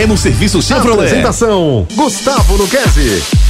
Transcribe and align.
é 0.00 0.06
no 0.06 0.16
serviço 0.16 0.62
Chevrolet. 0.62 1.08
Apresentação: 1.08 1.86
Gustavo 1.94 2.56
Luquezzi. 2.56 3.49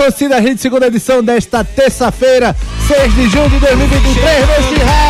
Torcida 0.00 0.40
Rede, 0.40 0.58
segunda 0.58 0.86
edição 0.86 1.22
desta 1.22 1.62
terça-feira, 1.62 2.56
6 2.88 3.14
de 3.16 3.28
junho 3.28 3.50
de 3.50 3.58
2023, 3.58 4.48
neste 4.48 4.82
raia! 4.82 5.09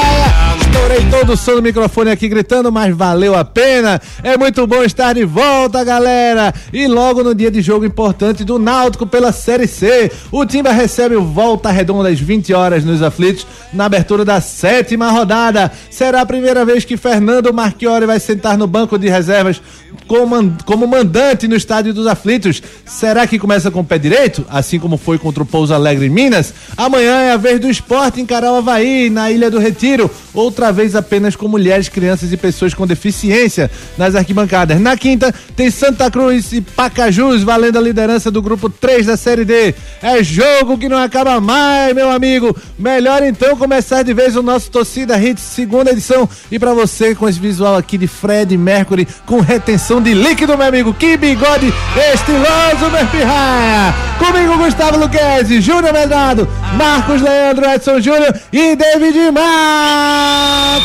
Estourei 0.90 1.10
todo 1.10 1.32
o 1.34 1.36
som 1.36 1.54
do 1.54 1.62
microfone 1.62 2.10
aqui 2.10 2.28
gritando, 2.28 2.72
mas 2.72 2.94
valeu 2.96 3.36
a 3.36 3.44
pena. 3.44 4.00
É 4.24 4.36
muito 4.36 4.66
bom 4.66 4.82
estar 4.82 5.12
de 5.12 5.24
volta, 5.24 5.84
galera. 5.84 6.52
E 6.72 6.88
logo 6.88 7.22
no 7.22 7.32
dia 7.32 7.50
de 7.50 7.62
jogo 7.62 7.84
importante 7.84 8.42
do 8.42 8.58
Náutico 8.58 9.06
pela 9.06 9.30
Série 9.30 9.68
C, 9.68 10.10
o 10.32 10.44
Timba 10.44 10.72
recebe 10.72 11.14
o 11.14 11.22
Volta 11.22 11.70
Redonda 11.70 12.08
às 12.08 12.18
20 12.18 12.52
horas 12.54 12.84
nos 12.84 13.02
aflitos, 13.02 13.46
na 13.72 13.84
abertura 13.84 14.24
da 14.24 14.40
sétima 14.40 15.12
rodada. 15.12 15.70
Será 15.90 16.22
a 16.22 16.26
primeira 16.26 16.64
vez 16.64 16.84
que 16.84 16.96
Fernando 16.96 17.54
Marchiori 17.54 18.06
vai 18.06 18.18
sentar 18.18 18.58
no 18.58 18.66
banco 18.66 18.98
de 18.98 19.08
reservas 19.08 19.62
como, 20.08 20.56
como 20.64 20.88
mandante 20.88 21.46
no 21.46 21.54
estádio 21.54 21.94
dos 21.94 22.06
aflitos. 22.06 22.60
Será 22.84 23.28
que 23.28 23.38
começa 23.38 23.70
com 23.70 23.80
o 23.80 23.84
pé 23.84 23.98
direito, 23.98 24.44
assim 24.48 24.80
como 24.80 24.96
foi 24.96 25.18
contra 25.18 25.42
o 25.42 25.46
Pouso 25.46 25.72
Alegre 25.72 26.06
em 26.06 26.10
Minas? 26.10 26.52
Amanhã 26.76 27.20
é 27.20 27.32
a 27.32 27.36
vez 27.36 27.60
do 27.60 27.70
esporte 27.70 28.20
encarar 28.20 28.52
o 28.52 28.56
Havaí, 28.56 29.08
na 29.08 29.30
Ilha 29.30 29.50
do 29.50 29.58
Retiro. 29.58 30.10
Outra 30.34 30.72
vez 30.72 30.79
apenas 30.94 31.36
com 31.36 31.46
mulheres, 31.48 31.88
crianças 31.88 32.32
e 32.32 32.36
pessoas 32.36 32.74
com 32.74 32.86
deficiência 32.86 33.70
nas 33.96 34.14
arquibancadas. 34.14 34.80
Na 34.80 34.96
quinta, 34.96 35.34
tem 35.54 35.70
Santa 35.70 36.10
Cruz 36.10 36.52
e 36.52 36.60
Pacajus 36.60 37.42
valendo 37.42 37.78
a 37.78 37.80
liderança 37.80 38.30
do 38.30 38.40
grupo 38.40 38.68
3 38.68 39.06
da 39.06 39.16
Série 39.16 39.44
D. 39.44 39.74
É 40.02 40.22
jogo 40.22 40.78
que 40.78 40.88
não 40.88 40.98
acaba 40.98 41.40
mais, 41.40 41.94
meu 41.94 42.10
amigo. 42.10 42.56
Melhor 42.78 43.22
então 43.22 43.56
começar 43.56 44.02
de 44.02 44.14
vez 44.14 44.36
o 44.36 44.42
nosso 44.42 44.70
Torcida 44.70 45.20
Hits, 45.22 45.42
segunda 45.42 45.90
edição. 45.90 46.28
E 46.50 46.58
pra 46.58 46.72
você, 46.72 47.14
com 47.14 47.28
esse 47.28 47.38
visual 47.38 47.76
aqui 47.76 47.98
de 47.98 48.06
Fred 48.06 48.56
Mercury, 48.56 49.06
com 49.26 49.40
retenção 49.40 50.02
de 50.02 50.14
líquido, 50.14 50.56
meu 50.56 50.66
amigo. 50.66 50.94
Que 50.94 51.16
bigode 51.16 51.72
estiloso, 52.12 52.90
meu 52.90 53.06
pirraia. 53.08 54.09
Comigo, 54.20 54.58
Gustavo 54.58 54.98
Luquezzi, 54.98 55.62
Júnior 55.62 55.94
Medrado, 55.94 56.46
Marcos 56.76 57.22
Leandro, 57.22 57.64
Edson 57.64 58.00
Júnior 58.00 58.38
e 58.52 58.76
David 58.76 59.32
Mar. 59.32 60.80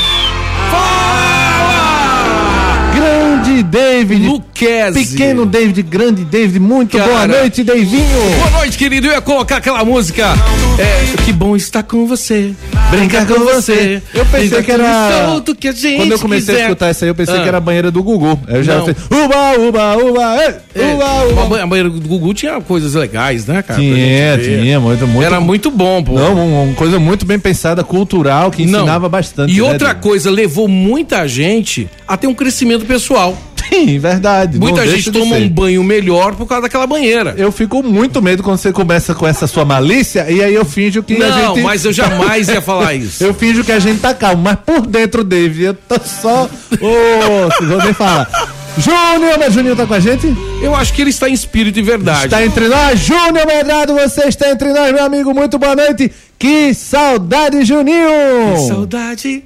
Grande 2.95 3.61
David. 3.63 4.44
Pequeno 4.55 5.45
David, 5.45 5.81
grande 5.83 6.23
David. 6.23 6.59
Muito 6.59 6.97
Cara. 6.97 7.09
boa 7.09 7.27
noite, 7.27 7.61
Davinho. 7.63 8.05
Boa 8.39 8.49
noite, 8.51 8.77
querido. 8.77 9.07
Eu 9.07 9.11
ia 9.13 9.21
colocar 9.21 9.57
aquela 9.57 9.83
música. 9.83 10.33
É, 10.79 11.21
que 11.23 11.33
bom 11.33 11.57
estar 11.57 11.83
com 11.83 12.07
você. 12.07 12.53
Brincar 12.89 13.27
com 13.27 13.39
você. 13.41 14.01
Eu 14.13 14.25
pensei 14.25 14.63
que 14.63 14.71
era- 14.71 15.25
solto 15.27 15.53
que 15.53 15.67
a 15.67 15.71
gente 15.73 15.97
Quando 15.97 16.11
eu 16.13 16.19
comecei 16.19 16.53
a 16.53 16.57
quiser. 16.57 16.67
escutar 16.69 16.87
essa 16.87 17.03
aí, 17.03 17.09
eu 17.09 17.15
pensei 17.15 17.35
Ah. 17.35 17.41
que 17.41 17.47
era 17.49 17.57
a 17.57 17.61
banheira 17.61 17.91
do 17.91 18.01
Gugu. 18.01 18.39
Eu 18.47 18.63
já 18.63 18.77
Não. 18.77 18.85
fiz. 18.85 18.95
Uba, 19.11 19.57
uba, 19.59 19.97
uba, 19.97 20.37
ei, 20.43 20.81
É, 20.81 20.93
uba, 20.93 21.03
a 21.05 21.23
uba. 21.25 21.45
ba- 21.47 21.63
A 21.63 21.67
banheira 21.67 21.89
do 21.89 21.99
Gugu 22.07 22.33
tinha 22.33 22.61
coisas 22.61 22.93
legais, 22.93 23.45
né, 23.45 23.61
cara? 23.61 23.79
Tinha, 23.79 24.37
tinha, 24.37 24.79
muito, 24.79 25.05
muito. 25.05 25.25
Era 25.25 25.41
muito 25.41 25.69
bom, 25.69 26.01
pô. 26.01 26.13
Não, 26.13 26.33
um- 26.35 26.63
uma 26.69 26.73
coisa 26.75 26.97
muito 26.97 27.25
bem 27.25 27.37
pensada, 27.39 27.83
cultural, 27.83 28.51
que 28.51 28.65
Não. 28.65 28.79
ensinava 28.79 29.09
bastante. 29.09 29.51
E 29.51 29.57
né, 29.57 29.63
outra 29.63 29.87
David? 29.89 30.01
coisa, 30.03 30.31
levou 30.31 30.67
muita 30.69 31.27
gente 31.27 31.89
a 32.07 32.15
ter 32.15 32.27
um 32.27 32.33
crescimento 32.33 32.85
pessoal. 32.85 33.37
Sim, 33.69 33.99
verdade. 33.99 34.59
Muita 34.59 34.85
não 34.85 34.87
gente 34.91 35.11
toma 35.11 35.35
um 35.35 35.49
banho 35.49 35.83
melhor 35.83 36.35
por 36.35 36.45
causa 36.47 36.63
daquela 36.63 36.85
banheira. 36.87 37.33
Eu 37.37 37.51
fico 37.51 37.81
muito 37.83 38.21
medo 38.21 38.43
quando 38.43 38.57
você 38.57 38.71
começa 38.71 39.13
com 39.15 39.27
essa 39.27 39.47
sua 39.47 39.65
malícia 39.65 40.29
e 40.29 40.43
aí 40.43 40.53
eu 40.53 40.65
finjo 40.65 41.01
que 41.03 41.15
a 41.21 41.27
Não, 41.29 41.55
gente. 41.55 41.63
mas 41.63 41.83
eu 41.85 41.91
jamais 41.93 42.47
ia 42.47 42.61
falar 42.61 42.93
isso. 42.95 43.23
Eu 43.23 43.33
finjo 43.33 43.63
que 43.63 43.71
a 43.71 43.79
gente 43.79 43.99
tá 43.99 44.13
calmo, 44.13 44.43
mas 44.43 44.57
por 44.65 44.85
dentro, 44.85 45.23
David, 45.23 45.63
eu 45.65 45.73
tô 45.73 45.95
só. 46.03 46.49
Ô, 46.81 47.61
não 47.63 47.69
vou 47.69 47.83
nem 47.83 47.93
falar. 47.93 48.29
Júnior, 48.77 49.37
mas 49.39 49.53
Júnior 49.53 49.75
tá 49.77 49.85
com 49.85 49.93
a 49.93 49.99
gente? 50.01 50.27
Eu 50.61 50.75
acho 50.75 50.93
que 50.93 51.01
ele 51.01 51.09
está 51.09 51.29
em 51.29 51.33
espírito 51.33 51.79
e 51.79 51.81
verdade. 51.81 52.25
Está 52.25 52.45
entre 52.45 52.67
nós, 52.67 52.99
Júnior 52.99 53.47
Medrado, 53.47 53.93
você 53.93 54.25
está 54.27 54.51
entre 54.51 54.73
nós, 54.73 54.91
meu 54.93 55.05
amigo, 55.05 55.33
muito 55.33 55.57
boa 55.57 55.75
noite. 55.75 56.11
Que 56.37 56.73
saudade, 56.73 57.63
Juninho! 57.63 58.67
Saudade. 58.67 59.43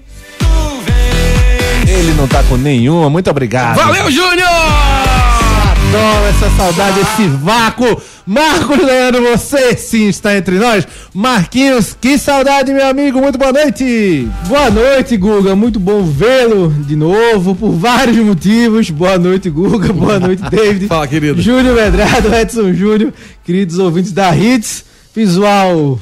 Ele 1.87 2.13
não 2.13 2.27
tá 2.27 2.43
com 2.43 2.57
nenhuma, 2.57 3.09
muito 3.09 3.29
obrigado. 3.29 3.75
Valeu, 3.77 4.09
Júnior! 4.11 4.47
Adoro 5.89 6.25
essa 6.27 6.49
saudade, 6.55 6.99
esse 6.99 7.27
vácuo. 7.27 7.99
Marcos 8.25 8.77
Leandro, 8.77 9.23
você 9.23 9.75
sim 9.75 10.07
está 10.07 10.37
entre 10.37 10.59
nós. 10.59 10.87
Marquinhos, 11.11 11.97
que 11.99 12.15
saudade, 12.19 12.71
meu 12.71 12.87
amigo, 12.87 13.19
muito 13.19 13.39
boa 13.39 13.51
noite. 13.51 14.27
Boa 14.47 14.69
noite, 14.69 15.17
Guga. 15.17 15.55
Muito 15.55 15.79
bom 15.79 16.03
vê-lo 16.03 16.69
de 16.85 16.95
novo, 16.95 17.55
por 17.55 17.71
vários 17.71 18.17
motivos. 18.17 18.87
Boa 18.91 19.17
noite, 19.17 19.49
Guga. 19.49 19.91
Boa 19.91 20.19
noite, 20.19 20.43
David. 20.51 20.87
Fala, 20.87 21.07
querido. 21.07 21.41
Júnior 21.41 21.75
Medrado, 21.75 22.35
Edson 22.35 22.71
Júnior, 22.71 23.11
queridos 23.43 23.79
ouvintes 23.79 24.11
da 24.11 24.35
Hits. 24.35 24.85
Visual 25.15 25.99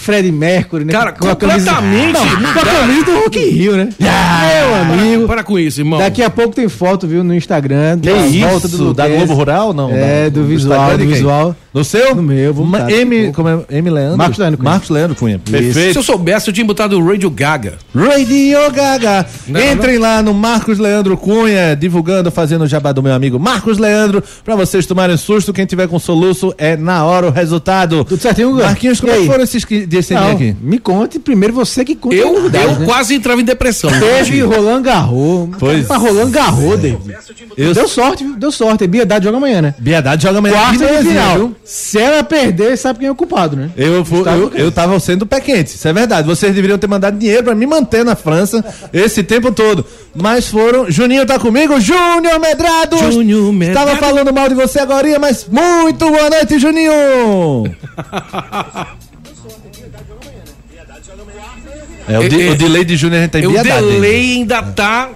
Fred 0.00 0.30
Mercury, 0.32 0.84
né? 0.84 0.92
Cara, 0.92 1.12
Com 1.12 1.28
a 1.28 1.34
camisa- 1.36 1.72
completamente. 1.74 2.12
Não, 2.40 2.52
com 2.52 2.58
a 2.60 2.64
camisa 2.64 3.04
do 3.04 3.14
Rock 3.20 3.38
in 3.38 3.50
Rio, 3.50 3.76
né? 3.76 3.88
Meu 3.98 4.74
amigo. 4.74 5.26
Para 5.26 5.42
com 5.42 5.58
isso, 5.58 5.80
irmão. 5.80 5.98
Daqui 5.98 6.22
a 6.22 6.30
pouco 6.30 6.54
tem 6.54 6.68
foto, 6.68 7.06
viu, 7.06 7.22
no 7.24 7.34
Instagram. 7.34 7.98
Que 8.00 8.10
da 8.10 8.26
isso, 8.26 8.48
volta 8.48 8.68
do 8.68 8.94
da. 8.94 9.08
Globo 9.08 9.34
Rural, 9.34 9.74
não? 9.74 9.90
É, 9.90 10.24
Da- 10.24 10.28
do 10.40 10.44
visual, 10.46 10.96
do 10.96 11.06
visual. 11.06 11.56
No 11.78 11.84
seu? 11.84 12.14
No 12.14 12.22
meu, 12.22 12.52
vou 12.52 12.66
botar 12.66 12.90
M, 12.90 13.32
como 13.32 13.48
é? 13.48 13.58
M 13.70 13.90
Leandro? 13.90 14.18
Marcos 14.18 14.38
Leandro 14.38 14.58
Cunha. 14.58 14.70
Marcos 14.70 14.90
Leandro 14.90 15.16
Cunha. 15.16 15.40
Se 15.44 15.50
Perfeito. 15.52 15.98
eu 15.98 16.02
soubesse, 16.02 16.48
eu 16.48 16.54
tinha 16.54 16.66
botado 16.66 16.98
o 16.98 17.06
Radio 17.06 17.30
Gaga. 17.30 17.74
Radio 17.94 18.70
Gaga. 18.72 19.26
Não, 19.46 19.60
Entrem 19.72 19.98
lá 19.98 20.22
no 20.22 20.34
Marcos 20.34 20.78
Leandro 20.78 21.16
Cunha, 21.16 21.74
divulgando, 21.76 22.30
fazendo 22.30 22.62
o 22.64 22.66
jabá 22.66 22.92
do 22.92 23.02
meu 23.02 23.12
amigo 23.12 23.38
Marcos 23.38 23.78
Leandro, 23.78 24.22
pra 24.44 24.56
vocês 24.56 24.86
tomarem 24.86 25.16
susto. 25.16 25.52
Quem 25.52 25.66
tiver 25.66 25.86
com 25.88 25.98
soluço 25.98 26.52
é 26.58 26.76
na 26.76 27.04
hora 27.04 27.28
o 27.28 27.30
resultado. 27.30 28.04
Tudo 28.04 28.20
certinho, 28.20 28.50
Guga? 28.52 28.64
Marquinhos, 28.64 29.00
como 29.00 29.12
E 29.12 29.22
é 29.22 29.26
foram 29.26 29.44
esses 29.44 29.64
vir 29.64 29.86
Não, 30.14 30.32
aqui? 30.32 30.56
me 30.60 30.78
conte 30.78 31.18
primeiro 31.18 31.54
você 31.54 31.84
que 31.84 31.94
conta 31.94 32.16
Eu, 32.16 32.32
novidades, 32.32 32.72
eu 32.72 32.80
né? 32.80 32.86
quase 32.86 33.14
entrava 33.14 33.40
em 33.40 33.44
depressão. 33.44 33.90
Teve 33.90 34.40
Roland 34.42 34.82
Garros. 34.82 35.50
Pois. 35.58 35.86
Pra 35.86 35.96
Roland 35.96 36.30
Garros, 36.30 36.78
David. 36.80 36.98
Eu- 37.56 37.74
Deu 37.74 37.88
sorte, 37.88 38.24
viu? 38.24 38.36
Deu 38.36 38.50
sorte. 38.50 38.86
Biedade 38.86 39.24
joga 39.24 39.36
amanhã, 39.36 39.62
né? 39.62 39.74
Biedade 39.78 40.22
joga 40.22 40.38
amanhã. 40.38 40.54
Quarta 40.54 40.86
de 41.02 41.08
final. 41.08 41.50
Se 41.70 41.98
ela 41.98 42.22
perder, 42.24 42.78
sabe 42.78 43.00
quem 43.00 43.08
é 43.08 43.10
o 43.10 43.14
culpado, 43.14 43.54
né? 43.54 43.70
Eu, 43.76 44.00
Estava 44.00 44.38
eu, 44.38 44.46
o 44.48 44.56
eu 44.56 44.72
tava 44.72 44.98
sendo 45.00 45.26
pé 45.26 45.38
quente, 45.38 45.74
isso 45.74 45.86
é 45.86 45.92
verdade. 45.92 46.26
Vocês 46.26 46.54
deveriam 46.54 46.78
ter 46.78 46.86
mandado 46.86 47.18
dinheiro 47.18 47.44
pra 47.44 47.54
me 47.54 47.66
manter 47.66 48.02
na 48.06 48.16
França 48.16 48.64
esse 48.90 49.22
tempo 49.22 49.52
todo. 49.52 49.84
Mas 50.14 50.48
foram. 50.48 50.90
Juninho 50.90 51.26
tá 51.26 51.38
comigo? 51.38 51.78
Júnior 51.78 52.40
Medrado! 52.40 52.96
Júnior 53.12 53.52
Medrado. 53.52 53.90
Estava 53.90 54.00
falando 54.06 54.32
mal 54.32 54.48
de 54.48 54.54
você 54.54 54.78
agora, 54.80 55.18
mas 55.18 55.46
muito 55.46 56.10
boa 56.10 56.30
noite, 56.30 56.58
Juninho! 56.58 57.64
É, 62.08 62.18
o, 62.18 62.26
de- 62.26 62.40
É, 62.40 62.46
é. 62.46 62.50
o 62.52 62.54
delay 62.56 62.84
de 62.86 62.96
Júnior 62.96 63.18
a 63.18 63.22
gente 63.24 63.32
tem 63.32 63.46
o 63.46 63.50
piedade. 63.50 63.86
delay 63.86 64.32
ainda 64.36 64.62
tá 64.62 65.10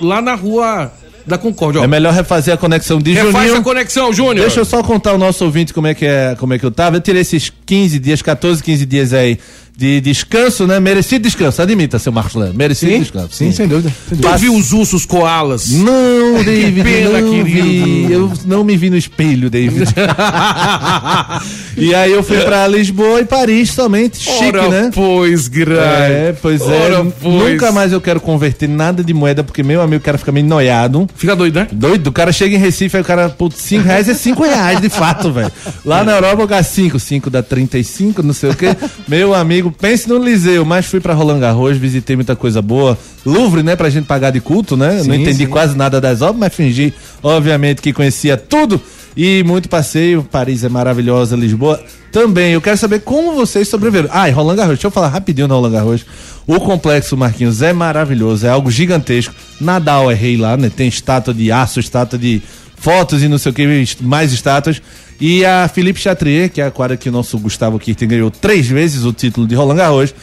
lá 0.00 0.20
na 0.20 0.34
rua 0.34 0.92
da 1.26 1.38
Concórdia. 1.38 1.80
ó. 1.80 1.84
É 1.84 1.86
melhor 1.86 2.12
refazer 2.12 2.54
a 2.54 2.56
conexão 2.56 3.00
de 3.00 3.12
Refaz 3.12 3.32
Juninho. 3.32 3.56
a 3.56 3.62
conexão, 3.62 4.12
Júnior. 4.12 4.46
Deixa 4.46 4.60
eu 4.60 4.64
só 4.64 4.82
contar 4.82 5.10
ao 5.10 5.18
nosso 5.18 5.44
ouvinte 5.44 5.72
como 5.72 5.86
é 5.86 5.94
que 5.94 6.04
é, 6.06 6.34
como 6.38 6.54
é 6.54 6.58
que 6.58 6.64
eu 6.64 6.70
tava. 6.70 6.96
Eu 6.96 7.00
tirei 7.00 7.22
esses 7.22 7.52
15 7.64 7.98
dias, 7.98 8.22
14, 8.22 8.62
15 8.62 8.86
dias 8.86 9.12
aí 9.12 9.38
de 9.76 10.00
descanso, 10.00 10.66
né? 10.66 10.78
Merecido 10.78 11.22
descanso, 11.24 11.60
admita, 11.62 11.98
seu 11.98 12.12
Marcos 12.12 12.34
Leandro. 12.34 12.56
Merecido 12.56 12.98
descanso. 12.98 13.28
Sim, 13.32 13.50
sem 13.52 13.66
dúvida. 13.66 13.92
Sem 14.08 14.18
Tu 14.18 14.22
dúvida. 14.22 14.38
viu 14.38 14.54
os 14.54 14.72
ursos 14.72 15.04
koalas? 15.06 15.70
Não, 15.70 16.42
David, 16.44 16.82
pena, 16.82 17.20
não 17.20 17.30
querido. 17.30 17.84
vi. 17.86 18.12
Eu 18.12 18.32
não 18.44 18.62
me 18.64 18.76
vi 18.76 18.90
no 18.90 18.96
espelho, 18.96 19.48
David. 19.50 19.84
e 21.76 21.94
aí 21.94 22.12
eu 22.12 22.22
fui 22.22 22.38
pra 22.40 22.66
Lisboa 22.68 23.20
e 23.20 23.24
Paris 23.24 23.70
somente. 23.70 24.18
Chique, 24.18 24.44
Ora, 24.56 24.68
né? 24.68 24.90
pois, 24.94 25.48
grande. 25.48 25.80
É, 25.80 26.34
pois 26.40 26.60
é. 26.60 26.64
Ora, 26.64 27.04
pois. 27.20 27.52
Nunca 27.52 27.72
mais 27.72 27.92
eu 27.92 28.00
quero 28.00 28.20
converter 28.20 28.68
nada 28.68 29.02
de 29.02 29.12
moeda, 29.14 29.42
porque 29.42 29.62
meu 29.62 29.80
amigo, 29.80 30.00
o 30.00 30.04
cara 30.04 30.18
fica 30.18 30.30
meio 30.32 30.46
noiado. 30.46 31.08
Fica 31.14 31.34
doido, 31.34 31.56
né? 31.56 31.68
Doido, 31.72 32.08
o 32.08 32.12
cara 32.12 32.32
chega 32.32 32.54
em 32.54 32.58
Recife, 32.58 32.96
aí 32.96 33.02
o 33.02 33.06
cara, 33.06 33.28
putz, 33.30 33.60
5 33.60 33.84
reais 33.84 34.08
é 34.08 34.14
5 34.14 34.42
reais, 34.42 34.80
de 34.80 34.88
fato, 34.88 35.32
velho. 35.32 35.50
Lá 35.84 36.04
na 36.04 36.12
Europa 36.12 36.42
eu 36.42 36.46
gasto 36.46 36.70
5, 36.72 36.98
5 36.98 37.30
dá 37.30 37.42
35, 37.42 38.22
não 38.22 38.34
sei 38.34 38.50
o 38.50 38.54
quê. 38.54 38.76
Meu 39.08 39.34
amigo, 39.34 39.61
pense 39.70 40.08
no 40.08 40.18
Liseu, 40.18 40.64
mas 40.64 40.86
fui 40.86 41.00
pra 41.00 41.14
Roland 41.14 41.38
Garros, 41.40 41.76
visitei 41.76 42.16
muita 42.16 42.34
coisa 42.34 42.60
boa. 42.60 42.98
Louvre, 43.24 43.62
né, 43.62 43.76
pra 43.76 43.90
gente 43.90 44.06
pagar 44.06 44.30
de 44.30 44.40
culto, 44.40 44.76
né? 44.76 44.96
não 44.96 45.14
Sim, 45.14 45.22
entendi 45.22 45.44
sim. 45.44 45.46
quase 45.46 45.76
nada 45.76 46.00
das 46.00 46.22
obras, 46.22 46.38
mas 46.38 46.54
fingi, 46.54 46.92
obviamente, 47.22 47.80
que 47.80 47.92
conhecia 47.92 48.36
tudo. 48.36 48.80
E 49.16 49.42
muito 49.44 49.68
passeio, 49.68 50.22
Paris 50.24 50.64
é 50.64 50.68
maravilhosa, 50.68 51.36
Lisboa 51.36 51.78
também. 52.10 52.52
Eu 52.52 52.60
quero 52.60 52.76
saber 52.76 53.00
como 53.00 53.34
vocês 53.34 53.68
sobreviveram. 53.68 54.08
Ah, 54.12 54.28
e 54.28 54.32
Roland 54.32 54.56
Garros, 54.56 54.74
deixa 54.74 54.86
eu 54.86 54.90
falar 54.90 55.08
rapidinho 55.08 55.48
no 55.48 55.54
Roland 55.54 55.72
Garros. 55.72 56.06
O 56.46 56.58
complexo 56.60 57.16
Marquinhos 57.16 57.62
é 57.62 57.72
maravilhoso, 57.72 58.46
é 58.46 58.50
algo 58.50 58.70
gigantesco. 58.70 59.34
Nadal 59.60 60.10
é 60.10 60.14
rei 60.14 60.36
lá, 60.36 60.56
né? 60.56 60.70
Tem 60.74 60.88
estátua 60.88 61.32
de 61.32 61.52
aço, 61.52 61.78
estátua 61.78 62.18
de 62.18 62.42
fotos 62.82 63.22
e 63.22 63.28
não 63.28 63.38
sei 63.38 63.50
o 63.50 63.54
que, 63.54 63.84
mais 64.00 64.32
estátuas. 64.32 64.82
E 65.20 65.44
a 65.44 65.68
Philippe 65.72 66.00
Chatrier, 66.00 66.50
que 66.50 66.60
é 66.60 66.64
a 66.66 66.70
quadra 66.70 66.96
que 66.96 67.08
o 67.08 67.12
nosso 67.12 67.38
Gustavo 67.38 67.78
Kirten 67.78 68.08
ganhou 68.08 68.30
três 68.30 68.66
vezes 68.66 69.04
o 69.04 69.12
título 69.12 69.46
de 69.46 69.54
Roland 69.54 69.76
Garros, 69.76 70.14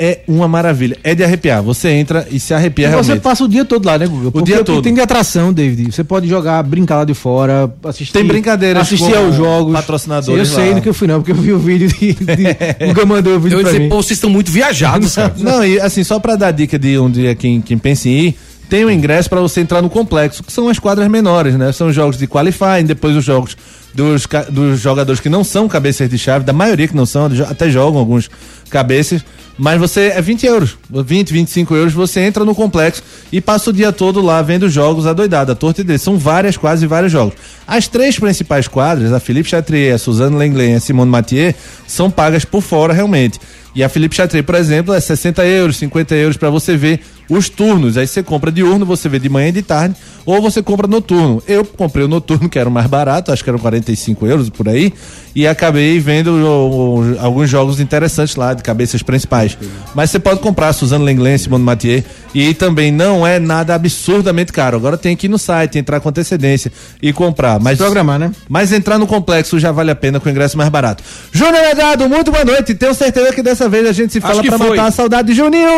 é 0.00 0.20
uma 0.28 0.46
maravilha. 0.46 0.96
É 1.02 1.12
de 1.14 1.24
arrepiar. 1.24 1.60
Você 1.62 1.88
entra 1.90 2.26
e 2.30 2.38
se 2.38 2.54
arrepia 2.54 2.86
E 2.86 2.90
você 2.90 2.94
realmente. 3.02 3.20
passa 3.22 3.42
o 3.44 3.48
dia 3.48 3.64
todo 3.64 3.84
lá, 3.86 3.98
né, 3.98 4.06
Guga? 4.06 4.30
Porque 4.30 4.46
dia 4.46 4.56
o 4.56 4.58
que 4.60 4.64
todo. 4.64 4.82
tem 4.82 4.94
de 4.94 5.00
atração, 5.00 5.52
David. 5.52 5.92
Você 5.92 6.04
pode 6.04 6.28
jogar, 6.28 6.62
brincar 6.62 6.98
lá 6.98 7.04
de 7.04 7.14
fora, 7.14 7.72
assistir. 7.84 8.12
Tem 8.12 8.24
brincadeiras 8.24 8.82
Assistir 8.82 9.14
aos 9.16 9.34
jogos. 9.34 9.72
patrocinadores 9.72 10.48
Eu 10.48 10.54
sei 10.54 10.68
lá. 10.70 10.74
do 10.76 10.82
que 10.82 10.88
eu 10.88 10.94
fui, 10.94 11.06
não, 11.08 11.16
porque 11.20 11.32
eu 11.32 11.36
vi 11.36 11.52
o 11.52 11.58
vídeo 11.58 11.88
de. 11.88 12.12
de 12.14 12.86
Guga 12.86 13.06
mandou 13.06 13.36
o 13.36 13.40
vídeo 13.40 13.56
Eu 13.56 13.60
ia 13.60 13.64
dizer, 13.66 13.78
mim. 13.80 13.88
pô, 13.88 13.96
vocês 13.96 14.12
estão 14.18 14.30
muito 14.30 14.50
viajados, 14.52 15.14
cara. 15.16 15.34
Não, 15.36 15.64
e 15.64 15.80
assim, 15.80 16.02
só 16.04 16.18
pra 16.20 16.36
dar 16.36 16.50
dica 16.52 16.78
de 16.78 16.96
um 16.98 17.10
dia 17.10 17.34
quem, 17.34 17.60
quem 17.60 17.76
pensa 17.76 18.08
em 18.08 18.12
ir, 18.28 18.38
tem 18.68 18.84
um 18.84 18.90
ingresso 18.90 19.30
pra 19.30 19.40
você 19.40 19.60
entrar 19.60 19.80
no 19.80 19.88
complexo, 19.88 20.42
que 20.42 20.52
são 20.52 20.68
as 20.68 20.78
quadras 20.78 21.08
menores, 21.08 21.54
né? 21.54 21.72
São 21.72 21.92
jogos 21.92 22.18
de 22.18 22.26
qualifying, 22.26 22.84
depois 22.84 23.16
os 23.16 23.24
jogos 23.24 23.56
dos, 23.94 24.26
dos 24.50 24.80
jogadores 24.80 25.20
que 25.20 25.28
não 25.28 25.42
são 25.42 25.68
cabeças 25.68 26.08
de 26.08 26.18
chave, 26.18 26.44
da 26.44 26.52
maioria 26.52 26.86
que 26.86 26.96
não 26.96 27.06
são, 27.06 27.28
até 27.48 27.70
jogam 27.70 27.98
alguns 27.98 28.30
cabeças, 28.70 29.24
mas 29.58 29.80
você 29.80 30.12
é 30.14 30.22
20 30.22 30.46
euros, 30.46 30.78
20, 30.88 31.32
25 31.32 31.74
euros, 31.74 31.92
você 31.92 32.20
entra 32.20 32.44
no 32.44 32.54
complexo 32.54 33.02
e 33.32 33.40
passa 33.40 33.70
o 33.70 33.72
dia 33.72 33.90
todo 33.90 34.20
lá 34.20 34.40
vendo 34.40 34.68
jogos 34.68 35.04
a 35.04 35.14
torta 35.54 35.80
e 35.80 35.84
dele. 35.84 35.98
São 35.98 36.16
várias, 36.16 36.56
quase 36.56 36.86
vários 36.86 37.10
jogos. 37.10 37.34
As 37.66 37.88
três 37.88 38.16
principais 38.16 38.68
quadras, 38.68 39.12
a 39.12 39.18
Philippe 39.18 39.48
Chatrier, 39.48 39.94
a 39.94 39.98
Suzanne 39.98 40.36
Lenglen 40.36 40.74
e 40.74 40.76
a 40.76 40.80
Simone 40.80 41.10
Mathieu, 41.10 41.52
são 41.88 42.08
pagas 42.08 42.44
por 42.44 42.62
fora 42.62 42.92
realmente. 42.92 43.40
E 43.74 43.82
a 43.82 43.88
Philippe 43.88 44.14
Chatrier, 44.14 44.44
por 44.44 44.54
exemplo, 44.54 44.94
é 44.94 45.00
60 45.00 45.44
euros, 45.44 45.76
50 45.76 46.14
euros 46.14 46.36
para 46.36 46.50
você 46.50 46.76
ver 46.76 47.00
os 47.28 47.48
turnos. 47.48 47.96
Aí 47.96 48.06
você 48.06 48.22
compra 48.22 48.50
diurno, 48.50 48.86
você 48.86 49.08
vê 49.08 49.18
de 49.18 49.28
manhã 49.28 49.48
e 49.48 49.52
de 49.52 49.62
tarde, 49.62 49.94
ou 50.24 50.40
você 50.40 50.62
compra 50.62 50.86
noturno. 50.86 51.42
Eu 51.46 51.64
comprei 51.64 52.04
o 52.04 52.08
noturno, 52.08 52.48
que 52.48 52.58
era 52.58 52.68
o 52.68 52.72
mais 52.72 52.86
barato, 52.86 53.32
acho 53.32 53.42
que 53.42 53.50
eram 53.50 53.58
45 53.58 54.26
euros 54.26 54.50
por 54.50 54.68
aí, 54.68 54.92
e 55.40 55.46
acabei 55.46 56.00
vendo 56.00 56.32
o- 56.32 56.98
o- 57.14 57.20
alguns 57.20 57.48
jogos 57.48 57.78
interessantes 57.78 58.34
lá, 58.34 58.54
de 58.54 58.62
cabeças 58.62 59.04
principais. 59.04 59.56
Mas 59.94 60.10
você 60.10 60.18
pode 60.18 60.40
comprar 60.40 60.72
Suzano 60.72 61.04
Lenglen, 61.04 61.38
Simone 61.38 61.62
Mathieu, 61.62 62.02
e 62.34 62.52
também 62.54 62.90
não 62.90 63.24
é 63.24 63.38
nada 63.38 63.72
absurdamente 63.72 64.52
caro. 64.52 64.76
Agora 64.76 64.96
tem 64.98 65.16
que 65.16 65.26
ir 65.26 65.28
no 65.28 65.38
site, 65.38 65.78
entrar 65.78 66.00
com 66.00 66.08
antecedência 66.08 66.72
e 67.00 67.12
comprar. 67.12 67.60
Mas 67.60 67.78
Programar, 67.78 68.18
né? 68.18 68.32
mas 68.48 68.72
entrar 68.72 68.98
no 68.98 69.06
complexo 69.06 69.60
já 69.60 69.70
vale 69.70 69.92
a 69.92 69.94
pena 69.94 70.18
com 70.18 70.28
o 70.28 70.32
ingresso 70.32 70.58
mais 70.58 70.68
barato. 70.70 71.04
Júnior 71.30 71.62
Medrado, 71.62 72.08
muito 72.08 72.32
boa 72.32 72.44
noite. 72.44 72.74
Tenho 72.74 72.92
certeza 72.94 73.32
que 73.32 73.40
dessa 73.42 73.68
vez 73.68 73.86
a 73.86 73.92
gente 73.92 74.12
se 74.12 74.20
fala 74.20 74.42
foi. 74.42 74.70
matar 74.70 74.86
a 74.86 74.90
saudade 74.90 75.28
de 75.28 75.34
Juninho. 75.34 75.68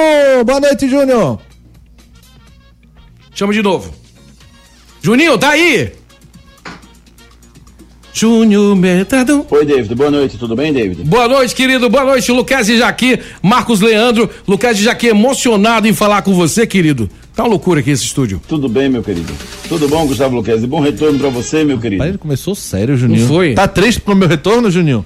Boa 0.46 0.58
noite, 0.60 0.88
Júnior. 0.88 1.38
Chama 3.34 3.52
de 3.52 3.62
novo. 3.62 3.92
Juninho, 5.02 5.36
tá 5.36 5.50
aí? 5.50 5.92
Júnior 8.12 8.76
Metadão. 8.76 9.46
Oi, 9.50 9.64
David. 9.64 9.94
Boa 9.94 10.10
noite. 10.10 10.36
Tudo 10.36 10.56
bem, 10.56 10.72
David? 10.72 11.04
Boa 11.04 11.28
noite, 11.28 11.54
querido. 11.54 11.88
Boa 11.88 12.04
noite, 12.04 12.30
Lucas 12.32 12.68
e 12.68 12.78
Jaqui, 12.78 13.18
Marcos 13.42 13.80
Leandro. 13.80 14.28
Lucas 14.46 14.78
e 14.78 14.82
Jaqui 14.82 15.08
emocionado 15.08 15.86
em 15.86 15.92
falar 15.92 16.22
com 16.22 16.34
você, 16.34 16.66
querido. 16.66 17.08
Tá 17.34 17.44
uma 17.44 17.50
loucura 17.50 17.80
aqui 17.80 17.90
esse 17.90 18.04
estúdio. 18.04 18.40
Tudo 18.48 18.68
bem, 18.68 18.88
meu 18.88 19.02
querido? 19.02 19.32
Tudo 19.68 19.88
bom, 19.88 20.06
Gustavo 20.06 20.34
Luquezzi? 20.34 20.66
Bom 20.66 20.80
retorno 20.80 21.18
pra 21.18 21.28
você, 21.30 21.64
meu 21.64 21.78
querido. 21.78 21.98
Mas 21.98 22.08
ele 22.08 22.18
começou 22.18 22.54
sério, 22.54 22.96
Juninho. 22.96 23.20
Não 23.20 23.28
foi? 23.28 23.54
Tá 23.54 23.68
triste 23.68 24.00
pro 24.00 24.16
meu 24.16 24.28
retorno, 24.28 24.70
Juninho? 24.70 25.04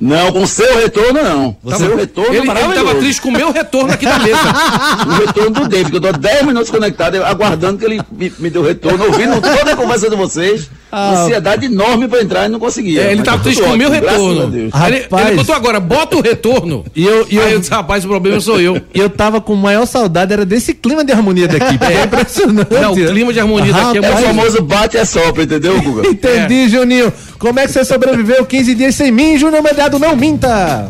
Não, 0.00 0.32
com 0.32 0.46
seu 0.46 0.78
retorno, 0.78 1.22
não. 1.22 1.56
O 1.62 1.74
seu 1.74 1.94
retorno 1.94 2.34
ele, 2.34 2.38
ele 2.38 2.74
tava 2.74 2.94
triste 2.94 3.20
com 3.20 3.28
o 3.28 3.32
meu 3.32 3.52
retorno 3.52 3.92
aqui 3.92 4.06
da 4.06 4.18
mesa. 4.18 4.40
O 5.06 5.26
retorno 5.26 5.50
do 5.50 5.68
David, 5.68 5.90
que 5.90 5.96
eu 5.96 6.00
tô 6.00 6.12
10 6.12 6.46
minutos 6.46 6.70
conectado, 6.70 7.22
aguardando 7.22 7.78
que 7.78 7.84
ele 7.84 8.00
me, 8.10 8.32
me 8.38 8.48
deu 8.50 8.62
retorno, 8.62 9.04
ouvindo 9.04 9.40
toda 9.40 9.72
a 9.72 9.76
conversa 9.76 10.08
de 10.08 10.16
vocês. 10.16 10.70
Ansiedade 10.92 11.66
enorme 11.66 12.08
pra 12.08 12.20
entrar 12.20 12.46
e 12.46 12.48
não 12.48 12.58
conseguia. 12.58 13.02
É, 13.02 13.12
ele 13.12 13.22
tá 13.22 13.38
triste 13.38 13.62
com 13.62 13.70
o 13.70 13.76
meu 13.76 13.90
retorno. 13.90 14.52
Ele, 14.54 14.70
ele 14.96 15.36
botou 15.36 15.54
agora, 15.54 15.78
bota 15.78 16.16
o 16.16 16.20
retorno. 16.20 16.84
E 16.94 17.04
eu, 17.04 17.26
e 17.30 17.36
eu, 17.36 17.42
Aí 17.44 17.52
eu 17.52 17.60
disse, 17.60 17.70
rapaz, 17.70 18.04
o 18.04 18.08
problema 18.08 18.40
sou 18.40 18.60
eu. 18.60 18.80
e 18.92 18.98
eu 18.98 19.08
tava 19.08 19.40
com 19.40 19.54
maior 19.54 19.86
saudade, 19.86 20.32
era 20.32 20.44
desse 20.44 20.74
clima 20.74 21.04
de 21.04 21.12
harmonia 21.12 21.46
da 21.46 21.56
equipe. 21.56 21.84
É 21.84 22.04
impressionante. 22.04 22.74
Não, 22.74 22.92
o 22.92 22.96
clima 22.96 23.32
de 23.32 23.40
harmonia 23.40 23.72
daqui 23.72 23.98
é 23.98 24.04
É 24.04 24.14
o 24.14 24.16
famoso 24.16 24.62
bate 24.62 24.96
e 24.96 25.04
sopra, 25.04 25.44
entendeu, 25.44 25.80
Guga? 25.80 26.08
Entendi, 26.10 26.68
Juninho. 26.68 27.12
Como 27.38 27.58
é 27.58 27.66
que 27.66 27.72
você 27.72 27.84
sobreviveu 27.84 28.44
15 28.44 28.74
dias 28.74 28.94
sem 28.94 29.10
mim, 29.10 29.38
Júnior 29.38 29.62
Medrado? 29.62 29.98
Não 29.98 30.16
minta. 30.16 30.88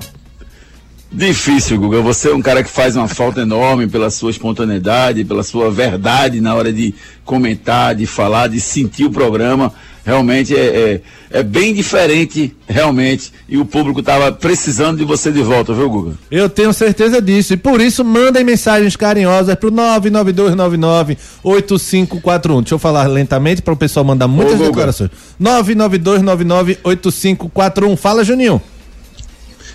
Difícil, 1.13 1.79
Guga. 1.79 2.01
Você 2.03 2.31
é 2.31 2.35
um 2.35 2.41
cara 2.41 2.63
que 2.63 2.71
faz 2.71 2.95
uma 2.95 3.09
falta 3.09 3.41
enorme 3.41 3.89
pela 3.89 4.11
sua 4.11 4.31
espontaneidade, 4.31 5.25
pela 5.25 5.43
sua 5.43 5.71
verdade 5.71 6.41
na 6.41 6.55
hora 6.55 6.73
de 6.73 6.95
comentar, 7.25 7.97
de 7.97 8.07
falar, 8.07 8.47
de 8.47 8.61
sentir 8.61 9.07
o 9.07 9.11
programa. 9.11 9.73
Realmente 10.05 10.55
é, 10.57 10.61
é, 10.61 11.01
é 11.39 11.43
bem 11.43 11.75
diferente, 11.75 12.57
realmente. 12.67 13.33
E 13.49 13.59
o 13.59 13.65
público 13.65 14.01
estava 14.01 14.33
precisando 14.33 14.99
de 14.99 15.05
você 15.05 15.31
de 15.31 15.43
volta, 15.43 15.73
viu, 15.75 15.89
Guga? 15.91 16.15
Eu 16.31 16.49
tenho 16.49 16.73
certeza 16.73 17.21
disso. 17.21 17.53
E 17.53 17.57
por 17.57 17.81
isso, 17.81 18.05
mandem 18.05 18.43
mensagens 18.43 18.97
carinhosas 18.97 19.55
pro 19.57 19.71
992998541. 19.71 22.61
Deixa 22.61 22.75
eu 22.75 22.79
falar 22.79 23.07
lentamente 23.07 23.63
para 23.63 23.75
o 23.75 23.77
pessoal 23.77 24.05
mandar 24.05 24.29
muitas 24.29 24.61
Ô, 24.61 24.65
declarações. 24.65 25.11
992998541. 25.41 27.97
Fala, 27.97 28.25
Juninho. 28.25 28.61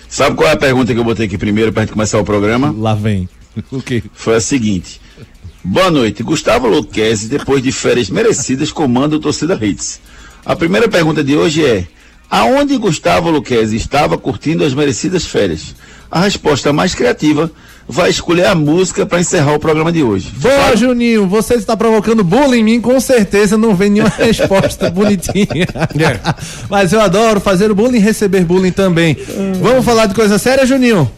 Sabe 0.08 0.36
qual 0.36 0.48
é 0.48 0.52
a 0.52 0.56
pergunta 0.56 0.94
que 0.94 1.00
eu 1.00 1.04
botei 1.04 1.26
aqui 1.26 1.36
primeiro 1.36 1.72
para 1.72 1.82
gente 1.82 1.92
começar 1.92 2.18
o 2.18 2.24
programa? 2.24 2.74
Lá 2.76 2.94
vem. 2.94 3.28
O 3.70 3.80
quê? 3.80 4.02
Foi 4.12 4.36
a 4.36 4.40
seguinte. 4.40 5.00
Boa 5.64 5.90
noite. 5.90 6.22
Gustavo 6.22 6.68
Luquezzi, 6.68 7.28
depois 7.28 7.62
de 7.62 7.72
férias 7.72 8.08
merecidas, 8.08 8.70
comanda 8.70 9.16
o 9.16 9.20
Torcida 9.20 9.58
Hits. 9.60 10.00
A 10.46 10.54
primeira 10.54 10.88
pergunta 10.88 11.24
de 11.24 11.36
hoje 11.36 11.66
é: 11.66 11.84
aonde 12.30 12.78
Gustavo 12.78 13.28
Luquezzi 13.30 13.74
estava 13.74 14.16
curtindo 14.16 14.64
as 14.64 14.72
merecidas 14.72 15.26
férias? 15.26 15.74
A 16.08 16.20
resposta 16.20 16.72
mais 16.72 16.94
criativa 16.94 17.50
vai 17.88 18.10
escolher 18.10 18.46
a 18.46 18.54
música 18.54 19.04
para 19.04 19.18
encerrar 19.18 19.54
o 19.54 19.58
programa 19.58 19.90
de 19.90 20.04
hoje. 20.04 20.30
Boa, 20.36 20.76
Juninho. 20.76 21.26
Você 21.26 21.54
está 21.54 21.76
provocando 21.76 22.22
bullying 22.22 22.60
em 22.60 22.62
mim, 22.62 22.80
com 22.80 23.00
certeza 23.00 23.58
não 23.58 23.74
vem 23.74 23.90
nenhuma 23.90 24.12
resposta 24.16 24.88
bonitinha. 24.88 25.66
Mas 26.70 26.92
eu 26.92 27.00
adoro 27.00 27.40
fazer 27.40 27.68
o 27.68 27.74
bullying 27.74 27.96
e 27.98 28.00
receber 28.00 28.44
bullying 28.44 28.70
também. 28.70 29.16
Vamos 29.60 29.84
falar 29.84 30.06
de 30.06 30.14
coisa 30.14 30.38
séria, 30.38 30.64
Juninho? 30.64 31.10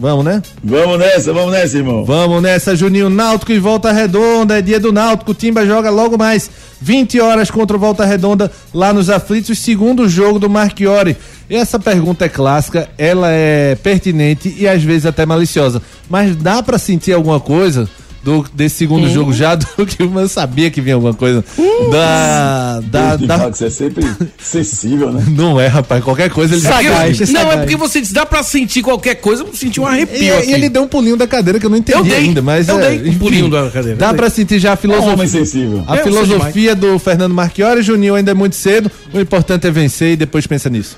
Vamos, 0.00 0.24
né? 0.24 0.42
Vamos 0.64 0.98
nessa, 0.98 1.30
vamos 1.30 1.52
nessa, 1.52 1.76
irmão. 1.76 2.06
Vamos 2.06 2.42
nessa, 2.42 2.74
Juninho. 2.74 3.10
Náutico 3.10 3.52
e 3.52 3.58
Volta 3.58 3.92
Redonda. 3.92 4.58
É 4.58 4.62
dia 4.62 4.80
do 4.80 4.90
Náutico. 4.90 5.32
O 5.32 5.34
Timba 5.34 5.66
joga 5.66 5.90
logo 5.90 6.16
mais 6.16 6.50
20 6.80 7.20
horas 7.20 7.50
contra 7.50 7.76
o 7.76 7.80
Volta 7.80 8.06
Redonda 8.06 8.50
lá 8.72 8.94
nos 8.94 9.10
Aflitos. 9.10 9.58
Segundo 9.58 10.08
jogo 10.08 10.38
do 10.38 10.48
Marchiori. 10.48 11.18
Essa 11.50 11.78
pergunta 11.78 12.24
é 12.24 12.30
clássica, 12.30 12.88
ela 12.96 13.28
é 13.30 13.74
pertinente 13.74 14.54
e 14.56 14.66
às 14.66 14.82
vezes 14.82 15.04
até 15.04 15.26
maliciosa. 15.26 15.82
Mas 16.08 16.34
dá 16.34 16.62
pra 16.62 16.78
sentir 16.78 17.12
alguma 17.12 17.38
coisa 17.38 17.86
do, 18.22 18.44
desse 18.52 18.76
segundo 18.76 19.08
jogo 19.08 19.32
já 19.32 19.54
do 19.56 19.86
que 19.86 20.02
eu 20.02 20.28
sabia 20.28 20.70
que 20.70 20.80
vinha 20.80 20.94
alguma 20.94 21.14
coisa 21.14 21.42
da. 21.90 22.80
da, 22.80 23.10
David 23.10 23.26
da- 23.26 23.38
Max 23.38 23.62
é 23.62 23.70
sempre 23.70 24.04
sensível, 24.38 25.10
né? 25.12 25.24
Não 25.28 25.58
é, 25.60 25.66
rapaz. 25.66 26.04
Qualquer 26.04 26.30
coisa 26.30 26.54
ele 26.54 26.60
Sagaz, 26.62 27.20
é 27.20 27.26
não, 27.32 27.40
é 27.40 27.42
sagaz. 27.44 27.60
porque 27.60 27.76
você 27.76 28.00
disse, 28.00 28.12
dá 28.12 28.26
pra 28.26 28.42
sentir 28.42 28.82
qualquer 28.82 29.14
coisa, 29.16 29.42
eu 29.42 29.54
senti 29.54 29.80
um 29.80 29.86
arrepio 29.86 30.18
E, 30.42 30.50
e 30.50 30.52
ele 30.52 30.68
deu 30.68 30.82
um 30.82 30.88
pulinho 30.88 31.16
da 31.16 31.26
cadeira 31.26 31.58
que 31.58 31.64
eu 31.64 31.70
não 31.70 31.78
entendi 31.78 31.98
Eu 31.98 32.04
dei, 32.04 32.14
ainda, 32.16 32.42
mas 32.42 32.68
eu 32.68 32.78
é, 32.78 32.96
dei 32.98 33.10
um 33.10 33.18
pulinho 33.18 33.48
da 33.48 33.70
cadeira, 33.70 33.96
Dá 33.96 34.12
pra 34.12 34.28
sentir 34.28 34.58
já 34.58 34.70
a 34.70 34.72
É 34.72 34.74
um 34.74 34.76
filosofia. 34.76 35.12
homem 35.14 35.26
sensível. 35.28 35.84
A 35.86 35.96
É, 35.96 36.00
eu 36.00 36.04
sei 36.04 36.12
filosofia 36.12 36.74
do 36.74 36.98
Fernando 36.98 37.32
Marchiori, 37.34 37.82
Juninho 37.82 38.14
ainda 38.14 38.30
é 38.32 38.34
muito 38.34 38.54
cedo. 38.56 38.90
O 39.14 39.18
importante 39.20 39.66
é 39.66 39.70
vencer 39.70 40.12
e 40.12 40.16
depois 40.16 40.46
pensa 40.46 40.68
nisso. 40.68 40.96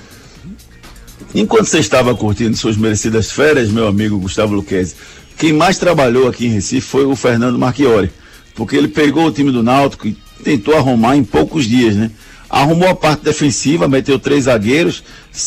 Enquanto 1.35 1.65
você 1.65 1.79
estava 1.79 2.13
curtindo 2.13 2.55
suas 2.55 2.77
merecidas 2.77 3.31
férias, 3.31 3.69
meu 3.69 3.87
amigo 3.87 4.19
Gustavo 4.19 4.53
Luquezzi, 4.53 4.93
quem 5.37 5.53
mais 5.53 5.77
trabalhou 5.77 6.27
aqui 6.27 6.45
em 6.45 6.49
Recife 6.49 6.87
foi 6.87 7.05
o 7.05 7.15
Fernando 7.15 7.57
Marchiori, 7.57 8.11
porque 8.55 8.75
ele 8.75 8.87
pegou 8.87 9.25
o 9.25 9.31
time 9.31 9.51
do 9.51 9.63
Náutico 9.63 10.07
e 10.07 10.17
tentou 10.43 10.75
arrumar 10.75 11.15
em 11.15 11.23
poucos 11.23 11.65
dias, 11.65 11.95
né? 11.95 12.11
Arrumou 12.49 12.89
a 12.89 12.95
parte 12.95 13.23
defensiva, 13.23 13.87
meteu 13.87 14.19
três 14.19 14.43
zagueiros, 14.43 15.03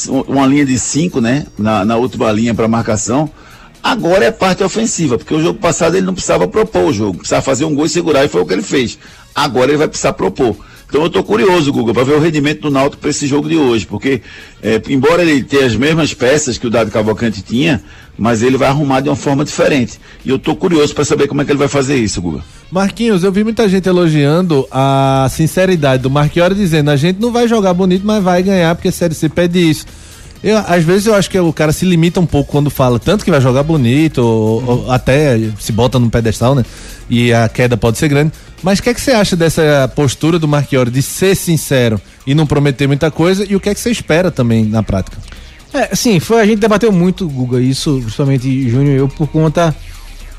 uma 0.06 0.46
linha 0.46 0.66
de 0.66 0.78
cinco, 0.78 1.20
né? 1.20 1.46
Na, 1.56 1.84
na 1.84 1.96
última 1.96 2.32
linha 2.32 2.54
para 2.54 2.66
marcação. 2.66 3.30
Agora 3.82 4.24
é 4.24 4.28
a 4.28 4.32
parte 4.32 4.64
ofensiva, 4.64 5.16
porque 5.16 5.32
o 5.32 5.40
jogo 5.40 5.60
passado 5.60 5.96
ele 5.96 6.04
não 6.04 6.14
precisava 6.14 6.48
propor 6.48 6.86
o 6.86 6.92
jogo, 6.92 7.18
precisava 7.18 7.42
fazer 7.42 7.64
um 7.64 7.74
gol 7.74 7.86
e 7.86 7.88
segurar, 7.88 8.24
e 8.24 8.28
foi 8.28 8.40
o 8.40 8.46
que 8.46 8.52
ele 8.52 8.62
fez. 8.62 8.98
Agora 9.32 9.70
ele 9.70 9.78
vai 9.78 9.86
precisar 9.86 10.14
propor. 10.14 10.56
Então 10.88 11.00
eu 11.00 11.08
estou 11.08 11.24
curioso, 11.24 11.72
Guga, 11.72 11.92
para 11.92 12.04
ver 12.04 12.14
o 12.14 12.20
rendimento 12.20 12.62
do 12.62 12.70
Náutico 12.70 13.00
para 13.00 13.10
esse 13.10 13.26
jogo 13.26 13.48
de 13.48 13.56
hoje, 13.56 13.84
porque 13.84 14.22
é, 14.62 14.80
embora 14.88 15.22
ele 15.22 15.42
tenha 15.42 15.66
as 15.66 15.74
mesmas 15.74 16.14
peças 16.14 16.58
que 16.58 16.66
o 16.66 16.70
Dado 16.70 16.90
Cavalcante 16.90 17.42
tinha, 17.42 17.82
mas 18.16 18.42
ele 18.42 18.56
vai 18.56 18.68
arrumar 18.68 19.00
de 19.00 19.08
uma 19.08 19.16
forma 19.16 19.44
diferente. 19.44 19.98
E 20.24 20.30
eu 20.30 20.36
estou 20.36 20.54
curioso 20.54 20.94
para 20.94 21.04
saber 21.04 21.26
como 21.26 21.42
é 21.42 21.44
que 21.44 21.50
ele 21.50 21.58
vai 21.58 21.68
fazer 21.68 21.96
isso, 21.96 22.22
Guga. 22.22 22.40
Marquinhos, 22.70 23.24
eu 23.24 23.32
vi 23.32 23.42
muita 23.42 23.68
gente 23.68 23.88
elogiando 23.88 24.66
a 24.70 25.26
sinceridade 25.30 26.02
do 26.02 26.10
Marquiori 26.10 26.54
dizendo 26.54 26.90
a 26.90 26.96
gente 26.96 27.20
não 27.20 27.32
vai 27.32 27.48
jogar 27.48 27.74
bonito, 27.74 28.06
mas 28.06 28.22
vai 28.22 28.42
ganhar 28.42 28.74
porque 28.74 28.88
a 28.88 28.92
Série 28.92 29.14
C 29.14 29.28
pede 29.28 29.58
isso. 29.58 29.86
Eu, 30.42 30.58
às 30.58 30.84
vezes 30.84 31.06
eu 31.06 31.14
acho 31.14 31.28
que 31.30 31.38
o 31.38 31.52
cara 31.52 31.72
se 31.72 31.84
limita 31.84 32.20
um 32.20 32.26
pouco 32.26 32.52
quando 32.52 32.70
fala 32.70 32.98
tanto 33.00 33.24
que 33.24 33.30
vai 33.30 33.40
jogar 33.40 33.62
bonito, 33.62 34.18
ou, 34.18 34.64
ou 34.64 34.92
até 34.92 35.38
se 35.58 35.72
bota 35.72 35.98
num 35.98 36.08
pedestal, 36.10 36.54
né? 36.54 36.64
E 37.08 37.32
a 37.32 37.48
queda 37.48 37.76
pode 37.76 37.98
ser 37.98 38.08
grande. 38.08 38.32
Mas 38.62 38.78
o 38.78 38.82
que 38.82 38.90
é 38.90 38.94
que 38.94 39.00
você 39.00 39.12
acha 39.12 39.36
dessa 39.36 39.90
postura 39.94 40.38
do 40.38 40.48
Marchiori 40.48 40.90
de 40.90 41.02
ser 41.02 41.36
sincero 41.36 42.00
e 42.26 42.34
não 42.34 42.46
prometer 42.46 42.86
muita 42.86 43.10
coisa? 43.10 43.44
E 43.48 43.54
o 43.54 43.60
que 43.60 43.68
é 43.68 43.74
que 43.74 43.80
você 43.80 43.90
espera 43.90 44.30
também 44.30 44.64
na 44.64 44.82
prática? 44.82 45.18
É, 45.72 45.94
sim, 45.94 46.18
foi, 46.18 46.40
a 46.40 46.46
gente 46.46 46.58
debateu 46.58 46.90
muito, 46.90 47.28
Guga, 47.28 47.60
isso, 47.60 47.98
principalmente 48.00 48.68
Júnior 48.68 48.94
e 48.94 48.98
eu, 48.98 49.08
por 49.08 49.28
conta. 49.28 49.74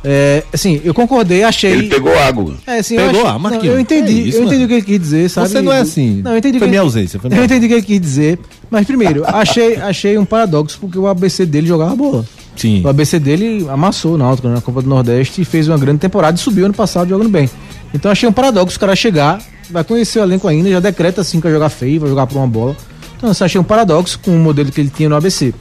É, 0.03 0.43
assim, 0.53 0.81
eu 0.83 0.93
concordei, 0.93 1.43
achei. 1.43 1.71
Ele 1.71 1.89
pegou 1.89 2.17
água. 2.17 2.55
É, 2.65 2.79
assim, 2.79 2.95
Pegou 2.95 3.21
eu 3.21 3.27
a 3.27 3.37
Marquinhos. 3.37 3.65
Não, 3.65 3.73
eu 3.73 3.79
entendi, 3.79 4.11
É 4.11 4.23
isso, 4.23 4.37
eu 4.37 4.43
entendi 4.43 4.61
mano. 4.61 4.65
o 4.65 4.67
que 4.67 4.73
ele 4.75 4.81
quis 4.83 4.99
dizer, 4.99 5.29
sabe? 5.29 5.49
Você 5.49 5.61
não 5.61 5.73
é 5.73 5.79
assim. 5.79 6.21
Não, 6.23 6.31
eu 6.31 6.37
entendi 6.37 6.59
Foi 6.59 6.67
que 6.67 6.69
minha 6.69 6.81
ausência, 6.81 7.19
foi 7.19 7.29
minha 7.29 7.41
Eu 7.41 7.45
entendi 7.45 7.65
o 7.65 7.69
que 7.69 7.75
ele 7.75 7.81
quis 7.81 8.01
dizer, 8.01 8.39
mas 8.69 8.85
primeiro, 8.85 9.23
achei, 9.27 9.75
achei 9.77 10.17
um 10.17 10.25
paradoxo 10.25 10.77
porque 10.79 10.97
o 10.97 11.07
ABC 11.07 11.45
dele 11.45 11.67
jogava 11.67 11.95
bola. 11.95 12.25
Sim. 12.57 12.81
O 12.83 12.89
ABC 12.89 13.19
dele 13.19 13.65
amassou 13.69 14.15
o 14.15 14.17
Náutico 14.17 14.47
né, 14.47 14.55
na 14.55 14.61
Copa 14.61 14.81
do 14.81 14.89
Nordeste 14.89 15.41
e 15.41 15.45
fez 15.45 15.67
uma 15.67 15.77
grande 15.77 15.99
temporada 15.99 16.35
e 16.35 16.39
subiu 16.39 16.65
ano 16.65 16.73
passado 16.73 17.07
jogando 17.07 17.29
bem. 17.29 17.49
Então 17.93 18.11
achei 18.11 18.27
um 18.27 18.33
paradoxo 18.33 18.75
o 18.75 18.79
cara 18.79 18.95
chegar, 18.95 19.39
vai 19.69 19.83
conhecer 19.83 20.19
o 20.19 20.23
elenco 20.23 20.47
ainda, 20.47 20.69
já 20.69 20.79
decreta 20.79 21.21
assim 21.21 21.37
que 21.37 21.43
vai 21.43 21.53
jogar 21.53 21.69
feio, 21.69 22.01
vai 22.01 22.09
jogar 22.09 22.27
por 22.27 22.37
uma 22.37 22.47
bola. 22.47 22.75
Então 23.15 23.29
assim, 23.29 23.43
achei 23.43 23.61
um 23.61 23.63
paradoxo 23.63 24.19
com 24.19 24.35
o 24.35 24.39
modelo 24.39 24.71
que 24.71 24.81
ele 24.81 24.89
tinha 24.89 25.07
no 25.07 25.15
ABC. 25.15 25.53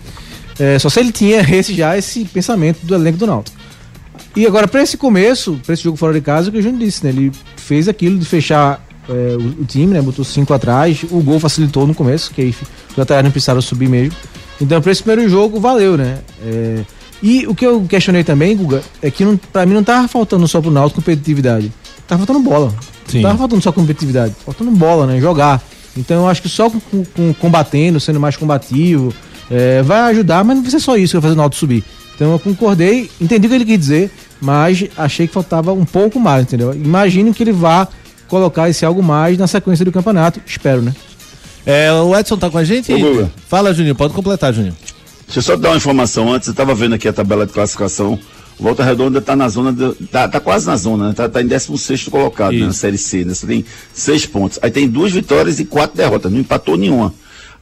É, 0.59 0.79
só 0.79 0.89
se 0.89 0.99
ele 0.99 1.13
tinha 1.13 1.41
esse, 1.55 1.75
já 1.75 1.97
esse 1.97 2.25
pensamento 2.25 2.79
do 2.83 2.95
elenco 2.95 3.19
do 3.19 3.27
Náutico. 3.27 3.57
E 4.35 4.47
agora, 4.47 4.69
para 4.69 4.83
esse 4.83 4.97
começo, 4.97 5.59
para 5.65 5.73
esse 5.73 5.83
jogo 5.83 5.97
fora 5.97 6.13
de 6.13 6.21
casa, 6.21 6.49
o 6.49 6.53
que 6.53 6.59
o 6.59 6.63
Júnior 6.63 6.81
disse, 6.81 7.05
né? 7.05 7.11
Ele 7.11 7.33
fez 7.57 7.89
aquilo 7.89 8.19
de 8.19 8.27
fechar 8.27 8.85
é, 9.09 9.37
o, 9.37 9.63
o 9.63 9.65
time, 9.65 9.95
né? 9.95 10.03
Botou 10.03 10.25
cinco 10.25 10.53
atrás, 10.53 11.05
o 11.11 11.21
gol 11.23 11.41
facilitou 11.41 11.87
no 11.87 11.95
começo, 11.95 12.31
que 12.35 12.43
aí 12.43 12.55
os 12.91 12.97
laterais 12.97 13.25
não 13.25 13.31
precisaram 13.31 13.63
subir 13.63 13.89
mesmo. 13.89 14.15
Então, 14.61 14.81
para 14.81 14.91
esse 14.93 15.03
primeiro 15.03 15.29
jogo, 15.31 15.61
valeu, 15.61 15.97
né? 15.97 16.19
É, 16.45 16.83
e 17.23 17.47
o 17.47 17.55
que 17.55 17.67
eu 17.67 17.83
questionei 17.89 18.25
também, 18.25 18.57
Guga, 18.57 18.83
é 19.03 19.11
que 19.11 19.25
pra 19.53 19.65
mim 19.67 19.75
não 19.75 19.83
tava 19.85 20.07
faltando 20.09 20.47
só 20.49 20.61
pro 20.61 20.71
Náutico 20.71 21.01
competitividade. 21.01 21.73
Tava 22.07 22.25
faltando 22.27 22.49
bola. 22.49 22.73
Sim. 23.07 23.19
Não 23.21 23.29
tava 23.31 23.39
faltando 23.39 23.63
só 23.63 23.73
competitividade. 23.73 24.35
Faltando 24.45 24.71
bola, 24.71 25.07
né? 25.07 25.21
Jogar. 25.21 25.63
Então 25.97 26.23
eu 26.23 26.29
acho 26.29 26.43
que 26.43 26.49
só 26.49 26.69
com, 26.71 26.79
com- 26.81 27.05
com 27.05 27.35
combatendo, 27.35 27.99
sendo 27.99 28.21
mais 28.21 28.37
combativo, 28.37 29.13
é, 29.51 29.83
vai 29.83 30.01
ajudar, 30.11 30.45
mas 30.45 30.57
não 30.57 30.63
vai 30.63 30.71
ser 30.71 30.81
só 30.81 30.97
isso 30.97 31.13
que 31.13 31.17
vai 31.17 31.23
fazer 31.23 31.35
o 31.35 31.37
Náutico 31.39 31.59
subir. 31.61 31.85
Então 32.15 32.33
eu 32.33 32.39
concordei, 32.39 33.11
entendi 33.21 33.47
o 33.47 33.51
que 33.51 33.57
ele 33.57 33.65
quis 33.65 33.79
dizer, 33.79 34.11
mas 34.41 34.85
achei 34.97 35.27
que 35.27 35.33
faltava 35.35 35.73
um 35.73 35.85
pouco 35.85 36.19
mais, 36.21 36.43
entendeu? 36.45 36.75
Imagino 36.75 37.33
que 37.35 37.43
ele 37.43 37.53
vá 37.53 37.89
colocar 38.29 38.69
esse 38.69 38.85
algo 38.85 39.03
mais 39.03 39.37
na 39.39 39.47
sequência 39.47 39.85
do 39.85 39.93
campeonato. 39.93 40.41
Espero, 40.47 40.83
né? 40.83 40.95
É, 41.67 41.93
o 41.93 42.17
Edson 42.17 42.39
tá 42.39 42.49
com 42.49 42.59
a 42.59 42.65
gente? 42.65 42.93
Ô. 42.93 43.29
Fala, 43.49 43.75
Juninho, 43.75 43.97
pode 43.97 44.15
completar, 44.15 44.55
Juninho. 44.55 44.77
Deixa 45.27 45.41
eu 45.41 45.43
só 45.43 45.57
dar 45.57 45.71
uma 45.71 45.77
informação 45.77 46.33
antes, 46.33 46.47
eu 46.47 46.53
estava 46.53 46.73
vendo 46.73 46.95
aqui 46.95 47.09
a 47.09 47.13
tabela 47.13 47.45
de 47.45 47.53
classificação. 47.53 48.17
O 48.59 48.63
Volta 48.63 48.85
Redonda 48.85 49.19
está 49.19 49.35
na 49.35 49.49
zona, 49.49 49.73
de, 49.73 49.93
tá, 50.07 50.29
quase 50.41 50.67
na 50.67 50.77
zona, 50.77 51.09
né? 51.09 51.15
tá, 51.15 51.29
tá 51.29 51.43
em 51.43 51.47
16 51.47 52.05
colocado 52.05 52.55
né, 52.55 52.67
na. 52.67 52.73
Série 52.73 52.97
C, 52.97 53.25
né? 53.25 53.35
Você 53.35 53.47
tem 53.47 53.65
seis 53.93 54.25
pontos. 54.25 54.61
Aí 54.63 54.71
tem 54.71 54.89
duas 54.89 55.13
vitórias 55.13 55.59
e 55.59 55.65
quatro 55.65 55.97
derrotas, 55.97 56.33
não 56.33 56.39
empatou 56.39 56.77
nenhuma. 56.77 57.13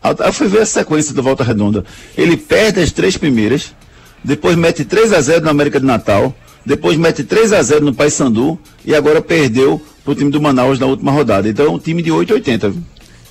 Eu 0.05 0.33
fui 0.35 0.47
ver 0.49 0.61
a 0.61 0.67
sequência 0.67 1.15
do 1.15 1.23
Volta 1.23 1.43
Redonda. 1.43 1.83
Ele 2.17 2.37
perde 2.37 2.81
as 2.81 2.93
três 2.93 3.17
primeiras, 3.17 3.75
depois 4.23 4.55
mete 4.55 4.85
3 4.85 5.15
a 5.15 5.21
0 5.21 5.45
no 5.45 5.51
América 5.51 5.81
de 5.81 5.87
Natal, 5.87 6.37
depois 6.65 6.99
mete 6.99 7.25
3 7.25 7.55
a 7.55 7.63
0 7.63 7.87
no 7.87 7.95
Paysandu 7.95 8.59
e 8.85 8.95
agora 8.95 9.23
perdeu 9.23 9.81
pro 10.05 10.15
time 10.15 10.31
do 10.31 10.41
Manaus 10.41 10.79
na 10.79 10.87
última 10.87 11.11
rodada. 11.11 11.49
Então 11.49 11.65
é 11.65 11.71
um 11.71 11.79
time 11.79 12.03
de 12.03 12.11
8,80. 12.11 12.75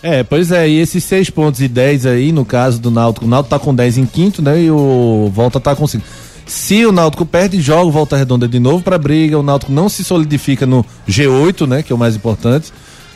É, 0.03 0.21
pois 0.21 0.51
é, 0.51 0.67
e 0.67 0.79
esses 0.79 1.01
6 1.05 1.29
pontos 1.29 1.61
e 1.61 1.67
10 1.69 2.05
aí, 2.05 2.31
no 2.33 2.43
caso 2.43 2.77
do 2.79 2.91
Náutico, 2.91 3.25
o 3.25 3.29
Náutico 3.29 3.49
tá 3.51 3.57
com 3.57 3.73
10 3.73 3.97
em 3.99 4.05
quinto, 4.05 4.41
né? 4.41 4.61
E 4.61 4.69
o 4.69 5.31
Volta 5.33 5.61
tá 5.61 5.73
com 5.73 5.87
5. 5.87 6.03
Se 6.45 6.85
o 6.85 6.91
Náutico 6.91 7.25
perde, 7.25 7.61
joga 7.61 7.85
o 7.85 7.91
Volta 7.91 8.17
Redonda 8.17 8.45
de 8.45 8.59
novo 8.59 8.83
pra 8.83 8.97
briga, 8.97 9.39
o 9.39 9.43
Náutico 9.43 9.71
não 9.71 9.87
se 9.87 10.03
solidifica 10.03 10.65
no 10.65 10.85
G8, 11.07 11.65
né? 11.65 11.81
Que 11.81 11.93
é 11.93 11.95
o 11.95 11.97
mais 11.97 12.17
importante. 12.17 12.71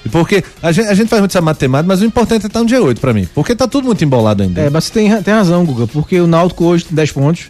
E 0.05 0.09
Porque 0.09 0.41
a 0.63 0.71
gente, 0.71 0.87
a 0.87 0.93
gente 0.93 1.09
faz 1.09 1.19
muito 1.19 1.31
essa 1.31 1.41
matemática, 1.41 1.87
mas 1.89 1.99
o 2.01 2.05
importante 2.05 2.43
é 2.43 2.47
estar 2.47 2.61
no 2.63 2.69
G8 2.69 2.99
pra 2.99 3.13
mim. 3.13 3.27
Porque 3.35 3.53
tá 3.53 3.67
tudo 3.67 3.85
muito 3.87 4.01
embolado 4.01 4.43
ainda. 4.43 4.61
É, 4.61 4.69
mas 4.69 4.85
você 4.85 4.93
tem, 4.93 5.21
tem 5.21 5.33
razão, 5.33 5.65
Guga, 5.65 5.87
porque 5.87 6.17
o 6.21 6.25
Náutico 6.27 6.63
hoje 6.63 6.85
tem 6.85 6.95
10 6.95 7.11
pontos. 7.11 7.41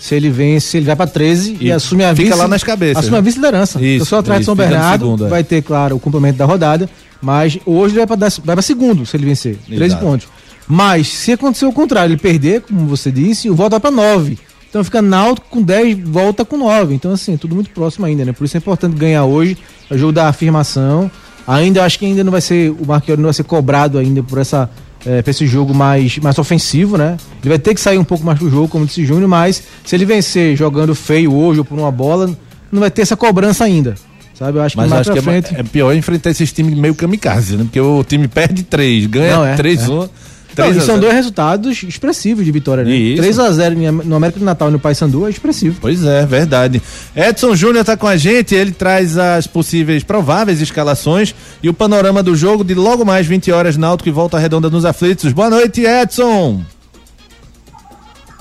Se 0.00 0.14
ele 0.16 0.30
vence, 0.30 0.78
ele 0.78 0.86
vai 0.86 0.96
pra 0.96 1.06
13 1.06 1.58
e, 1.60 1.66
E 1.66 1.72
assume 1.72 2.02
a 2.04 2.16
fica 2.16 2.30
vice. 2.30 2.38
lá 2.38 2.48
nas 2.48 2.64
cabeças, 2.64 2.96
Assume 2.96 3.18
a 3.18 3.20
né? 3.20 3.24
vice-liderança. 3.24 3.80
Isso, 3.80 4.02
Eu 4.02 4.06
sou 4.06 4.18
atrás 4.18 4.38
de 4.38 4.42
isso, 4.42 4.46
São 4.46 4.56
fica 4.56 4.66
no 4.66 4.70
Bernardo, 4.72 5.04
segundo, 5.04 5.26
é. 5.26 5.28
vai 5.28 5.44
ter, 5.44 5.62
claro, 5.62 5.94
o 5.94 6.00
complemento 6.00 6.38
da 6.38 6.46
rodada, 6.46 6.88
mas 7.20 7.58
hoje 7.66 7.96
ele 7.96 8.06
vai 8.06 8.16
pra 8.16 8.62
segundo 8.62 9.04
se 9.04 9.16
ele 9.16 9.26
vencer. 9.26 9.58
13 9.66 9.84
Exato. 9.84 10.04
pontos. 10.04 10.28
Mas 10.66 11.08
se 11.08 11.32
acontecer 11.32 11.66
o 11.66 11.72
contrário, 11.72 12.12
ele 12.12 12.20
perder, 12.20 12.62
como 12.62 12.86
você 12.86 13.10
disse, 13.10 13.50
o 13.50 13.54
volta 13.54 13.78
vai 13.78 13.80
pra 13.80 13.90
9. 13.90 14.38
Então 14.68 14.84
fica 14.84 15.02
Náutico 15.02 15.48
com 15.50 15.60
10, 15.60 15.98
volta 16.08 16.44
com 16.44 16.56
9. 16.56 16.94
Então, 16.94 17.12
assim, 17.12 17.34
é 17.34 17.36
tudo 17.36 17.56
muito 17.56 17.70
próximo 17.70 18.06
ainda, 18.06 18.24
né? 18.24 18.32
Por 18.32 18.44
isso 18.44 18.56
é 18.56 18.58
importante 18.58 18.96
ganhar 18.96 19.24
hoje, 19.24 19.58
é 19.90 19.94
o 19.94 19.98
jogo 19.98 20.12
da 20.12 20.28
afirmação. 20.28 21.10
Ainda 21.46 21.84
acho 21.84 21.98
que 21.98 22.06
ainda 22.06 22.22
não 22.22 22.30
vai 22.30 22.40
ser, 22.40 22.70
o 22.70 22.86
Marquinhos 22.86 23.18
não 23.18 23.24
vai 23.24 23.34
ser 23.34 23.42
cobrado 23.42 23.98
ainda 23.98 24.22
por 24.22 24.38
essa 24.38 24.70
é, 25.04 25.22
esse 25.26 25.46
jogo 25.46 25.74
mais, 25.74 26.18
mais 26.18 26.38
ofensivo, 26.38 26.96
né? 26.96 27.16
Ele 27.40 27.48
vai 27.48 27.58
ter 27.58 27.74
que 27.74 27.80
sair 27.80 27.98
um 27.98 28.04
pouco 28.04 28.24
mais 28.24 28.38
do 28.38 28.50
jogo, 28.50 28.68
como 28.68 28.86
disse 28.86 29.04
Júnior, 29.04 29.28
mas 29.28 29.62
se 29.84 29.96
ele 29.96 30.04
vencer 30.04 30.56
jogando 30.56 30.94
feio 30.94 31.34
hoje 31.34 31.60
ou 31.60 31.64
por 31.64 31.78
uma 31.78 31.90
bola, 31.90 32.30
não 32.70 32.80
vai 32.80 32.90
ter 32.90 33.02
essa 33.02 33.16
cobrança 33.16 33.64
ainda. 33.64 33.94
Sabe? 34.40 34.56
Eu 34.56 34.62
acho 34.62 34.74
que 34.74 34.80
Mas 34.80 34.88
mais 34.88 35.00
acho 35.02 35.12
pra 35.12 35.22
que 35.22 35.28
é, 35.28 35.42
frente. 35.42 35.60
é 35.60 35.62
pior 35.62 35.94
enfrentar 35.94 36.30
esses 36.30 36.50
times 36.50 36.74
meio 36.74 36.94
kamikaze, 36.94 37.58
né? 37.58 37.64
Porque 37.64 37.78
o 37.78 38.02
time 38.02 38.26
perde 38.26 38.62
3, 38.62 39.02
Não, 39.02 39.10
ganha 39.10 39.46
é, 39.48 39.54
3 39.54 39.82
é. 39.82 39.84
1 39.90 39.94
Não, 39.94 40.10
3 40.54 40.76
e 40.76 40.80
são 40.80 40.98
dois 40.98 41.12
resultados 41.12 41.82
expressivos 41.82 42.42
de 42.42 42.50
vitória, 42.50 42.82
né? 42.82 42.90
Isso. 42.90 43.22
3x0 43.22 44.02
no 44.02 44.16
América 44.16 44.38
do 44.38 44.44
Natal 44.46 44.70
e 44.70 44.72
no 44.72 44.80
Paysandu 44.80 45.26
é 45.26 45.30
expressivo. 45.30 45.76
Pois 45.78 46.02
é, 46.04 46.24
verdade. 46.24 46.80
Edson 47.14 47.54
Júnior 47.54 47.84
tá 47.84 47.98
com 47.98 48.06
a 48.06 48.16
gente, 48.16 48.54
ele 48.54 48.72
traz 48.72 49.18
as 49.18 49.46
possíveis 49.46 50.02
prováveis 50.02 50.60
escalações 50.62 51.34
e 51.62 51.68
o 51.68 51.74
panorama 51.74 52.22
do 52.22 52.34
jogo 52.34 52.64
de 52.64 52.74
logo 52.74 53.04
mais 53.04 53.26
20 53.26 53.52
horas 53.52 53.76
Náutico 53.76 54.08
e 54.08 54.12
volta 54.12 54.38
redonda 54.38 54.70
nos 54.70 54.86
aflitos. 54.86 55.32
Boa 55.32 55.50
noite, 55.50 55.82
Edson. 55.82 56.64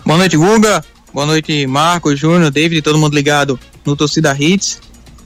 Boa 0.06 0.18
noite, 0.18 0.38
Guga. 0.38 0.82
Boa 1.14 1.26
noite, 1.26 1.68
Marcos, 1.68 2.18
Júnior, 2.18 2.52
David, 2.52 2.82
todo 2.82 2.98
mundo 2.98 3.14
ligado 3.14 3.60
no 3.86 3.98
Torcida 3.98 4.36
Hits. 4.40 4.80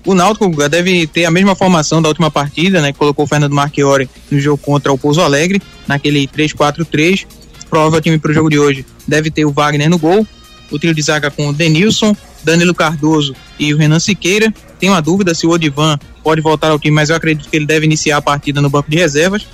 O 0.05 0.13
Náutico 0.13 0.49
deve 0.67 1.07
ter 1.07 1.25
a 1.25 1.31
mesma 1.31 1.55
formação 1.55 2.01
da 2.01 2.09
última 2.09 2.29
partida, 2.29 2.81
né? 2.81 2.91
Colocou 2.91 3.23
o 3.25 3.27
Fernando 3.27 3.53
Marchiori 3.53 4.09
no 4.29 4.39
jogo 4.39 4.57
contra 4.57 4.91
o 4.91 4.97
Pouso 4.97 5.21
Alegre, 5.21 5.61
naquele 5.87 6.27
3-4-3. 6.27 7.25
Provável 7.69 8.01
time 8.01 8.19
para 8.19 8.31
o 8.31 8.33
jogo 8.33 8.49
de 8.49 8.59
hoje 8.59 8.85
deve 9.07 9.31
ter 9.31 9.45
o 9.45 9.51
Wagner 9.51 9.89
no 9.89 9.97
gol. 9.97 10.27
O 10.69 10.77
trio 10.77 10.93
de 10.93 11.01
zaga 11.01 11.31
com 11.31 11.47
o 11.47 11.53
Denilson, 11.53 12.15
Danilo 12.43 12.73
Cardoso 12.73 13.35
e 13.57 13.73
o 13.73 13.77
Renan 13.77 13.99
Siqueira. 13.99 14.53
Tem 14.79 14.89
uma 14.89 15.01
dúvida 15.01 15.33
se 15.33 15.47
o 15.47 15.51
Odivan 15.51 15.97
pode 16.23 16.41
voltar 16.41 16.71
ao 16.71 16.79
time, 16.79 16.93
mas 16.93 17.09
eu 17.09 17.15
acredito 17.15 17.49
que 17.49 17.55
ele 17.55 17.65
deve 17.65 17.85
iniciar 17.85 18.17
a 18.17 18.21
partida 18.21 18.61
no 18.61 18.69
banco 18.69 18.89
de 18.89 18.97
reservas. 18.97 19.47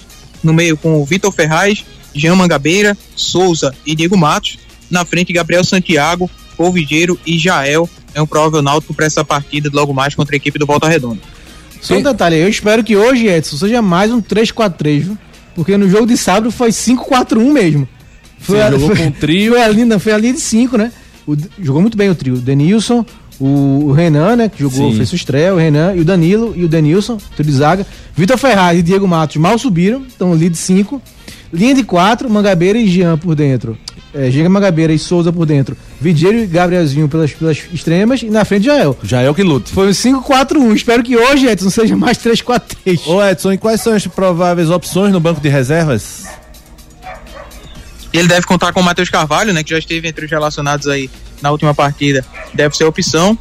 No 0.44 0.54
meio 0.54 0.78
com 0.78 1.00
o 1.00 1.06
Vitor 1.06 1.32
Ferraz, 1.32 1.86
Jean 2.16 2.36
Mangabeira, 2.36 2.98
Souza 3.16 3.74
e 3.86 3.94
Diego 3.94 4.18
Matos. 4.18 4.58
Na 4.90 5.06
frente, 5.06 5.32
Gabriel 5.32 5.64
Santiago, 5.64 6.30
Polvigeiro 6.58 7.20
e 7.26 7.38
Jael. 7.38 7.88
É 8.14 8.22
um 8.22 8.26
provável 8.28 8.62
náutico 8.62 8.94
para 8.94 9.06
essa 9.06 9.24
partida 9.24 9.70
logo 9.74 9.94
mais 9.94 10.16
contra 10.16 10.36
a 10.36 10.38
equipe 10.38 10.58
do 10.60 10.66
Volta 10.66 10.88
Redonda. 10.88 11.20
Só 11.82 11.96
um 11.96 12.02
detalhe, 12.02 12.38
eu 12.38 12.50
espero 12.50 12.84
que 12.84 12.96
hoje, 12.98 13.28
Edson, 13.28 13.56
seja 13.58 13.82
mais 13.82 14.12
um 14.12 14.22
3-4-3, 14.22 15.00
viu? 15.02 15.18
Porque 15.56 15.78
no 15.78 15.90
jogo 15.90 16.06
de 16.08 16.18
sábado 16.18 16.52
foi 16.52 16.70
5-4-1 16.70 17.52
mesmo. 17.52 17.88
Você 18.40 18.58
jogou 18.72 18.96
com 18.96 19.04
um 19.04 19.12
trio. 19.20 19.54
Foi 19.54 19.62
a 19.62 19.68
linha, 19.68 20.00
foi 20.00 20.12
a 20.14 20.18
linha 20.18 20.34
de 20.34 20.40
5, 20.42 20.78
né? 20.78 20.92
O- 21.28 21.36
jogou 21.62 21.82
muito 21.82 21.98
bem 21.98 22.10
o 22.10 22.16
trio. 22.16 22.36
O 22.36 22.38
Denilson, 22.38 23.06
o, 23.40 23.46
o 23.88 23.92
Renan, 23.92 24.36
né? 24.36 24.50
Que 24.50 24.60
jogou, 24.62 24.92
Sim. 24.92 24.98
fez 24.98 25.10
sua 25.10 25.16
estreia, 25.16 25.54
o 25.54 25.58
Renan 25.58 25.94
e 25.96 26.02
o 26.02 26.06
Danilo 26.06 26.54
e 26.56 26.64
o 26.64 26.68
Denilson, 26.68 27.18
trio 27.36 27.46
de 27.50 27.52
zaga. 27.58 27.86
Vitor 28.16 28.38
Ferraz 28.38 28.78
e 28.80 28.82
Diego 28.82 29.08
Matos 29.08 29.38
mal 29.38 29.58
subiram, 29.58 30.04
estão 30.08 30.34
linha 30.36 30.50
de 30.50 30.58
5. 30.58 31.02
Linha 31.52 31.74
de 31.74 31.84
4, 31.84 32.30
Mangabeira 32.30 32.78
e 32.78 32.88
Jean 32.88 33.18
por 33.18 33.36
dentro. 33.36 33.78
É, 34.14 34.32
Giga 34.32 34.50
Magabeira 34.50 34.92
e 34.92 35.00
Souza 35.00 35.32
por 35.32 35.46
dentro, 35.46 35.78
Vidieiro 36.00 36.40
e 36.40 36.48
Gabrielzinho 36.48 37.08
pelas, 37.08 37.32
pelas 37.32 37.58
extremas 37.72 38.22
e 38.22 38.30
na 38.30 38.44
frente 38.44 38.66
Jael. 38.66 38.98
Jael 39.04 39.34
que 39.34 39.44
luta. 39.44 39.72
Foi 39.72 39.88
um 39.88 39.92
5-4-1. 39.92 40.76
Espero 40.76 41.04
que 41.04 41.16
hoje, 41.16 41.48
Edson, 41.48 41.70
seja 41.70 41.96
mais 41.96 42.18
3-4-3. 42.18 43.08
Ô 43.08 43.24
Edson, 43.24 43.54
e 43.54 43.58
quais 43.58 43.82
são 43.82 43.94
as 43.94 44.06
prováveis 44.08 44.70
opções 44.70 45.12
no 45.12 45.20
banco 45.20 45.42
de 45.42 45.50
reservas? 45.50 46.26
Ele 48.12 48.28
deve 48.28 48.46
contar 48.46 48.74
com 48.74 48.80
o 48.80 48.84
Matheus 48.84 49.10
Carvalho, 49.10 49.54
né, 49.54 49.64
que 49.64 49.70
já 49.70 49.78
esteve 49.78 50.08
entre 50.08 50.26
os 50.26 50.32
relacionados 50.32 50.88
aí 50.88 51.10
na 51.42 51.52
última 51.52 51.74
partida. 51.74 52.26
Deve 52.54 52.76
ser 52.76 52.86
a 52.86 52.88
opção. 52.88 53.38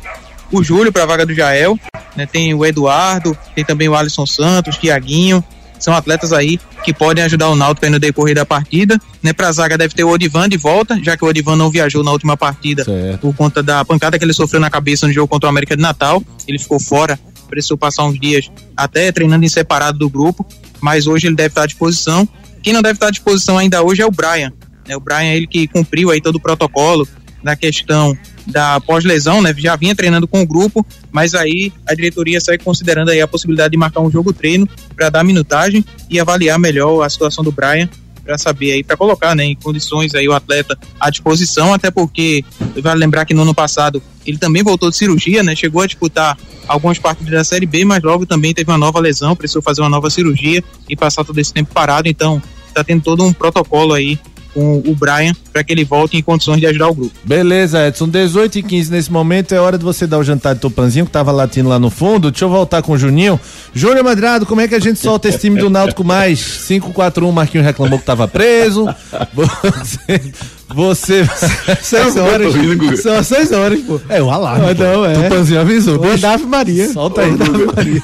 O 0.53 0.63
Júlio 0.63 0.93
para 0.93 1.03
a 1.03 1.07
vaga 1.07 1.27
do 1.27 1.35
Jael, 1.35 1.79
né, 2.17 2.27
tem 2.27 2.53
o 2.55 2.65
Eduardo, 2.65 3.37
tem 3.55 3.65
também 3.65 3.89
o 3.89 3.95
Alisson 3.95 4.27
Santos, 4.27 4.77
Tiaguinho. 4.77 5.43
São 5.78 5.94
atletas 5.94 6.32
aí 6.32 6.58
que 6.85 6.92
podem 6.92 7.25
ajudar 7.25 7.49
o 7.49 7.56
Náutico 7.56 7.88
no 7.88 7.99
decorrer 7.99 8.35
da 8.35 8.44
partida. 8.44 8.99
Né, 9.23 9.32
para 9.32 9.49
a 9.49 9.52
zaga 9.52 9.76
deve 9.76 9.94
ter 9.94 10.04
o 10.04 10.11
Odivan 10.11 10.49
de 10.49 10.56
volta, 10.56 10.99
já 11.02 11.16
que 11.16 11.25
o 11.25 11.28
Odivan 11.28 11.56
não 11.56 11.70
viajou 11.70 12.04
na 12.04 12.12
última 12.12 12.37
partida 12.37 12.85
Certo. 12.85 13.20
por 13.20 13.35
conta 13.35 13.62
da 13.62 13.85
pancada 13.85 14.18
que 14.18 14.25
ele 14.25 14.32
sofreu 14.32 14.61
na 14.61 14.70
cabeça 14.70 15.06
no 15.06 15.12
jogo 15.12 15.28
contra 15.28 15.47
o 15.47 15.50
América 15.50 15.76
de 15.76 15.82
Natal. 15.82 16.23
Ele 16.47 16.58
ficou 16.58 16.80
fora, 16.80 17.18
precisou 17.49 17.76
passar 17.76 18.04
uns 18.04 18.18
dias 18.18 18.50
até 18.76 19.11
treinando 19.11 19.44
em 19.44 19.49
separado 19.49 19.99
do 19.99 20.08
grupo, 20.08 20.47
mas 20.80 21.06
hoje 21.06 21.26
ele 21.26 21.37
deve 21.37 21.49
estar 21.49 21.62
à 21.62 21.66
disposição. 21.66 22.28
Quem 22.62 22.73
não 22.73 22.82
deve 22.82 22.94
estar 22.94 23.08
à 23.08 23.11
disposição 23.11 23.58
ainda 23.58 23.82
hoje 23.82 24.02
é 24.02 24.06
o 24.06 24.11
Brian. 24.11 24.52
Né? 24.87 24.97
O 24.97 25.00
Brian, 25.00 25.35
ele 25.35 25.47
que 25.47 25.66
cumpriu 25.66 26.11
aí 26.11 26.20
todo 26.20 26.37
o 26.37 26.40
protocolo 26.40 27.06
na 27.42 27.57
questão 27.57 28.16
da 28.47 28.80
pós-lesão, 28.80 29.42
né? 29.42 29.54
Já 29.57 29.76
vinha 29.76 29.95
treinando 29.95 30.26
com 30.26 30.42
o 30.42 30.47
grupo, 30.47 30.85
mas 31.12 31.35
aí 31.35 31.73
a 31.87 31.95
diretoria 31.95 32.40
segue 32.40 32.64
considerando 32.64 33.11
aí 33.11 33.21
a 33.21 33.28
possibilidade 33.28 33.73
de 33.73 33.76
marcar 33.76 34.00
um 34.00 34.11
jogo 34.11 34.33
treino 34.33 34.68
para 34.97 35.11
dar 35.11 35.25
minutagem 35.25 35.85
e 36.09 36.18
avaliar 36.18 36.59
melhor 36.59 37.02
a 37.02 37.11
situação 37.11 37.45
do 37.45 37.52
Brian 37.52 37.88
para 38.25 38.37
saber 38.37 38.73
aí, 38.73 38.85
para 38.85 38.95
colocar, 38.95 39.35
né, 39.35 39.42
em 39.45 39.54
condições 39.54 40.14
aí 40.14 40.28
o 40.28 40.35
atleta 40.35 40.78
à 41.00 41.09
disposição, 41.09 41.73
até 41.73 41.90
porque 41.90 42.45
vale 42.83 43.00
lembrar 43.00 43.25
que 43.25 43.33
no 43.33 43.40
ano 43.40 43.54
passado 43.54 44.02
ele 44.26 44.37
também 44.37 44.62
voltou 44.62 44.90
de 44.90 44.97
cirurgia, 44.99 45.42
né, 45.42 45.57
chegou 45.57 45.80
a 45.80 45.87
disputar 45.87 46.37
algumas 46.66 46.99
partidas 46.99 47.33
da 47.33 47.42
Série 47.42 47.64
B, 47.64 47.87
mas 47.87 48.02
logo 48.02 48.26
também 48.26 48.52
teve 48.52 48.71
uma 48.71 48.76
nova 48.76 49.00
lesão, 49.00 49.35
precisou 49.35 49.62
fazer 49.62 49.80
uma 49.80 49.88
nova 49.88 50.11
cirurgia 50.11 50.62
e 50.87 50.95
passar 50.95 51.25
todo 51.25 51.38
esse 51.38 51.54
tempo 51.54 51.73
parado, 51.73 52.07
então 52.07 52.42
tá 52.75 52.85
tendo 52.85 53.02
todo 53.02 53.25
um 53.25 53.33
protocolo 53.33 53.95
aí 53.95 54.18
com 54.59 54.79
o 54.79 54.95
Brian 54.97 55.33
para 55.53 55.62
que 55.62 55.73
ele 55.73 55.85
volte 55.85 56.17
em 56.17 56.23
condições 56.23 56.59
de 56.59 56.67
ajudar 56.67 56.88
o 56.88 56.95
grupo. 56.95 57.12
Beleza, 57.23 57.87
Edson. 57.87 58.09
18 58.09 58.59
e 58.59 58.62
15 58.65 58.91
nesse 58.91 59.12
momento 59.12 59.55
é 59.55 59.61
hora 59.61 59.79
de 59.79 59.85
você 59.85 60.05
dar 60.05 60.19
o 60.19 60.25
jantar 60.25 60.57
de 60.57 60.61
Tupanzinho, 60.61 61.07
que 61.07 61.12
tava 61.12 61.31
latindo 61.31 61.69
lá 61.69 61.79
no 61.79 61.91
fundo. 61.91 62.33
Deixa 62.33 62.45
eu 62.45 62.49
voltar 62.49 62.83
com 62.83 62.93
o 62.93 62.99
Juninho. 62.99 63.38
Júnior 63.73 64.03
Madrado, 64.03 64.45
como 64.45 64.61
é 64.61 64.67
que 64.67 64.75
a 64.75 64.81
gente 64.81 64.99
solta 64.99 65.29
esse 65.29 65.38
time 65.38 65.61
do 65.61 65.71
Náutico 65.71 66.03
mais? 66.03 66.41
5-4-1, 66.41 67.31
Marquinhos 67.31 67.67
reclamou 67.67 68.00
que 68.00 68.05
tava 68.05 68.27
preso. 68.27 68.88
Você. 69.33 70.33
Você. 70.75 71.27
Seis 71.83 72.17
horas. 72.17 72.53
tô 72.53 72.59
rindo, 72.59 72.77
Guga. 72.77 72.97
São 72.97 73.23
seis 73.23 73.53
horas, 73.53 73.81
pô. 73.81 74.01
É 74.09 74.23
o 74.23 74.31
alarme. 74.31 74.67
Ah, 74.71 74.75
não, 74.75 75.05
é. 75.05 75.15
Tupanzinho 75.15 75.61
avisou. 75.61 75.97
Ô, 75.97 76.17
Dave 76.17 76.47
Maria. 76.47 76.93
Solta 76.93 77.23
aí. 77.23 77.33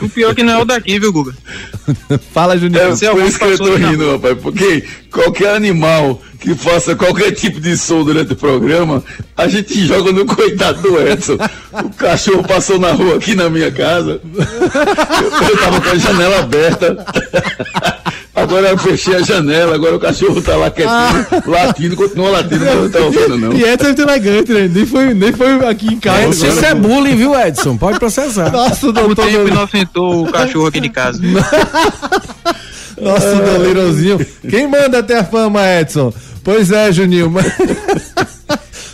O 0.02 0.08
pior 0.08 0.30
é 0.30 0.34
que 0.34 0.42
não 0.42 0.54
é 0.54 0.62
o 0.62 0.64
daqui, 0.64 0.98
viu, 0.98 1.12
Guga? 1.12 1.34
Fala, 2.32 2.56
Juninho. 2.56 2.80
É 2.80 2.90
Você 2.90 3.08
por 3.10 3.22
isso 3.22 3.38
que 3.38 3.44
eu 3.44 3.58
tô 3.58 3.76
rindo, 3.76 4.12
rapaz, 4.12 4.38
porque 4.40 4.84
qualquer 5.10 5.54
animal 5.54 6.20
que 6.40 6.54
faça 6.54 6.94
qualquer 6.94 7.32
tipo 7.32 7.58
de 7.60 7.76
som 7.76 8.04
durante 8.04 8.32
o 8.34 8.36
programa, 8.36 9.02
a 9.36 9.48
gente 9.48 9.86
joga 9.86 10.12
no 10.12 10.26
coitado 10.26 10.82
do 10.82 11.00
Edson. 11.00 11.38
O 11.72 11.90
cachorro 11.90 12.42
passou 12.46 12.78
na 12.78 12.92
rua 12.92 13.16
aqui 13.16 13.34
na 13.34 13.48
minha 13.48 13.70
casa, 13.70 14.20
eu, 14.22 15.48
eu 15.48 15.56
tava 15.58 15.80
com 15.80 15.88
a 15.88 15.96
janela 15.96 16.40
aberta, 16.40 17.06
agora 18.44 18.68
eu 18.68 18.78
fechei 18.78 19.16
a 19.16 19.22
janela, 19.22 19.74
agora 19.74 19.96
o 19.96 19.98
cachorro 19.98 20.40
tá 20.40 20.54
lá 20.56 20.70
quietinho, 20.70 21.42
latindo, 21.46 21.96
continua 21.96 22.30
latindo, 22.30 22.64
mas 22.64 22.74
não 22.76 22.90
tá 22.90 22.98
ouvindo 23.00 23.36
não. 23.38 23.52
E 23.52 23.64
Edson 23.64 23.84
é 23.84 23.86
muito 23.88 24.02
elegante, 24.02 24.52
né? 24.52 24.70
Nem 24.72 24.86
foi, 24.86 25.14
nem 25.14 25.32
foi 25.32 25.66
aqui 25.66 25.86
em 25.94 25.98
casa. 25.98 26.28
Isso, 26.28 26.46
isso 26.46 26.64
é 26.64 26.74
bullying, 26.74 27.16
viu, 27.16 27.34
Edson? 27.38 27.76
Pode 27.76 27.98
processar. 27.98 28.50
Nossa, 28.52 28.86
O 28.88 28.92
doutor. 28.92 29.26
tempo 29.26 29.48
inocentou 29.48 30.24
o 30.26 30.30
cachorro 30.32 30.66
aqui 30.66 30.80
de 30.80 30.88
casa. 30.90 31.20
Nosso 33.00 33.26
doleirozinho. 33.36 34.24
Quem 34.48 34.68
manda 34.68 34.98
até 35.00 35.18
a 35.18 35.24
fama, 35.24 35.60
Edson? 35.80 36.12
Pois 36.44 36.70
é, 36.70 36.92
Juninho. 36.92 37.30
mas- 37.30 37.46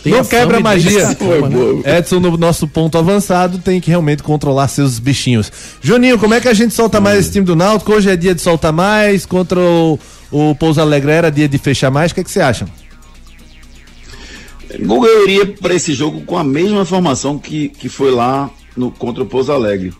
Tem 0.03 0.13
Não 0.13 0.21
a 0.21 0.25
quebra 0.25 0.57
a 0.57 0.59
magia. 0.59 1.15
Foi 1.15 1.41
boa. 1.41 1.83
Edson, 1.85 2.19
no 2.19 2.35
nosso 2.35 2.67
ponto 2.67 2.97
avançado, 2.97 3.59
tem 3.59 3.79
que 3.79 3.89
realmente 3.89 4.23
controlar 4.23 4.67
seus 4.67 4.97
bichinhos. 4.97 5.51
Juninho, 5.81 6.17
como 6.17 6.33
é 6.33 6.41
que 6.41 6.47
a 6.47 6.53
gente 6.53 6.73
solta 6.73 6.99
mais 6.99 7.19
esse 7.19 7.31
time 7.31 7.45
do 7.45 7.55
Náutico? 7.55 7.93
Hoje 7.93 8.09
é 8.09 8.15
dia 8.15 8.33
de 8.33 8.41
soltar 8.41 8.73
mais, 8.73 9.25
contra 9.25 9.59
o, 9.59 9.99
o 10.31 10.55
Pouso 10.55 10.81
Alegre 10.81 11.11
era 11.11 11.29
dia 11.29 11.47
de 11.47 11.57
fechar 11.57 11.91
mais. 11.91 12.11
O 12.11 12.15
que, 12.15 12.21
é 12.21 12.23
que 12.23 12.31
você 12.31 12.41
acha? 12.41 12.65
Guga, 14.79 15.07
eu 15.07 15.23
iria 15.23 15.45
para 15.47 15.73
esse 15.75 15.93
jogo 15.93 16.21
com 16.21 16.37
a 16.37 16.43
mesma 16.43 16.83
formação 16.83 17.37
que, 17.37 17.69
que 17.69 17.87
foi 17.87 18.09
lá 18.09 18.49
no, 18.75 18.89
contra 18.89 19.21
o 19.21 19.25
Pouso 19.25 19.51
Alegre. 19.51 19.93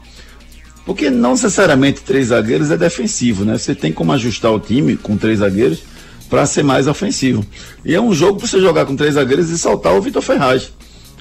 Porque 0.84 1.12
não 1.12 1.32
necessariamente 1.32 2.02
três 2.02 2.28
zagueiros 2.28 2.72
é 2.72 2.78
defensivo, 2.78 3.46
né? 3.46 3.56
Você 3.56 3.76
tem 3.76 3.92
como 3.92 4.12
ajustar 4.14 4.52
o 4.52 4.60
time 4.60 4.98
com 4.98 5.16
três 5.16 5.40
zagueiros 5.40 5.84
para 6.32 6.46
ser 6.46 6.63
mais 6.63 6.88
ofensivo. 6.88 7.46
E 7.84 7.94
é 7.94 8.00
um 8.02 8.13
jogo 8.13 8.39
para 8.39 8.48
você 8.48 8.60
jogar 8.62 8.86
com 8.86 8.96
três 8.96 9.15
zagueiros 9.15 9.50
e 9.50 9.58
soltar 9.58 9.94
o 9.94 10.02
Vitor 10.02 10.22
Ferraz, 10.22 10.72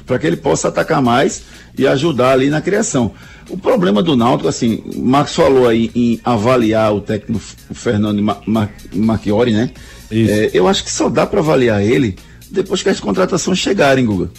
para 0.07 0.18
que 0.20 0.27
ele 0.27 0.37
possa 0.37 0.68
atacar 0.68 1.03
mais 1.03 1.42
e 1.77 1.85
ajudar 1.87 2.31
ali 2.31 2.49
na 2.49 2.61
criação. 2.61 3.11
O 3.49 3.59
problema 3.59 4.03
do 4.05 4.14
Náutico, 4.16 4.49
assim, 4.49 4.85
o 4.94 5.01
Marcos 5.03 5.35
falou 5.35 5.66
aí 5.68 5.90
em 5.96 6.20
avaliar 6.25 6.94
o 6.94 7.01
técnico 7.01 7.40
Fernando 7.75 8.23
Ma- 8.23 8.40
Ma- 8.46 8.68
Marchiori, 8.94 9.53
né? 9.53 9.70
É, 10.12 10.51
eu 10.55 10.68
acho 10.68 10.85
que 10.85 10.92
só 10.92 11.09
dá 11.09 11.27
para 11.27 11.40
avaliar 11.40 11.83
ele 11.83 12.16
depois 12.49 12.81
que 12.83 12.88
as 12.88 13.01
contratações 13.01 13.59
chegarem, 13.59 14.07
Guga. 14.07 14.31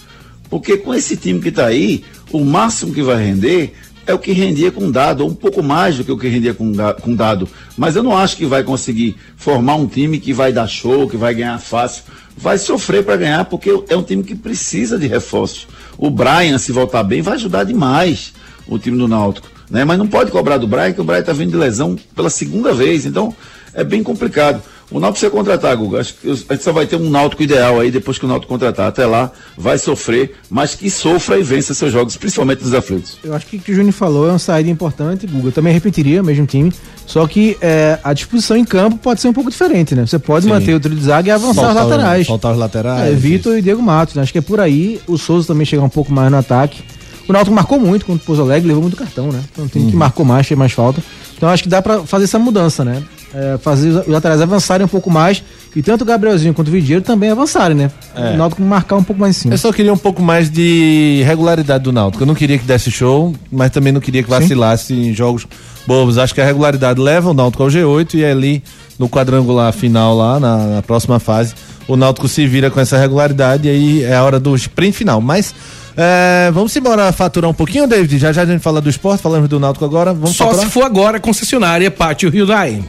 Porque 0.49 0.77
com 0.77 0.93
esse 0.93 1.17
time 1.17 1.41
que 1.41 1.49
está 1.49 1.65
aí, 1.65 2.03
o 2.31 2.43
máximo 2.45 2.93
que 2.93 3.01
vai 3.01 3.21
render 3.21 3.73
é 4.05 4.13
o 4.13 4.19
que 4.19 4.31
rendia 4.31 4.71
com 4.71 4.89
dado, 4.89 5.21
ou 5.21 5.29
um 5.29 5.33
pouco 5.33 5.61
mais 5.61 5.97
do 5.97 6.03
que 6.03 6.11
o 6.11 6.17
que 6.17 6.27
rendia 6.27 6.53
com, 6.53 6.71
com 7.01 7.15
dado. 7.15 7.47
Mas 7.77 7.95
eu 7.95 8.03
não 8.03 8.17
acho 8.17 8.37
que 8.37 8.45
vai 8.45 8.63
conseguir 8.63 9.15
formar 9.35 9.75
um 9.75 9.87
time 9.87 10.19
que 10.19 10.33
vai 10.33 10.51
dar 10.51 10.67
show, 10.67 11.07
que 11.07 11.17
vai 11.17 11.33
ganhar 11.33 11.59
fácil. 11.59 12.03
Vai 12.35 12.57
sofrer 12.57 13.03
para 13.03 13.17
ganhar, 13.17 13.45
porque 13.45 13.69
é 13.89 13.95
um 13.95 14.03
time 14.03 14.23
que 14.23 14.35
precisa 14.35 14.97
de 14.97 15.07
reforços. 15.07 15.67
O 15.97 16.09
Brian, 16.09 16.57
se 16.57 16.71
voltar 16.71 17.03
bem, 17.03 17.21
vai 17.21 17.35
ajudar 17.35 17.63
demais 17.63 18.33
o 18.67 18.79
time 18.79 18.97
do 18.97 19.07
Náutico. 19.07 19.47
Né? 19.69 19.85
Mas 19.85 19.97
não 19.97 20.07
pode 20.07 20.31
cobrar 20.31 20.57
do 20.57 20.67
Brian, 20.67 20.93
que 20.93 21.01
o 21.01 21.03
Brian 21.03 21.19
está 21.19 21.33
vindo 21.33 21.51
de 21.51 21.57
lesão 21.57 21.97
pela 22.15 22.29
segunda 22.29 22.73
vez. 22.73 23.05
Então, 23.05 23.33
é 23.73 23.83
bem 23.83 24.03
complicado. 24.03 24.61
O 24.91 24.99
Náutico 24.99 25.19
precisa 25.19 25.32
contratar, 25.32 25.75
Guga. 25.77 26.01
Acho 26.01 26.13
que 26.15 26.30
a 26.30 26.34
gente 26.54 26.63
só 26.63 26.73
vai 26.73 26.86
ter 26.86 26.97
um 26.97 27.10
Náutico 27.10 27.41
ideal 27.41 27.80
aí 27.80 27.89
depois 27.89 28.19
que 28.19 28.25
o 28.25 28.27
Náutico 28.27 28.51
contratar. 28.51 28.88
Até 28.88 29.06
lá, 29.06 29.32
vai 29.58 29.77
sofrer, 29.77 30.36
mas 30.49 30.75
que 30.75 30.89
sofra 30.89 31.39
e 31.39 31.43
vença 31.43 31.73
seus 31.73 31.93
jogos, 31.93 32.17
principalmente 32.17 32.62
dos 32.62 32.73
aflitos. 32.73 33.17
Eu 33.23 33.34
acho 33.34 33.45
que 33.45 33.56
o 33.56 33.60
que 33.60 33.71
o 33.71 33.75
Júnior 33.75 33.93
falou 33.93 34.27
é 34.27 34.32
uma 34.32 34.39
saída 34.39 34.69
importante, 34.69 35.25
Guga. 35.25 35.47
Eu 35.47 35.51
também 35.54 35.73
repetiria 35.73 36.21
o 36.21 36.25
mesmo 36.25 36.45
time. 36.45 36.73
Só 37.06 37.25
que 37.25 37.58
é, 37.62 37.99
a 38.04 38.13
disposição 38.13 38.58
em 38.58 38.65
campo 38.65 38.97
pode 38.97 39.21
ser 39.21 39.30
um 39.30 39.34
pouco 39.34 39.49
diferente, 39.49 39.95
né? 39.95 40.06
Você 40.06 40.19
pode 40.19 40.45
manter 40.45 40.73
o 40.73 40.80
trio 40.80 40.95
de 40.95 41.04
zaga 41.04 41.30
e 41.30 41.32
avançar 41.32 41.69
os 41.69 41.75
laterais. 41.75 42.27
Soltar 42.27 42.51
os 42.51 42.58
laterais. 42.58 43.13
É, 43.13 43.15
Vitor 43.15 43.58
e 43.58 43.62
Diego 43.62 43.82
Matos, 43.82 44.15
né? 44.15 44.21
Acho 44.21 44.32
que 44.32 44.39
é 44.39 44.41
por 44.41 44.60
aí. 44.60 44.99
O 45.08 45.17
Souza 45.17 45.47
também 45.47 45.65
chegar 45.65 45.84
um 45.84 45.89
pouco 45.89 46.12
mais 46.12 46.30
no 46.30 46.38
ataque. 46.38 46.84
O 47.27 47.34
Náutico 47.34 47.56
marcou 47.56 47.80
muito 47.80 48.06
contra 48.06 48.21
o 48.21 48.25
Pouso 48.25 48.41
Alegre, 48.41 48.67
levou 48.67 48.82
muito 48.82 48.97
cartão, 48.97 49.32
né? 49.32 49.41
Então 49.51 49.67
tem 49.67 49.89
que 49.89 49.95
marcou 49.95 50.25
mais, 50.25 50.45
fez 50.45 50.58
mais 50.58 50.73
falta. 50.73 51.01
Então 51.38 51.47
acho 51.47 51.63
que 51.63 51.69
dá 51.69 51.82
pra 51.82 52.04
fazer 52.04 52.25
essa 52.25 52.38
mudança, 52.38 52.84
né? 52.84 53.01
É, 53.34 53.58
fazer 53.58 53.89
os 53.89 54.08
laterais 54.08 54.41
avançarem 54.41 54.86
um 54.86 54.89
pouco 54.89 55.10
mais 55.10 55.41
e 55.74 55.82
tanto 55.82 56.02
o 56.02 56.06
Gabrielzinho 56.06 56.54
quanto 56.54 56.67
o 56.67 56.72
Vidieiro 56.72 57.02
também 57.02 57.30
avançarem, 57.30 57.78
né? 57.78 57.91
O 58.13 58.38
Náutico 58.38 58.62
marcar 58.62 58.98
um 58.98 59.04
pouco 59.04 59.22
mais 59.22 59.38
em 59.38 59.39
cima. 59.39 59.54
Eu 59.54 59.58
só 59.58 59.72
queria 59.72 59.94
um 59.94 59.98
pouco 59.98 60.22
mais 60.22 60.50
de 60.50 61.24
regularidade 61.26 61.84
do 61.84 61.94
Náutico. 61.94 62.24
Eu 62.24 62.28
não 62.28 62.36
queria 62.36 62.58
que 62.58 62.65
desse 62.65 62.91
show, 62.91 63.34
mas 63.50 63.72
também 63.72 63.94
não 63.94 64.02
queria 64.02 64.22
que 64.22 64.30
vacilasse 64.30 64.94
em 64.94 65.13
jogos 65.13 65.48
bobos. 65.88 66.17
Acho 66.17 66.34
que 66.36 66.41
a 66.41 66.46
regularidade 66.46 67.00
leva 67.00 67.30
o 67.30 67.34
Náutico 67.34 67.63
ao 67.63 67.70
G8 67.70 68.15
e 68.15 68.26
ali 68.26 68.62
no 69.00 69.10
quadrangular 69.10 69.72
final 69.74 70.15
lá, 70.15 70.39
na, 70.39 70.58
na 70.67 70.82
próxima 70.82 71.20
fase, 71.20 71.56
o 71.88 71.96
Náutico 71.96 72.28
se 72.28 72.46
vira 72.46 72.70
com 72.70 72.80
essa 72.80 72.98
regularidade 72.98 73.67
e 73.67 73.72
aí 73.72 74.04
é 74.04 74.15
a 74.15 74.24
hora 74.24 74.39
do 74.39 74.56
sprint 74.56 74.96
final. 74.96 75.22
Mas 75.22 75.56
é, 75.97 76.51
vamos 76.54 76.75
embora 76.75 77.12
faturar 77.12 77.49
um 77.49 77.54
pouquinho, 77.54 77.88
David? 77.88 78.17
Já 78.17 78.32
já 78.32 78.41
a 78.43 78.45
gente 78.45 78.62
fala 78.62 78.82
do 78.82 78.89
esporte, 78.89 79.21
falamos 79.21 79.47
do 79.49 79.60
Náutico 79.60 79.86
agora. 79.86 80.13
Vamos 80.13 80.36
Só 80.36 80.45
faturar? 80.45 80.65
se 80.65 80.71
for 80.71 80.84
agora, 80.84 81.19
concessionária 81.19 81.89
Pátio 81.91 82.30
Hyundai. 82.30 82.84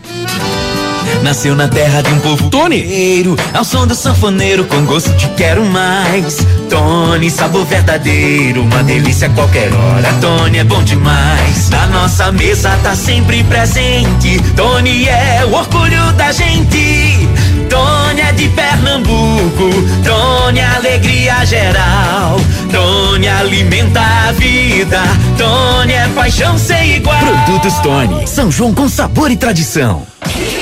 Nasceu 1.22 1.54
na 1.54 1.68
terra 1.68 2.00
de 2.02 2.12
um 2.12 2.18
povo 2.20 2.48
Tony. 2.50 2.80
guerreiro, 2.80 3.36
ao 3.54 3.64
som 3.64 3.86
do 3.86 3.94
sanfoneiro 3.94 4.64
com 4.64 4.84
gosto 4.84 5.10
de 5.12 5.28
quero 5.30 5.64
mais. 5.64 6.38
Tony, 6.68 7.30
sabor 7.30 7.64
verdadeiro, 7.66 8.62
uma 8.62 8.82
delícia 8.82 9.28
a 9.28 9.30
qualquer 9.30 9.72
hora. 9.72 10.12
Tony 10.20 10.58
é 10.58 10.64
bom 10.64 10.82
demais. 10.82 11.68
Na 11.70 11.86
nossa 11.86 12.32
mesa 12.32 12.76
tá 12.82 12.96
sempre 12.96 13.44
presente. 13.44 14.40
Tony 14.56 15.06
é 15.06 15.44
o 15.44 15.52
orgulho 15.52 16.12
da 16.14 16.32
gente. 16.32 17.28
Tony 17.72 18.20
é 18.20 18.32
de 18.32 18.48
Pernambuco. 18.50 19.70
Tony 20.04 20.58
é 20.58 20.66
alegria 20.66 21.42
geral. 21.46 22.36
Tony 22.70 23.26
alimenta 23.26 23.98
a 23.98 24.32
vida. 24.32 25.00
Tony 25.38 25.94
é 25.94 26.06
paixão 26.08 26.58
sem 26.58 26.96
igual. 26.96 27.16
Produtos 27.18 27.72
Tony, 27.78 28.26
São 28.26 28.50
João 28.50 28.74
com 28.74 28.86
sabor 28.90 29.30
e 29.30 29.38
tradição. 29.38 30.06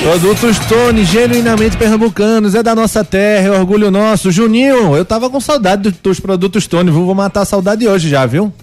Produtos 0.01 0.57
Tony, 0.59 1.03
genuinamente 1.03 1.75
pernambucanos, 1.75 2.55
é 2.55 2.63
da 2.63 2.73
nossa 2.73 3.03
terra, 3.03 3.47
é 3.47 3.51
orgulho 3.51 3.91
nosso. 3.91 4.31
Juninho, 4.31 4.95
eu 4.95 5.03
tava 5.03 5.29
com 5.29 5.41
saudade 5.41 5.81
dos, 5.81 5.93
dos 6.01 6.19
produtos 6.21 6.65
Tony, 6.65 6.91
vou 6.91 7.13
matar 7.13 7.41
a 7.41 7.45
saudade 7.45 7.85
hoje 7.89 8.07
já, 8.07 8.25
viu? 8.25 8.53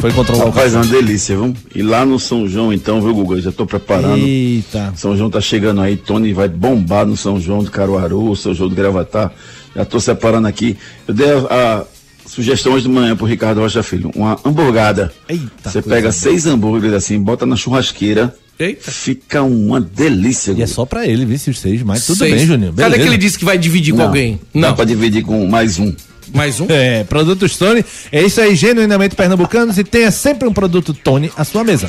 Foi 0.00 0.12
controlar 0.12 0.44
o 0.44 0.46
Rapaz, 0.50 0.74
é 0.74 0.76
uma 0.76 0.86
delícia, 0.86 1.36
viu? 1.36 1.54
E 1.74 1.82
lá 1.82 2.04
no 2.04 2.18
São 2.20 2.46
João, 2.46 2.72
então, 2.72 3.00
viu, 3.00 3.14
Guga? 3.14 3.40
Já 3.40 3.50
tô 3.50 3.66
preparando. 3.66 4.18
Eita. 4.18 4.92
São 4.96 5.16
João 5.16 5.30
tá 5.30 5.40
chegando 5.40 5.80
aí, 5.80 5.96
Tony 5.96 6.32
vai 6.32 6.48
bombar 6.48 7.06
no 7.06 7.16
São 7.16 7.40
João 7.40 7.64
de 7.64 7.70
Caruaru, 7.70 8.36
São 8.36 8.54
João 8.54 8.68
de 8.68 8.76
Gravatar. 8.76 9.32
Já 9.74 9.84
tô 9.84 9.98
separando 9.98 10.46
aqui. 10.46 10.76
Eu 11.08 11.14
dei 11.14 11.26
a, 11.30 11.36
a 11.80 11.84
sugestão 12.28 12.72
hoje 12.74 12.84
de 12.86 12.90
manhã 12.90 13.16
pro 13.16 13.26
Ricardo 13.26 13.60
Rocha 13.60 13.82
Filho. 13.82 14.10
Uma 14.14 14.38
hamburgada. 14.44 15.12
Eita, 15.28 15.70
Você 15.70 15.82
pega 15.82 16.02
boa. 16.02 16.12
seis 16.12 16.46
hambúrgueres 16.46 16.94
assim, 16.94 17.18
bota 17.20 17.44
na 17.46 17.56
churrasqueira. 17.56 18.34
Eita. 18.58 18.90
Fica 18.90 19.42
uma 19.42 19.80
delícia, 19.80 20.52
E 20.52 20.62
é 20.62 20.66
só 20.66 20.86
pra 20.86 21.06
ele, 21.06 21.24
viu, 21.26 21.34
esses 21.34 21.58
seis, 21.58 21.82
mas 21.82 22.06
tudo 22.06 22.18
Seis. 22.18 22.34
bem, 22.34 22.46
Juninho. 22.46 22.72
Cadê 22.72 22.90
beleza. 22.90 23.02
que 23.02 23.08
ele 23.14 23.18
disse 23.18 23.38
que 23.38 23.44
vai 23.44 23.58
dividir 23.58 23.92
com 23.92 23.98
Não, 23.98 24.06
alguém? 24.06 24.40
Dá 24.54 24.60
Não. 24.68 24.74
pra 24.74 24.84
dividir 24.84 25.22
com 25.24 25.46
mais 25.46 25.78
um. 25.78 25.92
Mais 26.34 26.60
um? 26.60 26.66
É, 26.68 27.04
produtos 27.04 27.56
Tony, 27.56 27.84
é 28.10 28.22
isso 28.22 28.40
aí, 28.40 28.54
genuinamente 28.54 29.14
pernambucanos 29.14 29.78
e 29.78 29.84
tenha 29.84 30.10
sempre 30.10 30.48
um 30.48 30.52
produto 30.52 30.92
Tony 30.92 31.30
à 31.36 31.44
sua 31.44 31.64
mesa. 31.64 31.88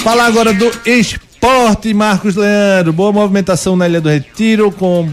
Falar 0.00 0.26
agora 0.26 0.52
do 0.52 0.70
esporte, 0.86 1.92
Marcos 1.92 2.36
Leandro. 2.36 2.92
Boa 2.92 3.12
movimentação 3.12 3.76
na 3.76 3.88
Ilha 3.88 4.00
do 4.00 4.08
Retiro, 4.08 4.70
com 4.70 5.08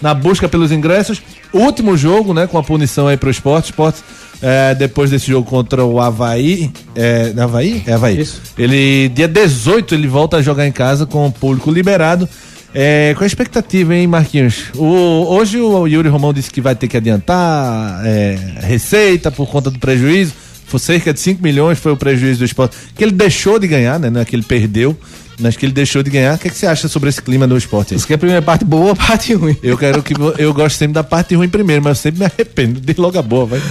na 0.00 0.12
busca 0.12 0.48
pelos 0.48 0.72
ingressos. 0.72 1.22
Último 1.52 1.96
jogo, 1.96 2.34
né, 2.34 2.46
com 2.46 2.58
a 2.58 2.62
punição 2.62 3.06
aí 3.06 3.16
pro 3.16 3.30
esporte. 3.30 3.66
Esporte, 3.66 4.02
é, 4.42 4.74
depois 4.74 5.10
desse 5.10 5.28
jogo 5.28 5.48
contra 5.48 5.84
o 5.84 6.00
Havaí. 6.00 6.70
É, 6.94 7.32
Havaí? 7.38 7.82
É 7.86 7.92
Havaí. 7.92 8.28
Ele, 8.58 9.08
dia 9.10 9.28
18, 9.28 9.94
ele 9.94 10.08
volta 10.08 10.38
a 10.38 10.42
jogar 10.42 10.66
em 10.66 10.72
casa 10.72 11.06
com 11.06 11.26
o 11.26 11.32
público 11.32 11.70
liberado. 11.70 12.28
É, 12.74 13.14
com 13.16 13.24
a 13.24 13.26
expectativa, 13.26 13.94
hein, 13.94 14.06
Marquinhos? 14.06 14.70
O, 14.74 14.84
hoje 15.28 15.58
o 15.60 15.86
Yuri 15.86 16.08
Romão 16.08 16.32
disse 16.32 16.50
que 16.50 16.60
vai 16.60 16.74
ter 16.74 16.88
que 16.88 16.96
adiantar 16.96 18.00
é, 18.04 18.38
receita 18.60 19.30
por 19.30 19.48
conta 19.48 19.70
do 19.70 19.78
prejuízo. 19.78 20.32
Foi 20.66 20.80
cerca 20.80 21.12
de 21.12 21.20
5 21.20 21.42
milhões 21.42 21.78
foi 21.78 21.92
o 21.92 21.96
prejuízo 21.96 22.38
do 22.38 22.44
esporte. 22.46 22.74
Que 22.96 23.04
ele 23.04 23.12
deixou 23.12 23.58
de 23.58 23.68
ganhar, 23.68 24.00
né? 24.00 24.08
Não 24.08 24.22
é 24.22 24.24
que 24.24 24.34
ele 24.34 24.42
perdeu, 24.42 24.96
mas 25.38 25.54
que 25.54 25.66
ele 25.66 25.72
deixou 25.72 26.02
de 26.02 26.08
ganhar. 26.08 26.34
O 26.34 26.38
que, 26.38 26.48
é 26.48 26.50
que 26.50 26.56
você 26.56 26.66
acha 26.66 26.88
sobre 26.88 27.10
esse 27.10 27.20
clima 27.20 27.46
no 27.46 27.58
esporte? 27.58 27.94
Isso 27.94 28.06
que 28.06 28.14
é 28.14 28.16
a 28.16 28.18
primeira 28.18 28.40
parte 28.40 28.64
boa, 28.64 28.92
a 28.92 28.96
parte 28.96 29.34
ruim. 29.34 29.54
Eu 29.62 29.76
quero 29.76 30.02
que 30.02 30.14
eu 30.38 30.54
gosto 30.54 30.78
sempre 30.78 30.94
da 30.94 31.04
parte 31.04 31.34
ruim 31.34 31.50
primeiro, 31.50 31.82
mas 31.82 31.98
eu 31.98 32.02
sempre 32.02 32.20
me 32.20 32.24
arrependo 32.24 32.80
de 32.80 32.94
logo 32.98 33.18
a 33.18 33.22
boa, 33.22 33.44
vai. 33.44 33.62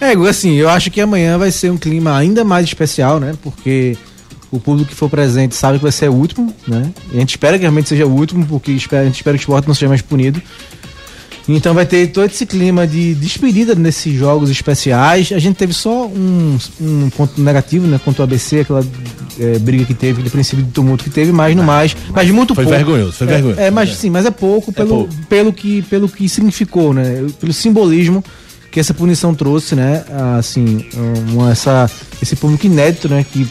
É, 0.00 0.14
assim, 0.28 0.54
eu 0.54 0.68
acho 0.68 0.90
que 0.90 1.00
amanhã 1.00 1.38
vai 1.38 1.52
ser 1.52 1.70
um 1.70 1.76
clima 1.76 2.16
ainda 2.16 2.42
mais 2.42 2.66
especial, 2.66 3.20
né? 3.20 3.34
Porque 3.40 3.96
o 4.50 4.58
público 4.58 4.90
que 4.90 4.94
for 4.96 5.08
presente 5.10 5.54
sabe 5.54 5.78
que 5.78 5.82
vai 5.82 5.92
ser 5.92 6.08
o 6.08 6.14
último, 6.14 6.52
né? 6.66 6.90
E 7.12 7.16
a 7.16 7.20
gente 7.20 7.30
espera 7.30 7.56
que 7.58 7.62
realmente 7.62 7.88
seja 7.88 8.06
o 8.06 8.10
último, 8.14 8.46
porque 8.46 8.72
espera- 8.72 9.02
a 9.02 9.04
gente 9.06 9.16
espera 9.16 9.36
que 9.36 9.42
o 9.42 9.44
esporte 9.44 9.68
não 9.68 9.74
seja 9.74 9.88
mais 9.88 10.02
punido. 10.02 10.40
Então 11.50 11.72
vai 11.72 11.86
ter 11.86 12.08
todo 12.08 12.26
esse 12.26 12.44
clima 12.44 12.86
de 12.86 13.14
despedida 13.14 13.74
nesses 13.74 14.14
jogos 14.14 14.50
especiais. 14.50 15.32
A 15.32 15.38
gente 15.38 15.56
teve 15.56 15.72
só 15.72 16.06
um, 16.06 16.58
um 16.78 17.08
ponto 17.08 17.40
negativo, 17.40 17.86
né? 17.86 17.98
Contra 18.04 18.20
o 18.20 18.24
ABC, 18.24 18.60
aquela 18.60 18.84
eh, 19.40 19.58
briga 19.58 19.86
que 19.86 19.94
teve, 19.94 20.12
aquele 20.20 20.28
princípio 20.28 20.62
de 20.62 20.70
tumulto 20.72 21.04
que 21.04 21.08
teve, 21.10 21.32
mas 21.32 21.56
no 21.56 21.62
mais. 21.62 21.96
Mas 22.12 22.30
muito 22.30 22.54
Foi 22.54 22.64
pouco. 22.64 22.76
vergonhoso, 22.76 23.12
foi 23.12 23.26
É, 23.26 23.30
vergonhoso. 23.30 23.60
É, 23.60 23.70
mas 23.70 23.96
sim, 23.96 24.10
mas 24.10 24.26
é 24.26 24.30
pouco 24.30 24.70
pelo, 24.74 24.88
pouco. 25.06 25.14
pelo, 25.26 25.50
que, 25.50 25.80
pelo 25.82 26.06
que 26.06 26.28
significou, 26.28 26.92
né? 26.92 27.24
Pelo 27.40 27.52
simbolismo 27.54 28.22
que 28.70 28.78
essa 28.78 28.92
punição 28.92 29.34
trouxe, 29.34 29.74
né? 29.74 30.04
Assim, 30.38 30.84
uma, 31.32 31.50
essa, 31.50 31.90
esse 32.20 32.36
público 32.36 32.66
inédito, 32.66 33.08
né? 33.08 33.24
Que, 33.32 33.48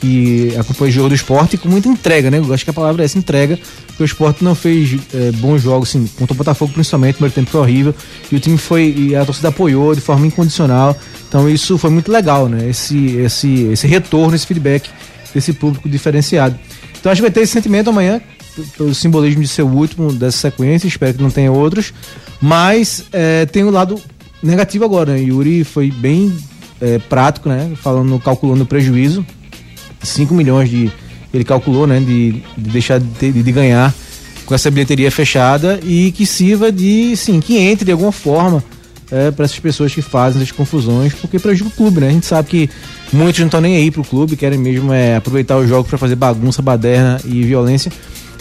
que 0.00 0.54
acompanha 0.58 0.90
o 0.90 0.92
jogo 0.92 1.08
do 1.10 1.14
esporte 1.14 1.56
com 1.56 1.68
muita 1.68 1.88
entrega, 1.88 2.30
né? 2.30 2.38
Eu 2.38 2.52
acho 2.52 2.64
que 2.64 2.70
a 2.70 2.72
palavra 2.72 3.02
é 3.02 3.04
essa, 3.04 3.18
entrega, 3.18 3.58
porque 3.86 4.02
o 4.02 4.06
esporte 4.06 4.42
não 4.42 4.54
fez 4.54 4.98
eh, 5.12 5.32
bons 5.36 5.62
jogos, 5.62 5.90
assim, 5.90 6.06
contra 6.18 6.34
o 6.34 6.36
Botafogo 6.36 6.72
principalmente, 6.72 7.14
o 7.14 7.18
primeiro 7.18 7.34
tempo 7.34 7.50
foi 7.50 7.60
horrível, 7.60 7.94
e 8.30 8.36
o 8.36 8.40
time 8.40 8.58
foi, 8.58 8.94
e 8.96 9.16
a 9.16 9.24
torcida 9.24 9.48
apoiou 9.48 9.94
de 9.94 10.00
forma 10.00 10.26
incondicional, 10.26 10.96
então 11.28 11.48
isso 11.48 11.76
foi 11.78 11.90
muito 11.90 12.10
legal, 12.10 12.48
né? 12.48 12.68
Esse, 12.68 13.16
esse, 13.16 13.64
esse 13.64 13.86
retorno, 13.86 14.34
esse 14.34 14.46
feedback 14.46 14.90
desse 15.34 15.52
público 15.52 15.88
diferenciado. 15.88 16.58
Então 16.98 17.10
acho 17.12 17.18
que 17.18 17.22
vai 17.22 17.30
ter 17.30 17.40
esse 17.40 17.52
sentimento 17.52 17.90
amanhã, 17.90 18.20
pelo 18.76 18.94
simbolismo 18.94 19.42
de 19.42 19.48
ser 19.48 19.62
o 19.62 19.68
último 19.68 20.12
dessa 20.12 20.38
sequência, 20.38 20.86
espero 20.86 21.14
que 21.14 21.22
não 21.22 21.30
tenha 21.30 21.50
outros, 21.50 21.92
mas 22.40 23.04
eh, 23.12 23.46
tem 23.46 23.64
o 23.64 23.70
lado 23.70 24.00
negativo 24.42 24.84
agora, 24.84 25.12
né? 25.12 25.20
Yuri 25.20 25.64
foi 25.64 25.90
bem 25.90 26.34
eh, 26.80 26.98
prático, 27.08 27.48
né? 27.48 27.72
Falando, 27.76 28.18
calculando 28.18 28.62
o 28.62 28.66
prejuízo, 28.66 29.24
5 30.04 30.34
milhões 30.34 30.68
de. 30.68 30.90
Ele 31.32 31.44
calculou, 31.44 31.86
né? 31.86 31.98
De, 31.98 32.32
de 32.56 32.70
deixar 32.70 33.00
de, 33.00 33.32
de 33.32 33.52
ganhar 33.52 33.92
com 34.46 34.54
essa 34.54 34.70
bilheteria 34.70 35.10
fechada 35.10 35.80
e 35.82 36.12
que 36.12 36.26
sirva 36.26 36.70
de, 36.70 37.16
sim, 37.16 37.40
que 37.40 37.56
entre 37.56 37.84
de 37.84 37.92
alguma 37.92 38.12
forma 38.12 38.62
para 39.36 39.44
essas 39.44 39.58
pessoas 39.58 39.94
que 39.94 40.02
fazem 40.02 40.40
essas 40.40 40.52
confusões, 40.52 41.12
porque 41.14 41.38
prejudica 41.38 41.68
o 41.68 41.72
clube, 41.72 42.00
né? 42.00 42.08
A 42.08 42.12
gente 42.12 42.26
sabe 42.26 42.48
que 42.48 42.70
muitos 43.12 43.38
não 43.40 43.46
estão 43.46 43.60
nem 43.60 43.76
aí 43.76 43.90
pro 43.90 44.02
clube, 44.02 44.36
querem 44.36 44.58
mesmo 44.58 44.92
é, 44.92 45.16
aproveitar 45.16 45.56
os 45.58 45.68
jogos 45.68 45.88
para 45.88 45.98
fazer 45.98 46.16
bagunça, 46.16 46.62
baderna 46.62 47.20
e 47.24 47.42
violência, 47.42 47.92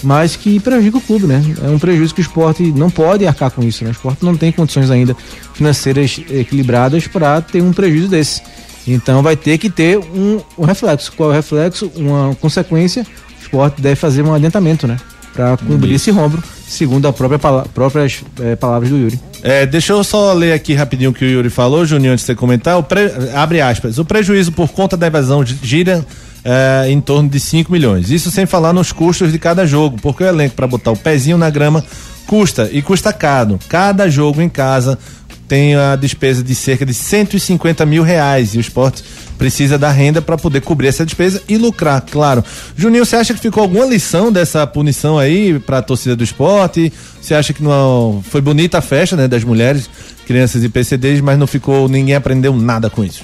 mas 0.02 0.36
que 0.36 0.60
prejudica 0.60 0.98
o 0.98 1.02
clube, 1.02 1.28
né? 1.28 1.42
É 1.64 1.68
um 1.68 1.78
prejuízo 1.78 2.14
que 2.14 2.22
o 2.22 2.24
esporte 2.24 2.64
não 2.64 2.90
pode 2.90 3.26
arcar 3.28 3.52
com 3.52 3.62
isso, 3.64 3.84
né? 3.84 3.92
O 3.92 3.94
esporte 3.94 4.26
não 4.26 4.36
tem 4.36 4.52
condições 4.52 4.90
ainda 4.90 5.16
financeiras 5.54 6.20
equilibradas 6.30 7.08
para 7.08 7.42
ter 7.42 7.62
um 7.62 7.72
prejuízo 7.72 8.08
desse. 8.08 8.42
Então 8.88 9.22
vai 9.24 9.36
ter 9.36 9.58
que 9.58 9.70
ter 9.70 9.98
um, 9.98 10.40
um 10.58 10.66
reflexo. 10.66 11.12
Qual 11.16 11.30
é 11.30 11.34
o 11.34 11.36
reflexo? 11.36 11.92
Uma 11.96 12.36
consequência. 12.36 13.04
O 13.40 13.42
esporte 13.44 13.82
deve 13.82 13.96
fazer 13.96 14.22
um 14.24 14.34
adiantamento, 14.34 14.88
né? 14.88 14.98
Para 15.34 15.58
cobrir 15.58 15.96
esse 15.96 16.12
rombo, 16.12 16.38
segundo 16.68 17.08
as 17.08 17.16
própria 17.16 17.40
pala 17.40 17.66
próprias 17.74 18.22
eh, 18.40 18.56
palavras 18.56 18.90
do 18.92 18.98
Yuri. 18.98 19.20
É, 19.42 19.66
deixa 19.66 19.92
eu 19.94 20.04
só 20.04 20.32
ler 20.32 20.54
aqui 20.54 20.74
rapidinho 20.76 21.10
o 21.10 21.14
que 21.14 21.26
o 21.26 21.28
Yuri 21.28 21.50
falou, 21.50 21.84
Juninho, 21.86 22.14
antes 22.14 22.24
de 22.24 22.28
você 22.28 22.36
comentar. 22.36 22.78
O 22.78 22.84
pre- 22.84 23.12
Abre 23.34 23.60
aspas. 23.60 23.98
O 23.98 24.06
prejuízo 24.06 24.52
por 24.52 24.70
conta 24.70 24.96
da 24.96 25.08
evasão 25.08 25.44
gi- 25.44 25.58
gira 25.64 26.06
é, 26.46 26.86
em 26.90 27.02
torno 27.02 27.28
de 27.30 27.40
5 27.40 27.72
milhões. 27.72 28.12
Isso 28.12 28.30
sem 28.30 28.46
falar 28.46 28.74
nos 28.74 28.92
custos 28.92 29.32
de 29.32 29.40
cada 29.40 29.66
jogo, 29.66 29.98
porque 30.02 30.24
o 30.24 30.28
elenco 30.28 30.54
para 30.56 30.68
botar 30.68 30.92
o 30.92 30.96
pezinho 30.98 31.38
na 31.38 31.50
grama 31.50 31.84
custa 32.28 32.70
e 32.72 32.82
custa 32.84 33.12
caro. 33.12 33.60
Cada 33.68 34.08
jogo 34.10 34.40
em 34.40 34.50
casa 34.50 35.00
tem 35.48 35.76
a 35.76 35.96
despesa 35.96 36.44
de 36.44 36.56
cerca 36.56 36.86
de 36.86 36.94
150 36.94 37.86
mil 37.86 38.04
reais 38.04 38.54
e 38.54 38.58
o 38.58 38.62
esporte 38.62 39.04
precisa 39.38 39.78
da 39.78 39.92
renda 39.92 40.22
para 40.22 40.38
poder 40.38 40.62
cobrir 40.62 40.88
essa 40.88 41.06
despesa 41.06 41.42
e 41.48 41.58
lucrar, 41.58 42.02
claro. 42.10 42.44
Juninho, 42.76 43.06
você 43.06 43.16
acha 43.16 43.34
que 43.34 43.40
ficou 43.40 43.64
alguma 43.64 43.86
lição 43.86 44.32
dessa 44.32 44.66
punição 44.66 45.20
aí 45.20 45.60
para 45.60 45.80
a 45.80 45.82
torcida 45.82 46.16
do 46.16 46.24
esporte? 46.24 46.92
Você 47.22 47.34
acha 47.34 47.54
que 47.54 47.62
não 47.62 48.24
foi 48.30 48.42
bonita 48.42 48.78
a 48.78 48.82
festa, 48.82 49.16
né, 49.16 49.28
das 49.28 49.44
mulheres, 49.44 49.90
crianças 50.26 50.64
e 50.64 50.70
PCDs, 50.70 51.20
mas 51.22 51.38
não 51.38 51.48
ficou 51.48 51.90
ninguém 51.90 52.16
aprendeu 52.16 52.56
nada 52.56 52.90
com 52.90 53.04
isso? 53.04 53.24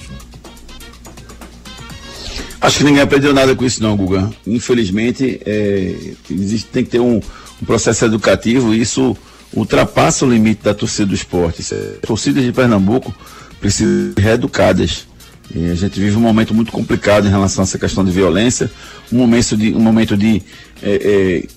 Acho 2.61 2.79
que 2.79 2.83
ninguém 2.83 3.01
aprendeu 3.01 3.33
nada 3.33 3.55
com 3.55 3.63
isso 3.63 3.81
não, 3.81 3.95
Guga. 3.95 4.29
Infelizmente, 4.45 5.39
é, 5.45 5.95
existe, 6.29 6.67
tem 6.67 6.83
que 6.83 6.89
ter 6.89 6.99
um, 6.99 7.21
um 7.61 7.65
processo 7.65 8.03
educativo 8.03 8.73
isso 8.73 9.15
ultrapassa 9.53 10.25
o 10.25 10.29
limite 10.29 10.63
da 10.63 10.73
torcida 10.73 11.07
do 11.07 11.15
esporte. 11.15 11.61
É- 11.73 11.75
As 12.01 12.07
torcidas 12.07 12.43
de 12.43 12.51
Pernambuco 12.51 13.13
precisam 13.59 14.13
ser 14.15 14.21
reeducadas. 14.21 15.07
E 15.53 15.71
a 15.71 15.75
gente 15.75 15.99
vive 15.99 16.15
um 16.15 16.21
momento 16.21 16.53
muito 16.53 16.71
complicado 16.71 17.27
em 17.27 17.29
relação 17.29 17.63
a 17.63 17.65
essa 17.65 17.79
questão 17.79 18.05
de 18.05 18.11
violência, 18.11 18.71
um 19.11 19.17
momento 19.17 19.57
de, 19.57 19.73
um 19.73 19.79
momento 19.79 20.15
de, 20.15 20.43
é, 20.83 20.93
é, 21.43 21.47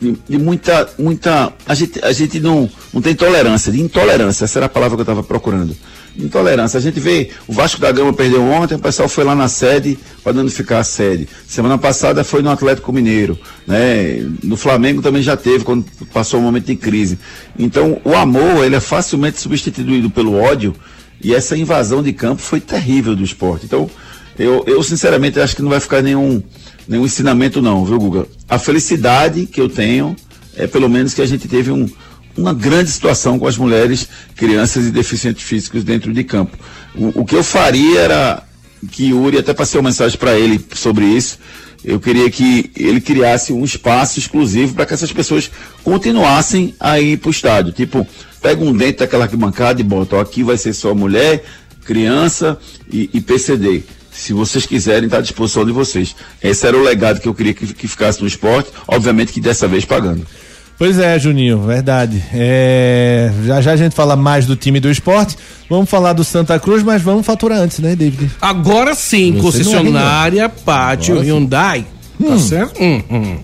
de, 0.00 0.16
de 0.28 0.38
muita, 0.38 0.88
muita. 0.96 1.52
A 1.66 1.74
gente, 1.74 1.98
a 2.04 2.12
gente 2.12 2.38
não, 2.38 2.70
não 2.92 3.02
tem 3.02 3.14
tolerância, 3.16 3.72
de 3.72 3.80
intolerância, 3.80 4.44
essa 4.44 4.60
era 4.60 4.66
a 4.66 4.68
palavra 4.68 4.96
que 4.96 5.00
eu 5.00 5.02
estava 5.02 5.24
procurando. 5.24 5.76
Intolerância. 6.16 6.78
A 6.78 6.80
gente 6.80 7.00
vê, 7.00 7.30
o 7.46 7.52
Vasco 7.52 7.80
da 7.80 7.90
Gama 7.90 8.12
perdeu 8.12 8.42
ontem, 8.42 8.74
o 8.74 8.78
pessoal 8.78 9.08
foi 9.08 9.24
lá 9.24 9.34
na 9.34 9.48
sede 9.48 9.98
para 10.22 10.32
danificar 10.32 10.80
a 10.80 10.84
sede. 10.84 11.28
Semana 11.46 11.78
passada 11.78 12.22
foi 12.22 12.42
no 12.42 12.50
Atlético 12.50 12.92
Mineiro, 12.92 13.38
né? 13.66 14.24
No 14.42 14.56
Flamengo 14.56 15.00
também 15.00 15.22
já 15.22 15.36
teve, 15.36 15.64
quando 15.64 15.84
passou 16.12 16.40
um 16.40 16.42
momento 16.42 16.66
de 16.66 16.76
crise. 16.76 17.18
Então, 17.58 18.00
o 18.04 18.14
amor, 18.14 18.64
ele 18.64 18.76
é 18.76 18.80
facilmente 18.80 19.40
substituído 19.40 20.10
pelo 20.10 20.34
ódio, 20.34 20.74
e 21.22 21.34
essa 21.34 21.56
invasão 21.56 22.02
de 22.02 22.12
campo 22.12 22.42
foi 22.42 22.60
terrível 22.60 23.14
do 23.14 23.22
esporte. 23.22 23.64
Então, 23.64 23.88
eu, 24.38 24.64
eu 24.66 24.82
sinceramente 24.82 25.38
acho 25.38 25.54
que 25.54 25.62
não 25.62 25.70
vai 25.70 25.80
ficar 25.80 26.02
nenhum, 26.02 26.42
nenhum 26.88 27.04
ensinamento 27.04 27.62
não, 27.62 27.84
viu, 27.84 27.98
Guga? 27.98 28.26
A 28.48 28.58
felicidade 28.58 29.46
que 29.46 29.60
eu 29.60 29.68
tenho 29.68 30.16
é 30.56 30.66
pelo 30.66 30.88
menos 30.88 31.14
que 31.14 31.22
a 31.22 31.26
gente 31.26 31.48
teve 31.48 31.70
um, 31.70 31.88
uma 32.36 32.54
grande 32.54 32.90
situação 32.90 33.38
com 33.38 33.46
as 33.46 33.56
mulheres, 33.56 34.08
crianças 34.36 34.86
e 34.86 34.90
deficientes 34.90 35.42
físicos 35.42 35.84
dentro 35.84 36.12
de 36.12 36.24
campo. 36.24 36.56
O, 36.94 37.20
o 37.20 37.24
que 37.24 37.34
eu 37.34 37.44
faria 37.44 38.00
era 38.00 38.42
que 38.90 39.10
Yuri, 39.10 39.38
até 39.38 39.54
passei 39.54 39.78
uma 39.78 39.88
mensagem 39.88 40.18
para 40.18 40.38
ele 40.38 40.64
sobre 40.74 41.04
isso, 41.04 41.38
eu 41.84 41.98
queria 41.98 42.30
que 42.30 42.70
ele 42.76 43.00
criasse 43.00 43.52
um 43.52 43.64
espaço 43.64 44.18
exclusivo 44.18 44.74
para 44.74 44.86
que 44.86 44.94
essas 44.94 45.12
pessoas 45.12 45.50
continuassem 45.82 46.74
a 46.78 47.00
ir 47.00 47.18
para 47.18 47.28
o 47.28 47.32
estádio. 47.32 47.72
Tipo, 47.72 48.06
pega 48.40 48.62
um 48.64 48.72
dentro 48.72 49.00
daquela 49.00 49.24
arquibancada 49.24 49.80
e 49.80 49.84
bota, 49.84 50.16
ó, 50.16 50.20
aqui 50.20 50.42
vai 50.42 50.56
ser 50.56 50.72
só 50.74 50.94
mulher, 50.94 51.44
criança 51.84 52.58
e, 52.90 53.10
e 53.12 53.20
PCD. 53.20 53.82
Se 54.12 54.32
vocês 54.32 54.66
quiserem, 54.66 55.06
está 55.06 55.18
à 55.18 55.22
disposição 55.22 55.64
de 55.64 55.72
vocês. 55.72 56.14
Esse 56.42 56.66
era 56.66 56.76
o 56.76 56.82
legado 56.82 57.20
que 57.20 57.26
eu 57.26 57.34
queria 57.34 57.54
que, 57.54 57.66
que 57.72 57.88
ficasse 57.88 58.20
no 58.20 58.28
esporte, 58.28 58.70
obviamente 58.86 59.32
que 59.32 59.40
dessa 59.40 59.66
vez 59.66 59.84
pagando. 59.84 60.24
Pois 60.78 60.98
é, 60.98 61.18
Juninho, 61.18 61.60
verdade. 61.60 62.22
É, 62.34 63.30
já 63.44 63.60
já 63.60 63.72
a 63.72 63.76
gente 63.76 63.94
fala 63.94 64.16
mais 64.16 64.46
do 64.46 64.56
time 64.56 64.80
do 64.80 64.90
esporte. 64.90 65.36
Vamos 65.70 65.88
falar 65.88 66.12
do 66.12 66.24
Santa 66.24 66.58
Cruz, 66.58 66.82
mas 66.82 67.00
vamos 67.00 67.24
faturar 67.24 67.58
antes, 67.58 67.78
né, 67.78 67.94
David? 67.94 68.30
Agora 68.40 68.94
sim, 68.94 69.32
Você 69.32 69.42
concessionária 69.42 70.48
Pátio 70.48 71.14
Agora 71.14 71.26
sim. 71.26 71.32
Hyundai. 71.32 71.86
Tá 72.22 72.38
certo? 72.38 72.80
Hum, 72.80 73.02
hum. 73.10 73.38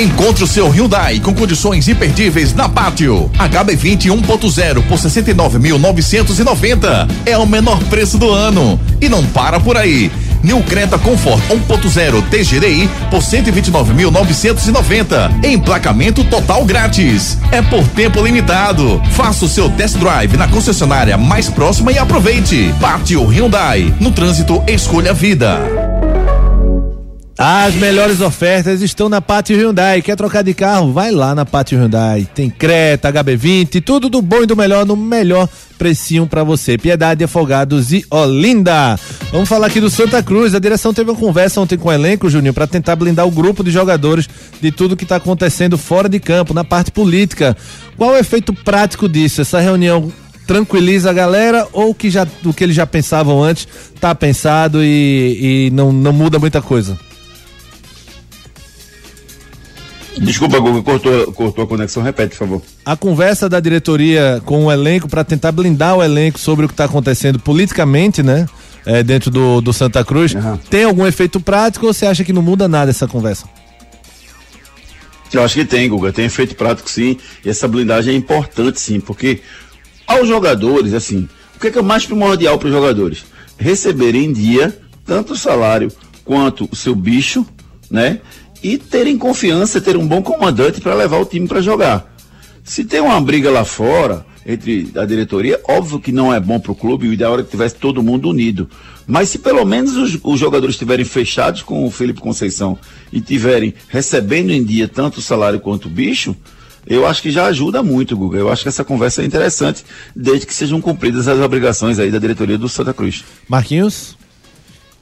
Encontre 0.00 0.44
o 0.44 0.46
seu 0.46 0.70
Hyundai 0.70 1.20
com 1.20 1.34
condições 1.34 1.86
imperdíveis 1.88 2.54
na 2.54 2.66
Pátio. 2.68 3.30
HB20 3.38 4.06
1.0 4.06 4.82
por 4.88 4.98
69.990 4.98 7.08
é 7.26 7.36
o 7.36 7.46
menor 7.46 7.78
preço 7.84 8.16
do 8.18 8.30
ano. 8.30 8.80
E 9.00 9.08
não 9.08 9.24
para 9.26 9.60
por 9.60 9.76
aí. 9.76 10.10
New 10.44 10.62
Creta 10.62 10.98
Comfort 10.98 11.40
1.0 11.48 12.22
TGDI 12.28 12.90
por 13.10 13.20
129.990. 13.20 15.42
Emplacamento 15.42 16.22
total 16.24 16.66
grátis. 16.66 17.38
É 17.50 17.62
por 17.62 17.88
tempo 17.88 18.22
limitado. 18.22 19.00
Faça 19.12 19.46
o 19.46 19.48
seu 19.48 19.70
test 19.70 19.96
drive 19.96 20.36
na 20.36 20.46
concessionária 20.46 21.16
mais 21.16 21.48
próxima 21.48 21.92
e 21.92 21.98
aproveite. 21.98 22.74
Pátio 22.78 23.24
Hyundai. 23.24 23.94
No 23.98 24.10
trânsito, 24.10 24.62
escolha 24.68 25.14
vida. 25.14 25.93
As 27.36 27.74
melhores 27.74 28.20
ofertas 28.20 28.80
estão 28.80 29.08
na 29.08 29.20
Pátio 29.20 29.56
Hyundai. 29.56 30.00
Quer 30.00 30.14
trocar 30.14 30.42
de 30.42 30.54
carro? 30.54 30.92
Vai 30.92 31.10
lá 31.10 31.34
na 31.34 31.44
Pátio 31.44 31.76
Hyundai. 31.76 32.28
Tem 32.32 32.48
Creta, 32.48 33.12
HB20, 33.12 33.82
tudo 33.82 34.08
do 34.08 34.22
bom 34.22 34.44
e 34.44 34.46
do 34.46 34.56
melhor 34.56 34.86
no 34.86 34.94
melhor 34.94 35.48
precinho 35.76 36.28
para 36.28 36.44
você. 36.44 36.78
Piedade, 36.78 37.24
Afogados 37.24 37.92
e 37.92 38.06
Olinda. 38.08 38.96
Vamos 39.32 39.48
falar 39.48 39.66
aqui 39.66 39.80
do 39.80 39.90
Santa 39.90 40.22
Cruz. 40.22 40.54
A 40.54 40.60
direção 40.60 40.94
teve 40.94 41.10
uma 41.10 41.18
conversa 41.18 41.60
ontem 41.60 41.76
com 41.76 41.88
o 41.88 41.92
elenco, 41.92 42.30
Juninho, 42.30 42.54
para 42.54 42.68
tentar 42.68 42.94
blindar 42.94 43.26
o 43.26 43.32
grupo 43.32 43.64
de 43.64 43.72
jogadores 43.72 44.28
de 44.60 44.70
tudo 44.70 44.96
que 44.96 45.02
está 45.02 45.16
acontecendo 45.16 45.76
fora 45.76 46.08
de 46.08 46.20
campo, 46.20 46.54
na 46.54 46.62
parte 46.62 46.92
política. 46.92 47.56
Qual 47.96 48.10
o 48.10 48.16
efeito 48.16 48.54
prático 48.54 49.08
disso? 49.08 49.40
Essa 49.40 49.58
reunião 49.58 50.12
tranquiliza 50.46 51.10
a 51.10 51.12
galera 51.12 51.66
ou 51.72 51.94
que 51.94 52.10
já 52.10 52.26
o 52.44 52.52
que 52.52 52.62
eles 52.62 52.76
já 52.76 52.86
pensavam 52.86 53.42
antes 53.42 53.66
tá 53.98 54.14
pensado 54.14 54.84
e, 54.84 55.66
e 55.66 55.70
não, 55.72 55.92
não 55.92 56.12
muda 56.12 56.38
muita 56.38 56.62
coisa? 56.62 56.96
Desculpa, 60.18 60.58
Google, 60.58 60.82
cortou, 60.82 61.32
cortou 61.32 61.64
a 61.64 61.66
conexão. 61.66 62.02
Repete, 62.02 62.30
por 62.30 62.38
favor. 62.38 62.62
a 62.84 62.96
conversa 62.96 63.48
da 63.48 63.60
diretoria 63.60 64.40
com 64.44 64.66
o 64.66 64.72
elenco 64.72 65.08
para 65.08 65.24
tentar 65.24 65.52
blindar 65.52 65.96
o 65.96 66.02
elenco 66.02 66.38
sobre 66.38 66.64
o 66.64 66.68
que 66.68 66.74
está 66.74 66.84
acontecendo 66.84 67.38
politicamente, 67.38 68.22
né? 68.22 68.46
é, 68.86 69.02
dentro 69.02 69.30
do, 69.30 69.60
do 69.60 69.72
Santa 69.72 70.04
Cruz, 70.04 70.34
Aham. 70.34 70.58
tem 70.68 70.84
algum 70.84 71.06
efeito 71.06 71.40
prático 71.40 71.86
ou 71.86 71.92
você 71.92 72.06
acha 72.06 72.24
que 72.24 72.32
não 72.32 72.42
muda 72.42 72.68
nada 72.68 72.90
essa 72.90 73.06
conversa? 73.06 73.48
Eu 75.32 75.42
acho 75.42 75.54
que 75.54 75.64
tem, 75.64 75.88
Guga, 75.88 76.12
tem 76.12 76.26
efeito 76.26 76.54
prático 76.54 76.88
sim, 76.88 77.16
e 77.44 77.48
essa 77.48 77.66
blindagem 77.66 78.14
é 78.14 78.16
importante 78.16 78.80
sim, 78.80 79.00
porque 79.00 79.40
aos 80.06 80.28
jogadores, 80.28 80.94
assim, 80.94 81.28
o 81.56 81.58
que 81.58 81.68
é, 81.68 81.70
que 81.72 81.78
é 81.78 81.82
mais 81.82 82.06
primordial 82.06 82.56
para 82.56 82.68
os 82.68 82.72
jogadores? 82.72 83.24
Receberem 83.58 84.26
em 84.26 84.32
dia 84.32 84.78
tanto 85.04 85.32
o 85.32 85.36
salário 85.36 85.90
quanto 86.24 86.68
o 86.70 86.76
seu 86.76 86.94
bicho, 86.94 87.44
né? 87.90 88.20
E 88.64 88.78
terem 88.78 89.18
confiança, 89.18 89.78
ter 89.78 89.94
um 89.94 90.08
bom 90.08 90.22
comandante 90.22 90.80
para 90.80 90.94
levar 90.94 91.18
o 91.18 91.26
time 91.26 91.46
para 91.46 91.60
jogar. 91.60 92.16
Se 92.64 92.82
tem 92.82 92.98
uma 92.98 93.20
briga 93.20 93.50
lá 93.50 93.62
fora 93.62 94.24
entre 94.46 94.90
a 94.96 95.04
diretoria, 95.04 95.60
óbvio 95.68 96.00
que 96.00 96.10
não 96.10 96.32
é 96.32 96.40
bom 96.40 96.58
para 96.58 96.72
o 96.72 96.74
clube, 96.74 97.06
o 97.06 97.12
ideal 97.12 97.34
era 97.34 97.42
que 97.42 97.50
tivesse 97.50 97.74
todo 97.74 98.02
mundo 98.02 98.30
unido. 98.30 98.66
Mas 99.06 99.28
se 99.28 99.38
pelo 99.38 99.66
menos 99.66 99.94
os, 99.96 100.18
os 100.24 100.40
jogadores 100.40 100.76
estiverem 100.76 101.04
fechados 101.04 101.62
com 101.62 101.84
o 101.84 101.90
Felipe 101.90 102.22
Conceição 102.22 102.78
e 103.12 103.20
tiverem 103.20 103.74
recebendo 103.86 104.50
em 104.50 104.64
dia 104.64 104.88
tanto 104.88 105.18
o 105.18 105.22
salário 105.22 105.60
quanto 105.60 105.84
o 105.84 105.90
bicho, 105.90 106.34
eu 106.86 107.06
acho 107.06 107.20
que 107.20 107.30
já 107.30 107.44
ajuda 107.44 107.82
muito, 107.82 108.16
Guga. 108.16 108.38
Eu 108.38 108.50
acho 108.50 108.62
que 108.62 108.68
essa 108.70 108.82
conversa 108.82 109.20
é 109.20 109.26
interessante, 109.26 109.84
desde 110.16 110.46
que 110.46 110.54
sejam 110.54 110.80
cumpridas 110.80 111.28
as 111.28 111.38
obrigações 111.38 111.98
aí 111.98 112.10
da 112.10 112.18
diretoria 112.18 112.56
do 112.56 112.68
Santa 112.68 112.94
Cruz. 112.94 113.24
Marquinhos? 113.46 114.16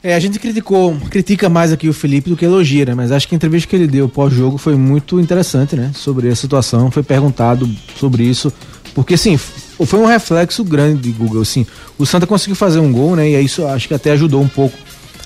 É, 0.04 0.14
a 0.16 0.18
gente 0.20 0.38
criticou, 0.40 0.96
critica 1.10 1.48
mais 1.48 1.70
aqui 1.70 1.88
o 1.88 1.92
Felipe 1.92 2.28
do 2.28 2.36
que 2.36 2.44
elogia, 2.44 2.84
né? 2.84 2.92
Mas 2.94 3.12
acho 3.12 3.28
que 3.28 3.34
a 3.34 3.36
entrevista 3.36 3.68
que 3.68 3.76
ele 3.76 3.86
deu 3.86 4.08
pós-jogo 4.08 4.58
foi 4.58 4.74
muito 4.74 5.20
interessante, 5.20 5.76
né? 5.76 5.92
Sobre 5.94 6.28
a 6.28 6.34
situação, 6.34 6.90
foi 6.90 7.04
perguntado 7.04 7.68
sobre 8.00 8.24
isso. 8.24 8.52
Porque, 8.96 9.14
f- 9.14 9.52
foi 9.86 10.00
um 10.00 10.06
reflexo 10.06 10.64
grande 10.64 11.02
de 11.02 11.12
Google, 11.12 11.42
assim. 11.42 11.64
O 11.96 12.04
Santa 12.04 12.26
conseguiu 12.26 12.56
fazer 12.56 12.80
um 12.80 12.90
gol, 12.90 13.14
né? 13.14 13.30
E 13.30 13.40
isso 13.44 13.64
acho 13.64 13.86
que 13.86 13.94
até 13.94 14.10
ajudou 14.10 14.42
um 14.42 14.48
pouco 14.48 14.76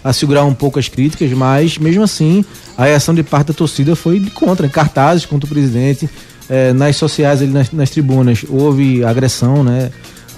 a 0.05 0.13
segurar 0.13 0.45
um 0.45 0.53
pouco 0.55 0.79
as 0.79 0.89
críticas, 0.89 1.33
mas 1.33 1.79
mesmo 1.79 2.03
assim, 2.03 2.45
a 2.77 2.85
reação 2.85 3.15
de 3.15 3.23
parte 3.23 3.49
da 3.49 3.55
torcida 3.55 3.97
foi 3.97 4.21
de 4.21 4.31
contra, 4.31 4.69
cartazes 4.69 5.25
contra 5.25 5.47
o 5.47 5.49
presidente, 5.49 6.09
eh, 6.51 6.73
nas 6.75 6.95
sociais, 6.97 7.41
ali 7.43 7.51
nas, 7.51 7.73
nas 7.73 7.91
tribunas, 7.91 8.45
houve 8.49 9.03
agressão, 9.03 9.65
né? 9.65 9.91